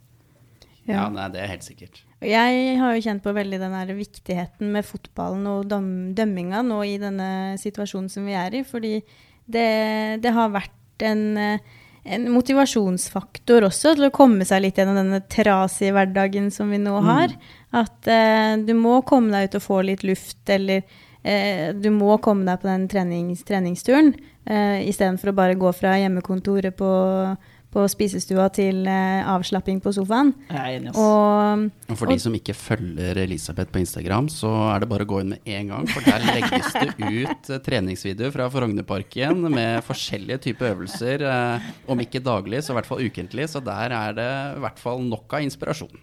Ja, 0.90 1.06
nei, 1.14 1.28
det 1.34 1.42
er 1.44 1.52
helt 1.52 1.66
sikkert. 1.66 2.00
Jeg 2.26 2.78
har 2.80 2.96
jo 2.96 3.04
kjent 3.06 3.24
på 3.26 3.34
veldig 3.34 3.60
den 3.62 3.76
her 3.76 3.92
viktigheten 3.98 4.72
med 4.74 4.86
fotballen 4.86 5.46
og 5.50 5.68
døm 5.70 5.92
dømminga 6.18 6.64
nå 6.66 6.80
i 6.86 6.96
denne 7.02 7.58
situasjonen 7.62 8.10
som 8.14 8.26
vi 8.30 8.36
er 8.38 8.58
i. 8.58 8.64
Fordi 8.66 8.96
det, 9.46 9.68
det 10.24 10.34
har 10.34 10.54
vært 10.54 11.06
en, 11.06 11.24
eh, 11.38 11.78
en 12.16 12.28
motivasjonsfaktor 12.34 13.68
også 13.70 13.96
til 13.98 14.10
å 14.10 14.14
komme 14.16 14.46
seg 14.48 14.66
litt 14.66 14.82
gjennom 14.82 14.98
denne 14.98 15.22
trasige 15.32 15.94
hverdagen 15.98 16.50
som 16.54 16.74
vi 16.74 16.82
nå 16.82 16.98
har. 17.06 17.38
At 17.78 18.10
eh, 18.10 18.58
du 18.62 18.74
må 18.78 19.00
komme 19.08 19.34
deg 19.36 19.50
ut 19.50 19.62
og 19.62 19.66
få 19.68 19.82
litt 19.86 20.06
luft, 20.08 20.42
eller 20.50 20.82
eh, 21.22 21.72
du 21.78 21.92
må 21.94 22.18
komme 22.26 22.46
deg 22.50 22.62
på 22.62 22.70
den 22.70 22.90
trenings, 22.92 23.46
treningsturen. 23.48 24.16
Eh, 24.46 24.90
Istedenfor 24.90 25.32
å 25.32 25.38
bare 25.38 25.58
gå 25.60 25.70
fra 25.76 25.94
hjemmekontoret 26.02 26.74
på, 26.78 26.92
på 27.72 27.84
spisestua 27.88 28.48
til 28.52 28.82
uh, 28.90 29.22
avslapping 29.36 29.78
på 29.84 29.94
sofaen. 29.96 30.34
Jeg 30.50 30.60
er 30.60 30.78
enig. 30.80 30.94
Og, 30.98 31.68
Og 31.94 32.00
for 32.00 32.10
de 32.10 32.18
som 32.20 32.34
ikke 32.36 32.56
følger 32.58 33.22
Elisabeth 33.22 33.72
på 33.72 33.84
Instagram, 33.84 34.28
så 34.34 34.50
er 34.74 34.84
det 34.84 34.90
bare 34.92 35.06
å 35.06 35.12
gå 35.12 35.22
inn 35.22 35.34
med 35.36 35.52
en 35.56 35.72
gang. 35.76 35.90
For 35.94 36.04
der 36.10 36.26
legges 36.26 36.72
det 36.74 36.90
ut 36.98 37.52
uh, 37.54 37.60
treningsvideoer 37.64 38.34
fra 38.34 38.50
Frognerparken 38.52 39.46
med 39.54 39.86
forskjellige 39.88 40.42
typer 40.50 40.74
øvelser. 40.74 41.24
Uh, 41.24 41.74
Om 41.94 42.02
ikke 42.04 42.24
daglig, 42.26 42.64
så 42.66 42.74
i 42.74 42.80
hvert 42.82 42.90
fall 42.90 43.06
ukentlig. 43.06 43.48
Så 43.54 43.62
der 43.64 43.94
er 43.96 44.18
det 44.18 44.32
i 44.58 44.64
hvert 44.66 44.82
fall 44.82 45.06
nok 45.06 45.38
av 45.38 45.46
inspirasjon. 45.46 46.02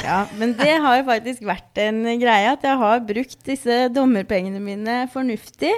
Ja, 0.00 0.22
men 0.40 0.54
det 0.56 0.72
har 0.80 0.96
jo 0.96 1.04
faktisk 1.04 1.42
vært 1.44 1.76
en 1.82 2.00
greie 2.20 2.52
at 2.54 2.62
jeg 2.64 2.78
har 2.80 3.02
brukt 3.04 3.42
disse 3.44 3.88
dommerpengene 3.92 4.62
mine 4.62 5.02
fornuftig, 5.12 5.74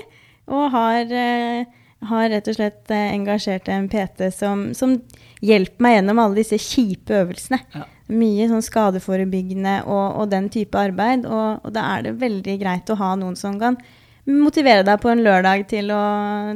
og 0.46 0.68
har, 0.70 1.10
eh, 1.10 1.64
har 2.10 2.28
rett 2.32 2.48
og 2.50 2.56
slett 2.56 2.92
eh, 2.92 3.10
engasjert 3.14 3.68
en 3.72 3.88
PT 3.92 4.30
som, 4.34 4.68
som 4.76 4.98
hjelper 5.44 5.84
meg 5.84 5.98
gjennom 5.98 6.22
alle 6.22 6.40
disse 6.40 6.58
kjipe 6.60 7.16
øvelsene. 7.22 7.60
Ja. 7.74 7.86
Mye 8.14 8.48
sånn 8.50 8.64
skadeforebyggende 8.64 9.78
og, 9.88 10.20
og 10.20 10.30
den 10.32 10.50
type 10.52 10.76
arbeid, 10.76 11.24
og, 11.24 11.64
og 11.64 11.72
da 11.72 11.86
er 11.94 12.08
det 12.08 12.18
veldig 12.20 12.56
greit 12.60 12.92
å 12.92 12.98
ha 13.00 13.14
noen 13.16 13.36
som 13.40 13.56
kan 13.60 13.78
motivere 14.28 14.84
deg 14.84 15.00
på 15.00 15.10
en 15.12 15.24
lørdag 15.24 15.66
til 15.72 15.90
å, 15.92 16.04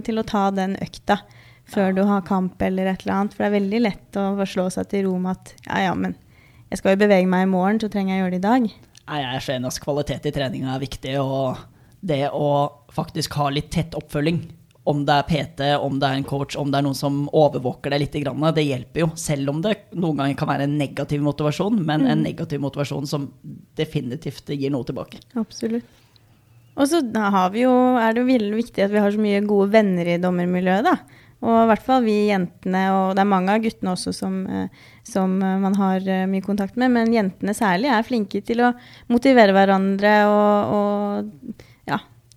til 0.04 0.20
å 0.20 0.26
ta 0.28 0.48
den 0.54 0.76
økta 0.84 1.20
før 1.68 1.92
du 1.96 2.02
har 2.08 2.24
kamp 2.28 2.60
eller 2.64 2.88
et 2.88 3.04
eller 3.04 3.16
annet. 3.16 3.34
For 3.36 3.44
det 3.44 3.50
er 3.50 3.58
veldig 3.58 3.80
lett 3.84 4.20
å 4.20 4.28
slå 4.48 4.68
seg 4.72 4.88
til 4.92 5.08
ro 5.08 5.16
med 5.20 5.36
at 5.36 5.54
ja, 5.66 5.88
ja, 5.88 5.96
men 5.96 6.16
jeg 6.68 6.80
skal 6.80 6.94
jo 6.94 7.02
bevege 7.04 7.28
meg 7.28 7.46
i 7.46 7.50
morgen, 7.50 7.80
så 7.80 7.88
trenger 7.92 8.14
jeg 8.14 8.20
å 8.20 8.24
gjøre 8.24 8.36
det 8.36 8.40
i 8.40 8.46
dag. 8.46 8.70
Nei, 9.08 9.18
jeg 9.24 9.44
skjønner 9.46 9.72
at. 9.72 9.80
Kvalitet 9.80 10.28
i 10.28 10.32
treninga 10.36 10.74
er 10.74 10.82
viktig, 10.82 11.14
og 11.22 11.60
det 12.04 12.26
å 12.28 12.48
faktisk 12.92 13.38
ha 13.40 13.48
litt 13.52 13.70
tett 13.72 13.96
oppfølging, 13.96 14.42
om 14.88 15.04
det 15.04 15.14
er 15.14 15.26
PT, 15.28 15.66
om 15.84 15.98
det 16.00 16.08
er 16.08 16.18
en 16.18 16.26
coach, 16.26 16.56
om 16.56 16.70
det 16.72 16.80
er 16.80 16.86
noen 16.86 16.96
som 16.96 17.20
overvåker 17.36 17.92
deg 17.92 18.06
litt, 18.06 18.16
det 18.56 18.64
hjelper 18.64 19.04
jo. 19.04 19.10
Selv 19.20 19.52
om 19.52 19.60
det 19.64 19.74
noen 19.92 20.22
ganger 20.22 20.38
kan 20.40 20.48
være 20.48 20.64
en 20.64 20.78
negativ 20.80 21.22
motivasjon, 21.26 21.76
men 21.84 22.06
en 22.08 22.24
negativ 22.24 22.62
motivasjon 22.64 23.06
som 23.06 23.28
definitivt 23.76 24.48
gir 24.56 24.72
noe 24.72 24.88
tilbake. 24.88 25.20
Absolutt. 25.36 25.84
Og 26.78 26.86
så 26.86 27.02
har 27.02 27.50
vi 27.52 27.64
jo, 27.66 27.74
er 27.98 28.14
det 28.14 28.22
jo 28.22 28.28
veldig 28.28 28.58
viktig 28.60 28.84
at 28.84 28.92
vi 28.92 29.00
har 29.02 29.12
så 29.12 29.20
mye 29.20 29.42
gode 29.46 29.72
venner 29.74 30.08
i 30.08 30.20
dommermiljøet, 30.22 30.86
da. 30.86 31.24
Og 31.38 31.54
i 31.54 31.66
hvert 31.70 31.84
fall 31.86 32.02
vi 32.02 32.16
jentene, 32.32 32.82
og 32.96 33.12
det 33.14 33.22
er 33.22 33.30
mange 33.30 33.54
av 33.54 33.62
guttene 33.62 33.92
også 33.92 34.12
som, 34.14 34.40
eh, 34.50 34.86
som 35.06 35.36
eh, 35.38 35.58
man 35.62 35.76
har 35.78 36.02
eh, 36.02 36.26
mye 36.30 36.42
kontakt 36.42 36.78
med, 36.80 36.90
men 36.96 37.14
jentene 37.14 37.54
særlig 37.54 37.92
er 37.94 38.06
flinke 38.06 38.40
til 38.46 38.64
å 38.66 38.72
motivere 39.12 39.54
hverandre 39.54 40.14
og, 40.32 40.78
og. 40.78 41.66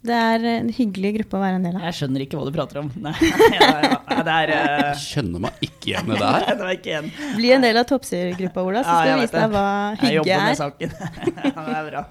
Det 0.01 0.17
er 0.17 0.45
en 0.55 0.69
hyggelig 0.73 1.11
gruppe 1.19 1.37
å 1.37 1.41
være 1.43 1.57
en 1.59 1.65
del 1.67 1.75
av. 1.77 1.83
Jeg 1.85 1.97
skjønner 1.99 2.23
ikke 2.25 2.39
hva 2.39 2.45
du 2.47 2.55
prater 2.55 2.79
om. 2.81 2.87
Nei, 3.05 3.13
ja, 3.53 3.67
ja, 3.85 4.21
er 4.33 4.53
uh... 4.55 4.87
Skjønner 4.97 5.43
meg 5.43 5.65
ikke 5.67 5.91
igjen 5.91 6.09
i 6.09 6.17
det 6.17 6.31
her. 6.35 6.47
Det 6.61 6.69
ikke 6.79 6.95
en 6.97 7.09
Bli 7.37 7.51
en 7.53 7.65
del 7.65 7.81
av 7.81 7.87
toppseriegruppa, 7.89 8.63
Ola, 8.65 8.81
så 8.81 8.95
skal 8.95 9.11
jeg 9.11 9.19
vise 9.21 9.37
deg 9.37 9.53
hva 9.53 9.65
hygge 10.01 10.07
er. 10.07 10.07
Jeg 10.07 10.17
jobber 10.17 10.47
med 10.47 10.61
saken. 10.61 10.95
Ja, 11.51 11.65
det 11.67 11.75
er 11.77 11.89
bra. 11.91 12.03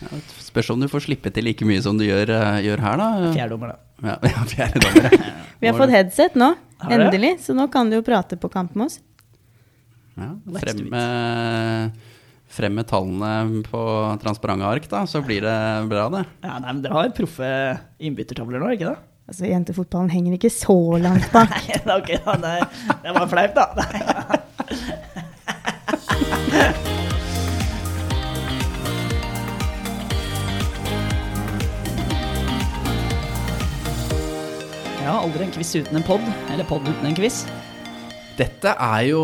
Ja, 0.00 0.20
Spørs 0.50 0.70
om 0.74 0.84
du 0.84 0.88
får 0.92 1.06
slippe 1.06 1.32
til 1.32 1.48
like 1.48 1.66
mye 1.68 1.80
som 1.84 1.96
du 2.00 2.04
gjør, 2.04 2.32
eh, 2.36 2.60
gjør 2.66 2.84
her, 2.84 3.00
da. 3.00 3.08
Fjerdommer, 3.36 3.72
da. 3.72 4.12
Ja, 4.28 4.44
fjerdommer. 4.48 5.18
Vi 5.60 5.68
har 5.68 5.76
fått 5.80 5.92
headset 5.92 6.36
nå, 6.40 6.54
endelig, 6.88 7.34
så 7.44 7.56
nå 7.56 7.68
kan 7.72 7.88
du 7.88 7.98
jo 7.98 8.04
prate 8.04 8.36
på 8.40 8.52
kamp 8.52 8.76
med 8.76 8.88
oss. 8.90 9.00
Ja, 10.20 10.34
frem, 10.60 10.84
frem 12.50 12.74
med 12.74 12.88
tallene 12.90 13.62
på 13.66 13.82
transparente 14.22 14.66
ark, 14.66 14.88
da, 14.90 15.04
så 15.06 15.22
blir 15.24 15.44
det 15.46 15.58
bra, 15.90 16.08
det. 16.12 16.24
Ja, 16.42 16.58
nei, 16.58 16.72
men 16.72 16.82
Dere 16.84 16.98
har 16.98 17.14
proffe 17.16 17.50
innbyttertavler 18.02 18.62
nå, 18.62 18.72
ikke 18.74 18.90
det? 18.90 18.98
Altså, 19.30 19.46
Jentefotballen 19.46 20.10
henger 20.10 20.34
ikke 20.34 20.50
så 20.50 20.74
langt 20.98 21.28
bak. 21.30 21.54
Nei, 21.86 21.96
ok, 22.00 22.10
da, 22.26 22.34
det, 22.42 22.54
det 23.04 23.14
var 23.14 23.30
fleip, 23.30 23.54
da. 23.54 23.66
Nei. 23.78 24.00
Ja, 35.00 35.16
aldri 35.18 35.46
en 35.46 35.54
quiz 35.54 35.70
uten 35.78 35.96
en 35.98 36.06
pod, 36.06 36.26
eller 36.52 36.66
pod 36.68 36.86
uten 36.86 37.06
en 37.08 37.16
quiz. 37.16 37.44
Dette 38.40 38.72
er 38.72 39.02
jo 39.10 39.20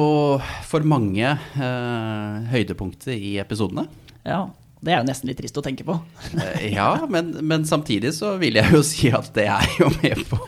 for 0.68 0.84
mange 0.84 1.24
eh, 1.24 2.32
høydepunktet 2.52 3.14
i 3.16 3.38
episodene. 3.40 3.86
Ja, 4.26 4.42
det 4.84 4.92
er 4.92 5.00
jo 5.00 5.06
nesten 5.08 5.30
litt 5.30 5.38
trist 5.40 5.56
å 5.56 5.62
tenke 5.64 5.86
på. 5.88 5.94
Eh, 6.36 6.66
ja, 6.74 6.90
men, 7.08 7.32
men 7.40 7.64
samtidig 7.68 8.12
så 8.18 8.34
vil 8.42 8.58
jeg 8.60 8.68
jo 8.74 8.82
si 8.90 9.08
at 9.14 9.30
det 9.36 9.46
er 9.48 9.64
jo 9.80 9.88
med 10.02 10.20
på 10.28 10.36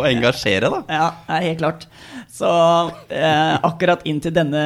å 0.00 0.06
engasjere, 0.08 0.70
da. 0.72 0.80
Ja, 0.88 1.08
helt 1.42 1.60
klart. 1.60 1.84
Så 2.32 2.48
eh, 3.12 3.56
akkurat 3.66 4.06
inn 4.08 4.22
til 4.24 4.32
denne, 4.32 4.62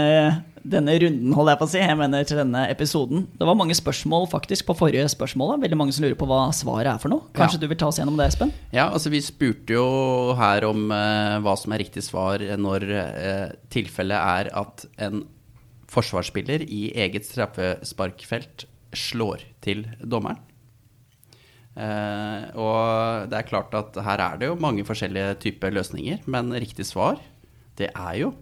denne 0.64 0.94
runden, 0.96 1.32
holder 1.36 1.52
jeg 1.52 1.60
på 1.60 1.66
å 1.66 1.70
si, 1.74 1.78
jeg 1.82 1.96
mener 2.00 2.24
til 2.24 2.38
denne 2.40 2.62
episoden. 2.72 3.26
Det 3.36 3.44
var 3.46 3.56
mange 3.58 3.74
spørsmål 3.76 4.26
faktisk 4.32 4.64
på 4.70 4.76
forrige 4.78 5.04
spørsmål. 5.12 5.58
Veldig 5.60 5.76
mange 5.76 5.92
som 5.92 6.06
lurer 6.06 6.16
på 6.16 6.28
hva 6.30 6.46
svaret 6.56 6.88
er 6.94 7.02
for 7.02 7.12
noe. 7.12 7.26
Kanskje 7.36 7.58
Ja. 7.58 7.60
du 7.60 7.68
vil 7.68 7.76
ta 7.76 7.88
oss 7.90 7.98
gjennom 8.00 8.16
det, 8.16 8.30
Espen? 8.32 8.52
Ja, 8.72 8.88
altså 8.88 9.10
vi 9.12 9.20
spurte 9.20 9.76
jo 9.76 10.32
her 10.38 10.64
om 10.64 10.90
eh, 10.90 11.36
hva 11.44 11.54
som 11.60 11.72
er 11.76 11.82
riktig 11.84 12.02
svar 12.06 12.38
når 12.40 12.86
eh, 12.96 13.52
tilfellet 13.68 14.16
er 14.16 14.50
at 14.56 14.86
en 14.98 15.26
forsvarsspiller 15.94 16.64
i 16.64 16.88
eget 16.96 17.28
straffesparkfelt 17.28 18.64
slår 18.94 19.44
til 19.60 19.84
dommeren. 20.00 20.40
Eh, 21.76 22.44
og 22.54 23.28
det 23.30 23.36
er 23.40 23.48
klart 23.48 23.74
at 23.74 23.96
her 24.06 24.20
er 24.22 24.38
det 24.38 24.48
jo 24.48 24.56
mange 24.62 24.84
forskjellige 24.86 25.36
typer 25.42 25.74
løsninger, 25.74 26.20
men 26.30 26.52
riktig 26.54 26.86
svar, 26.86 27.18
det 27.76 27.90
er 27.90 28.14
jo 28.20 28.32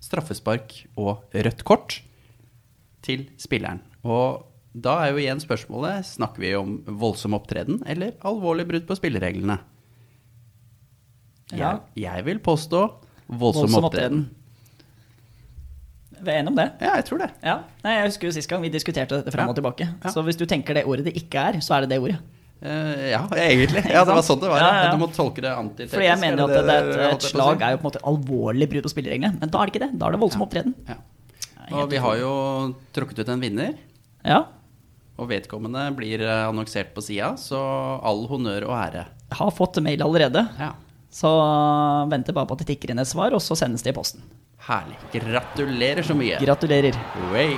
straffespark 0.00 0.74
og 1.00 1.26
rødt 1.34 1.64
kort 1.68 2.00
til 3.04 3.28
spilleren. 3.40 3.82
Og 4.04 4.46
Da 4.70 4.92
er 5.02 5.10
jo 5.10 5.18
igjen 5.18 5.40
spørsmålet 5.42 6.06
Snakker 6.06 6.38
vi 6.44 6.52
om 6.54 6.76
voldsom 6.86 7.34
opptreden 7.34 7.80
eller 7.90 8.12
alvorlig 8.22 8.68
brudd 8.68 8.84
på 8.86 8.94
spillereglene? 9.00 9.56
Ja. 11.50 11.80
Jeg, 11.96 12.04
jeg 12.04 12.24
vil 12.28 12.38
påstå 12.38 12.84
voldsom, 13.26 13.66
Voldsom 13.66 13.84
opptreden. 13.88 14.20
Vi 16.20 16.28
er 16.30 16.38
enige 16.42 16.52
om 16.52 16.58
det? 16.60 16.68
Ja, 16.84 16.94
jeg 17.00 17.06
tror 17.08 17.22
det. 17.22 17.30
Ja. 17.42 17.56
Nei, 17.82 17.94
jeg 17.96 18.10
husker 18.12 18.28
jo 18.28 18.34
sist 18.36 18.50
gang 18.50 18.62
vi 18.62 18.70
diskuterte 18.70 19.18
dette 19.18 19.32
fram 19.34 19.50
og 19.50 19.56
tilbake. 19.58 19.88
Ja. 20.04 20.12
Så 20.12 20.22
hvis 20.26 20.38
du 20.38 20.44
tenker 20.46 20.76
det 20.76 20.84
ordet 20.86 21.06
det 21.08 21.16
ikke 21.18 21.42
er, 21.50 21.58
så 21.64 21.74
er 21.78 21.86
det 21.86 21.94
det 21.94 22.00
ordet. 22.04 22.20
Eh, 22.60 23.06
ja, 23.14 23.22
egentlig. 23.36 23.82
Ja, 23.88 24.04
det 24.04 24.12
var 24.12 24.24
sånn 24.26 24.40
det 24.42 24.50
var. 24.50 24.60
Ja, 24.60 24.70
ja. 24.84 24.90
Du 24.92 25.00
må 25.00 25.08
tolke 25.14 25.44
det 25.44 25.52
antitetisk. 25.54 25.94
Fordi 25.94 26.08
jeg 26.10 26.20
mener 26.20 26.44
at 26.44 26.52
det, 26.52 26.64
det, 26.68 26.78
det, 26.90 27.08
et, 27.14 27.28
slag 27.32 27.64
er 27.64 27.74
jo 27.74 27.80
på 27.80 27.86
en 27.86 27.88
måte 27.88 28.04
alvorlig 28.12 28.68
brudd 28.72 28.88
på 28.88 28.92
spillereglene. 28.92 29.40
Men 29.40 29.52
da 29.52 29.62
er 29.62 29.70
det 29.70 29.74
ikke 29.74 29.84
det. 29.86 29.92
Da 29.96 30.08
er 30.08 30.16
det 30.16 30.22
voldsom 30.24 30.44
opptreden. 30.46 30.76
ja. 30.90 31.00
Og 31.70 31.86
vi 31.86 32.00
har 32.02 32.16
jo 32.18 32.30
trukket 32.90 33.20
ut 33.22 33.28
en 33.30 33.42
vinner. 33.42 33.76
Ja. 34.26 34.40
Og 35.20 35.28
vedkommende 35.30 35.84
blir 35.94 36.24
eh, 36.24 36.48
annonsert 36.48 36.90
på 36.96 37.04
sida, 37.04 37.36
så 37.38 37.60
all 38.02 38.24
honnør 38.30 38.66
og 38.66 38.74
ære. 38.74 39.04
Jeg 39.30 39.38
har 39.38 39.54
fått 39.54 39.78
mail 39.84 40.02
allerede. 40.02 40.42
Ja. 40.58 40.72
Så 41.14 41.30
venter 42.10 42.34
bare 42.34 42.50
på 42.50 42.58
at 42.58 42.64
det 42.64 42.72
tikker 42.72 42.90
inn 42.90 43.02
et 43.02 43.10
svar, 43.10 43.34
og 43.34 43.42
så 43.44 43.58
sendes 43.58 43.86
det 43.86 43.94
i 43.94 43.98
posten. 44.00 44.26
Herlig. 44.66 44.98
Gratulerer 45.14 46.06
så 46.06 46.18
mye. 46.18 46.42
Gratulerer. 46.42 46.98
Way. 47.30 47.56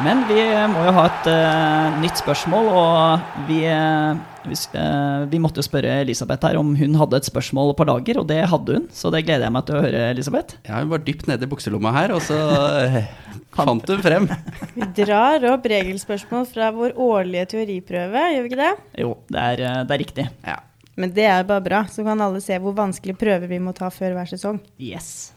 Men 0.00 0.24
vi 0.24 0.40
må 0.72 0.86
jo 0.86 0.92
ha 0.96 1.04
et 1.10 1.26
uh, 1.28 2.00
nytt 2.00 2.16
spørsmål, 2.22 2.68
og 2.72 3.42
vi, 3.48 3.60
uh, 3.68 4.16
vi, 4.48 4.56
eh, 4.78 5.24
vi 5.30 5.40
måtte 5.42 5.60
jo 5.60 5.66
spørre 5.66 6.00
Elisabeth 6.02 6.48
her 6.48 6.58
om 6.58 6.72
hun 6.78 6.96
hadde 6.98 7.20
et 7.20 7.28
spørsmål 7.28 7.74
på 7.78 7.86
lager, 7.86 8.18
og 8.22 8.26
det 8.30 8.40
hadde 8.50 8.78
hun. 8.78 8.88
Så 8.94 9.12
det 9.14 9.24
gleder 9.26 9.46
jeg 9.46 9.54
meg 9.54 9.66
til 9.68 9.78
å 9.78 9.82
høre, 9.84 10.02
Elisabeth. 10.14 10.56
Ja, 10.66 10.80
hun 10.80 10.90
var 10.92 11.04
dypt 11.06 11.28
nede 11.30 11.46
i 11.46 11.50
bukselomma 11.50 11.92
her, 11.94 12.14
og 12.16 12.24
så 12.24 12.38
eh, 12.82 12.98
fant 13.58 13.92
hun 13.92 14.02
frem. 14.04 14.28
Vi 14.76 14.88
drar 15.02 15.46
opp 15.52 15.68
regelspørsmål 15.70 16.48
fra 16.50 16.72
vår 16.74 16.96
årlige 16.96 17.50
teoriprøve, 17.54 18.26
gjør 18.34 18.46
vi 18.46 18.52
ikke 18.52 18.62
det? 18.62 18.72
Jo, 19.04 19.14
det 19.30 19.46
er, 19.52 19.64
eh, 19.68 19.82
det 19.86 19.96
er 19.96 20.04
riktig. 20.06 20.28
Ja. 20.48 20.58
Men 21.00 21.14
det 21.16 21.28
er 21.28 21.46
bare 21.48 21.64
bra, 21.64 21.84
så 21.88 22.04
kan 22.04 22.20
alle 22.20 22.42
se 22.44 22.58
hvor 22.60 22.74
vanskelige 22.76 23.20
prøver 23.20 23.48
vi 23.48 23.60
må 23.62 23.72
ta 23.76 23.88
før 23.92 24.16
hver 24.16 24.28
sesong. 24.28 24.58
Yes. 24.82 25.32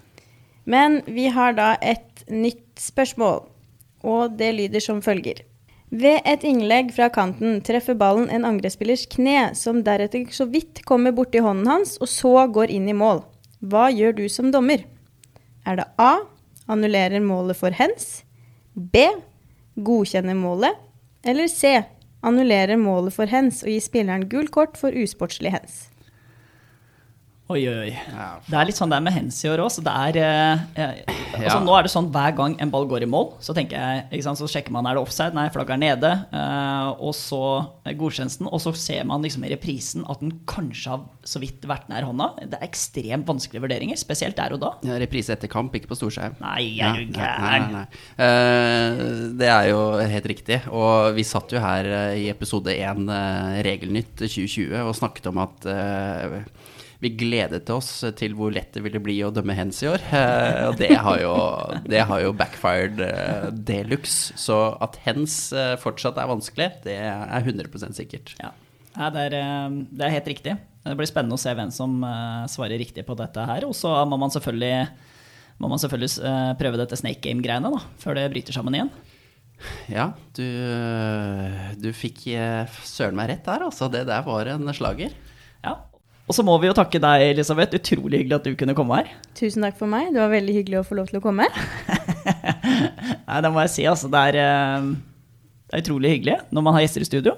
Men 0.66 1.00
vi 1.06 1.30
har 1.32 1.54
da 1.56 1.76
et 1.78 2.26
nytt 2.32 2.82
spørsmål, 2.82 3.46
og 4.06 4.38
det 4.40 4.54
lyder 4.56 4.84
som 4.84 5.02
følger. 5.02 5.42
Ved 5.96 6.26
et 6.26 6.44
innlegg 6.48 6.90
fra 6.96 7.08
kanten 7.14 7.60
treffer 7.66 7.98
ballen 7.98 8.30
en 8.34 8.46
angrepsspillers 8.48 9.06
kne, 9.12 9.54
som 9.56 9.84
deretter 9.86 10.26
så 10.34 10.48
vidt 10.50 10.82
kommer 10.88 11.14
borti 11.16 11.42
hånden 11.44 11.70
hans, 11.70 11.96
og 12.02 12.10
så 12.10 12.48
går 12.52 12.74
inn 12.74 12.90
i 12.90 12.98
mål. 12.98 13.24
Hva 13.62 13.88
gjør 13.94 14.18
du 14.18 14.26
som 14.30 14.52
dommer? 14.54 14.84
Er 15.66 15.80
det 15.80 15.88
A. 16.02 16.26
Annullerer 16.68 17.22
målet 17.22 17.58
for 17.58 17.74
hens. 17.74 18.24
B. 18.74 19.06
Godkjenner 19.78 20.38
målet. 20.38 20.74
Eller 21.26 21.48
C. 21.48 21.78
Annullerer 22.26 22.78
målet 22.82 23.14
for 23.14 23.30
hens 23.30 23.62
og 23.64 23.70
gir 23.70 23.84
spilleren 23.86 24.26
gult 24.30 24.52
kort 24.54 24.80
for 24.82 24.94
usportslig 24.94 25.54
hens. 25.54 25.86
Oi, 27.46 27.60
oi, 27.70 27.74
oi. 27.78 27.92
Det 28.50 28.56
er 28.58 28.66
litt 28.66 28.78
sånn 28.80 28.90
det 28.90 28.98
er 28.98 29.04
med 29.06 29.14
hens 29.14 29.38
i 29.46 29.50
år 29.52 29.62
òg. 29.62 29.76
Eh, 30.18 30.62
eh, 30.82 31.02
altså. 31.38 31.60
Nå 31.62 31.76
er 31.78 31.86
det 31.86 31.92
sånn 31.94 32.08
hver 32.10 32.34
gang 32.34 32.56
en 32.64 32.72
ball 32.74 32.88
går 32.90 33.06
i 33.06 33.10
mål, 33.10 33.36
så 33.38 33.54
jeg, 33.54 34.24
sant, 34.26 34.40
så 34.40 34.50
sjekker 34.50 34.74
man 34.74 34.90
er 34.90 34.98
det 34.98 35.04
offside, 35.06 35.38
nei, 35.38 35.44
flagget 35.54 35.76
er 35.76 35.82
nede. 35.84 36.12
eh, 36.34 36.90
og 37.06 37.14
så 37.14 37.42
godkjennes 37.86 38.40
den, 38.42 38.50
og 38.50 38.64
så 38.64 38.74
ser 38.74 39.06
man 39.06 39.22
liksom 39.22 39.46
i 39.46 39.54
reprisen 39.54 40.08
at 40.10 40.26
den 40.26 40.34
kanskje 40.50 40.96
har 40.96 41.06
så 41.22 41.44
vidt 41.44 41.70
vært 41.70 41.86
nær 41.94 42.10
hånda. 42.10 42.32
Det 42.50 42.58
er 42.58 42.66
ekstremt 42.66 43.30
vanskelige 43.30 43.62
vurderinger, 43.68 44.02
spesielt 44.02 44.42
der 44.42 44.58
og 44.58 44.64
da. 44.66 44.74
Ja, 44.90 44.98
Reprise 45.06 45.38
etter 45.38 45.52
kamp, 45.52 45.78
ikke 45.78 45.94
på 45.94 46.00
storskjerm. 46.02 46.42
Nei, 46.42 46.80
jeg 46.80 46.90
er 46.90 47.04
jo 47.04 47.14
gæren? 47.14 47.80
det 49.38 49.54
er 49.54 49.70
jo 49.70 49.82
helt 50.02 50.34
riktig. 50.34 50.64
Og 50.74 51.14
vi 51.14 51.28
satt 51.28 51.54
jo 51.54 51.62
her 51.62 51.94
i 52.18 52.26
episode 52.34 52.74
1 52.74 53.06
uh, 53.06 53.62
Regelnytt 53.66 54.16
2020 54.24 54.80
og 54.82 54.96
snakket 54.98 55.30
om 55.30 55.46
at 55.46 55.70
eh, 55.70 56.40
vi 57.06 57.14
gledet 57.22 57.70
oss 57.74 57.90
til 58.20 58.36
hvor 58.38 58.54
lett 58.54 58.76
det 58.76 58.84
ville 58.86 59.02
bli 59.04 59.20
å 59.26 59.32
dømme 59.34 59.56
hens 59.58 59.80
i 59.86 59.90
år. 59.94 60.04
Eh, 60.10 60.62
og 60.70 60.78
det 60.82 60.92
har 60.98 61.22
jo, 61.22 61.34
det 61.86 62.04
har 62.10 62.26
jo 62.26 62.36
backfired 62.38 63.02
uh, 63.02 63.50
de 63.54 63.82
luxe. 63.88 64.36
Så 64.40 64.60
at 64.84 65.00
hens 65.06 65.54
eh, 65.56 65.76
fortsatt 65.82 66.20
er 66.22 66.32
vanskelig, 66.32 66.72
det 66.86 67.00
er 67.06 67.42
100% 67.42 67.98
sikkert. 67.98 68.36
Ja. 68.42 68.54
Det, 68.96 69.28
er, 69.28 69.36
eh, 69.42 69.84
det 69.92 70.08
er 70.08 70.18
helt 70.18 70.32
riktig. 70.32 70.56
Det 70.86 70.94
blir 70.94 71.10
spennende 71.10 71.34
å 71.38 71.42
se 71.42 71.54
hvem 71.58 71.72
som 71.74 71.98
eh, 72.06 72.46
svarer 72.52 72.78
riktig 72.78 73.06
på 73.08 73.18
dette 73.18 73.42
her. 73.50 73.66
Og 73.66 73.74
så 73.78 73.92
må 74.06 74.20
man 74.22 74.34
selvfølgelig, 74.34 74.86
må 75.64 75.72
man 75.72 75.82
selvfølgelig 75.82 76.12
eh, 76.30 76.52
prøve 76.60 76.80
dette 76.82 77.00
snake 77.00 77.24
game-greiene 77.26 77.72
da, 77.74 77.82
før 78.02 78.20
det 78.20 78.30
bryter 78.34 78.56
sammen 78.56 78.78
igjen. 78.78 78.94
Ja, 79.90 80.10
du, 80.38 80.46
du 81.82 81.90
fikk 81.96 82.26
eh, 82.36 82.78
søren 82.86 83.18
meg 83.18 83.32
rett 83.32 83.48
der, 83.48 83.66
altså. 83.66 83.90
Det 83.90 84.04
der 84.06 84.26
var 84.28 84.52
en 84.52 84.70
slager. 84.78 85.16
Ja. 85.66 85.80
Og 86.26 86.34
så 86.34 86.42
må 86.46 86.56
vi 86.58 86.70
jo 86.70 86.74
takke 86.74 86.98
deg, 87.02 87.24
Elisabeth. 87.36 87.78
Utrolig 87.78 88.24
hyggelig 88.24 88.40
at 88.40 88.48
du 88.48 88.56
kunne 88.58 88.74
komme 88.78 88.98
her. 88.98 89.10
Tusen 89.38 89.66
takk 89.66 89.78
for 89.78 89.90
meg. 89.90 90.10
Det 90.14 90.22
var 90.24 90.32
veldig 90.34 90.56
hyggelig 90.58 90.80
å 90.80 90.86
få 90.88 90.98
lov 90.98 91.12
til 91.12 91.20
å 91.20 91.24
komme. 91.24 91.46
Nei, 93.30 93.42
det 93.46 93.52
må 93.54 93.62
jeg 93.62 93.74
si, 93.76 93.86
altså. 93.90 94.10
Det 94.10 94.24
er, 94.32 94.40
eh, 94.42 94.88
det 95.70 95.78
er 95.78 95.84
utrolig 95.86 96.16
hyggelig 96.16 96.40
når 96.50 96.66
man 96.66 96.78
har 96.78 96.86
gjester 96.86 97.06
i 97.06 97.10
studio. 97.12 97.36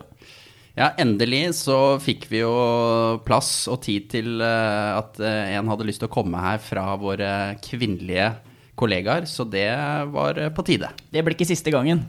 Ja, 0.77 0.91
endelig 1.01 1.41
så 1.57 1.97
fikk 1.99 2.29
vi 2.31 2.43
jo 2.45 2.53
plass 3.27 3.65
og 3.67 3.81
tid 3.83 4.07
til 4.13 4.43
eh, 4.45 4.91
at 4.95 5.19
eh, 5.19 5.55
en 5.57 5.71
hadde 5.73 5.87
lyst 5.89 6.03
til 6.03 6.07
å 6.07 6.13
komme 6.13 6.39
her 6.39 6.61
fra 6.63 6.93
våre 7.01 7.31
kvinnelige 7.65 8.29
kollegaer, 8.77 9.27
så 9.27 9.43
det 9.43 9.67
var 10.13 10.39
på 10.55 10.63
tide. 10.63 10.93
Det 11.11 11.25
blir 11.25 11.35
ikke 11.35 11.49
siste 11.49 11.73
gangen. 11.73 12.05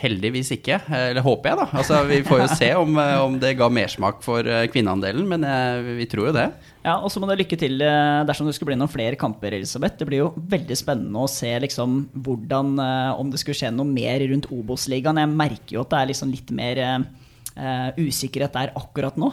Heldigvis 0.00 0.50
ikke, 0.56 0.78
eller 0.96 1.24
håper 1.24 1.52
jeg, 1.52 1.58
da. 1.60 1.66
Altså, 1.80 2.00
vi 2.08 2.20
får 2.26 2.42
jo 2.42 2.48
se 2.54 2.68
om, 2.78 2.96
eh, 2.98 3.18
om 3.22 3.38
det 3.42 3.54
ga 3.58 3.68
mersmak 3.72 4.22
for 4.24 4.46
eh, 4.46 4.66
kvinneandelen, 4.72 5.26
men 5.28 5.46
eh, 5.46 5.92
vi 6.00 6.06
tror 6.10 6.30
jo 6.30 6.36
det. 6.36 6.48
Ja, 6.82 6.96
Og 6.98 7.12
så 7.14 7.20
må 7.22 7.28
det 7.30 7.38
lykke 7.42 7.58
til 7.60 7.76
dersom 7.78 8.48
det 8.48 8.56
skulle 8.56 8.72
bli 8.72 8.78
noen 8.80 8.90
flere 8.90 9.18
kamper, 9.18 9.54
Elisabeth. 9.54 10.00
Det 10.00 10.08
blir 10.08 10.24
jo 10.24 10.32
veldig 10.50 10.78
spennende 10.78 11.22
å 11.22 11.30
se 11.30 11.52
liksom 11.62 12.00
hvordan 12.26 12.72
Om 13.14 13.30
det 13.30 13.38
skulle 13.38 13.60
skje 13.60 13.70
noe 13.70 13.86
mer 13.86 14.24
rundt 14.26 14.48
Obos-ligaen. 14.50 15.20
Jeg 15.22 15.30
merker 15.30 15.76
jo 15.76 15.84
at 15.84 15.92
det 15.92 16.00
er 16.00 16.10
liksom 16.10 16.32
litt 16.32 16.50
mer 16.54 16.82
eh, 16.82 16.98
eh, 17.56 17.88
usikkerhet 18.02 18.54
der 18.56 18.74
akkurat 18.78 19.18
nå. 19.20 19.32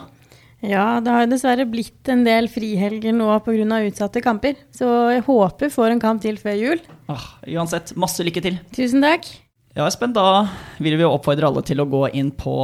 Ja, 0.60 1.00
det 1.00 1.12
har 1.12 1.24
jo 1.24 1.30
dessverre 1.32 1.64
blitt 1.68 2.08
en 2.12 2.24
del 2.26 2.50
frihelger 2.52 3.14
nå 3.16 3.32
pga. 3.46 3.80
utsatte 3.88 4.20
kamper. 4.20 4.58
Så 4.76 4.86
jeg 5.14 5.24
håper 5.24 5.72
får 5.72 5.94
en 5.94 6.02
kamp 6.02 6.20
til 6.22 6.36
før 6.36 6.58
jul. 6.58 6.82
Ah, 7.08 7.32
uansett, 7.48 7.94
masse 7.96 8.20
lykke 8.24 8.44
til. 8.44 8.60
Tusen 8.76 9.00
takk. 9.00 9.24
Ja, 9.70 9.84
Espen, 9.86 10.10
da 10.10 10.48
vil 10.82 10.96
vi 10.98 11.06
oppfordre 11.06 11.46
alle 11.46 11.62
til 11.62 11.78
å 11.78 11.86
gå 11.86 12.08
inn 12.18 12.32
på 12.34 12.54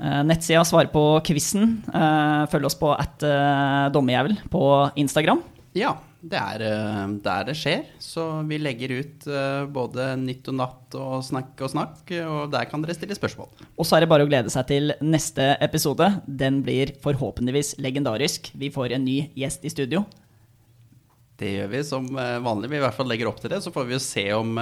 eh, 0.00 0.22
nettsida, 0.24 0.62
svare 0.64 0.88
på 0.88 1.02
quizen. 1.26 1.82
Eh, 1.92 2.44
følg 2.48 2.70
oss 2.70 2.78
på 2.80 2.88
at 2.94 3.20
eh, 3.28 3.90
dommerjævel 3.92 4.38
på 4.48 4.62
Instagram. 5.02 5.42
Ja, 5.76 5.92
det 6.24 6.40
er 6.40 6.64
eh, 6.64 7.02
der 7.20 7.44
det 7.50 7.58
skjer. 7.60 7.84
Så 8.00 8.24
vi 8.48 8.56
legger 8.64 8.96
ut 8.96 9.28
eh, 9.28 9.68
både 9.76 10.08
nytt 10.22 10.48
og 10.54 10.58
natt 10.62 10.96
og 10.96 11.20
snakk 11.28 11.60
og 11.66 11.74
snakk, 11.74 12.00
og 12.24 12.48
der 12.56 12.72
kan 12.72 12.80
dere 12.80 12.96
stille 12.96 13.20
spørsmål. 13.20 13.52
Og 13.76 13.84
så 13.84 13.98
er 13.98 14.06
det 14.06 14.12
bare 14.16 14.24
å 14.24 14.32
glede 14.32 14.56
seg 14.56 14.64
til 14.72 14.96
neste 15.04 15.52
episode. 15.68 16.14
Den 16.24 16.62
blir 16.64 16.96
forhåpentligvis 17.04 17.76
legendarisk. 17.84 18.54
Vi 18.56 18.72
får 18.72 18.96
en 18.96 19.04
ny 19.04 19.20
gjest 19.36 19.68
i 19.68 19.76
studio. 19.76 20.06
Det 21.36 21.58
gjør 21.58 21.74
vi 21.76 21.84
som 21.84 22.08
eh, 22.16 22.38
vanlig. 22.40 22.72
Vi 22.72 22.80
i 22.80 22.86
hvert 22.88 22.96
fall 22.96 23.12
legger 23.12 23.28
opp 23.28 23.44
til 23.44 23.52
det. 23.52 23.60
Så 23.60 23.74
får 23.74 23.90
vi 23.92 24.00
jo 24.00 24.06
se 24.08 24.30
om 24.32 24.56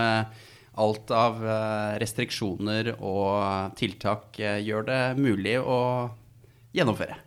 alt 0.80 1.10
av 1.12 1.42
eh, 1.44 1.98
restriksjoner 2.02 2.94
og 2.98 3.76
tiltak 3.78 4.38
eh, 4.40 4.60
gjør 4.64 4.88
det 4.88 5.02
mulig 5.20 5.58
å 5.60 5.80
gjennomføre. 6.76 7.18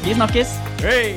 Vi 0.00 0.16
snakkes! 0.16 0.56
Hey! 0.84 1.16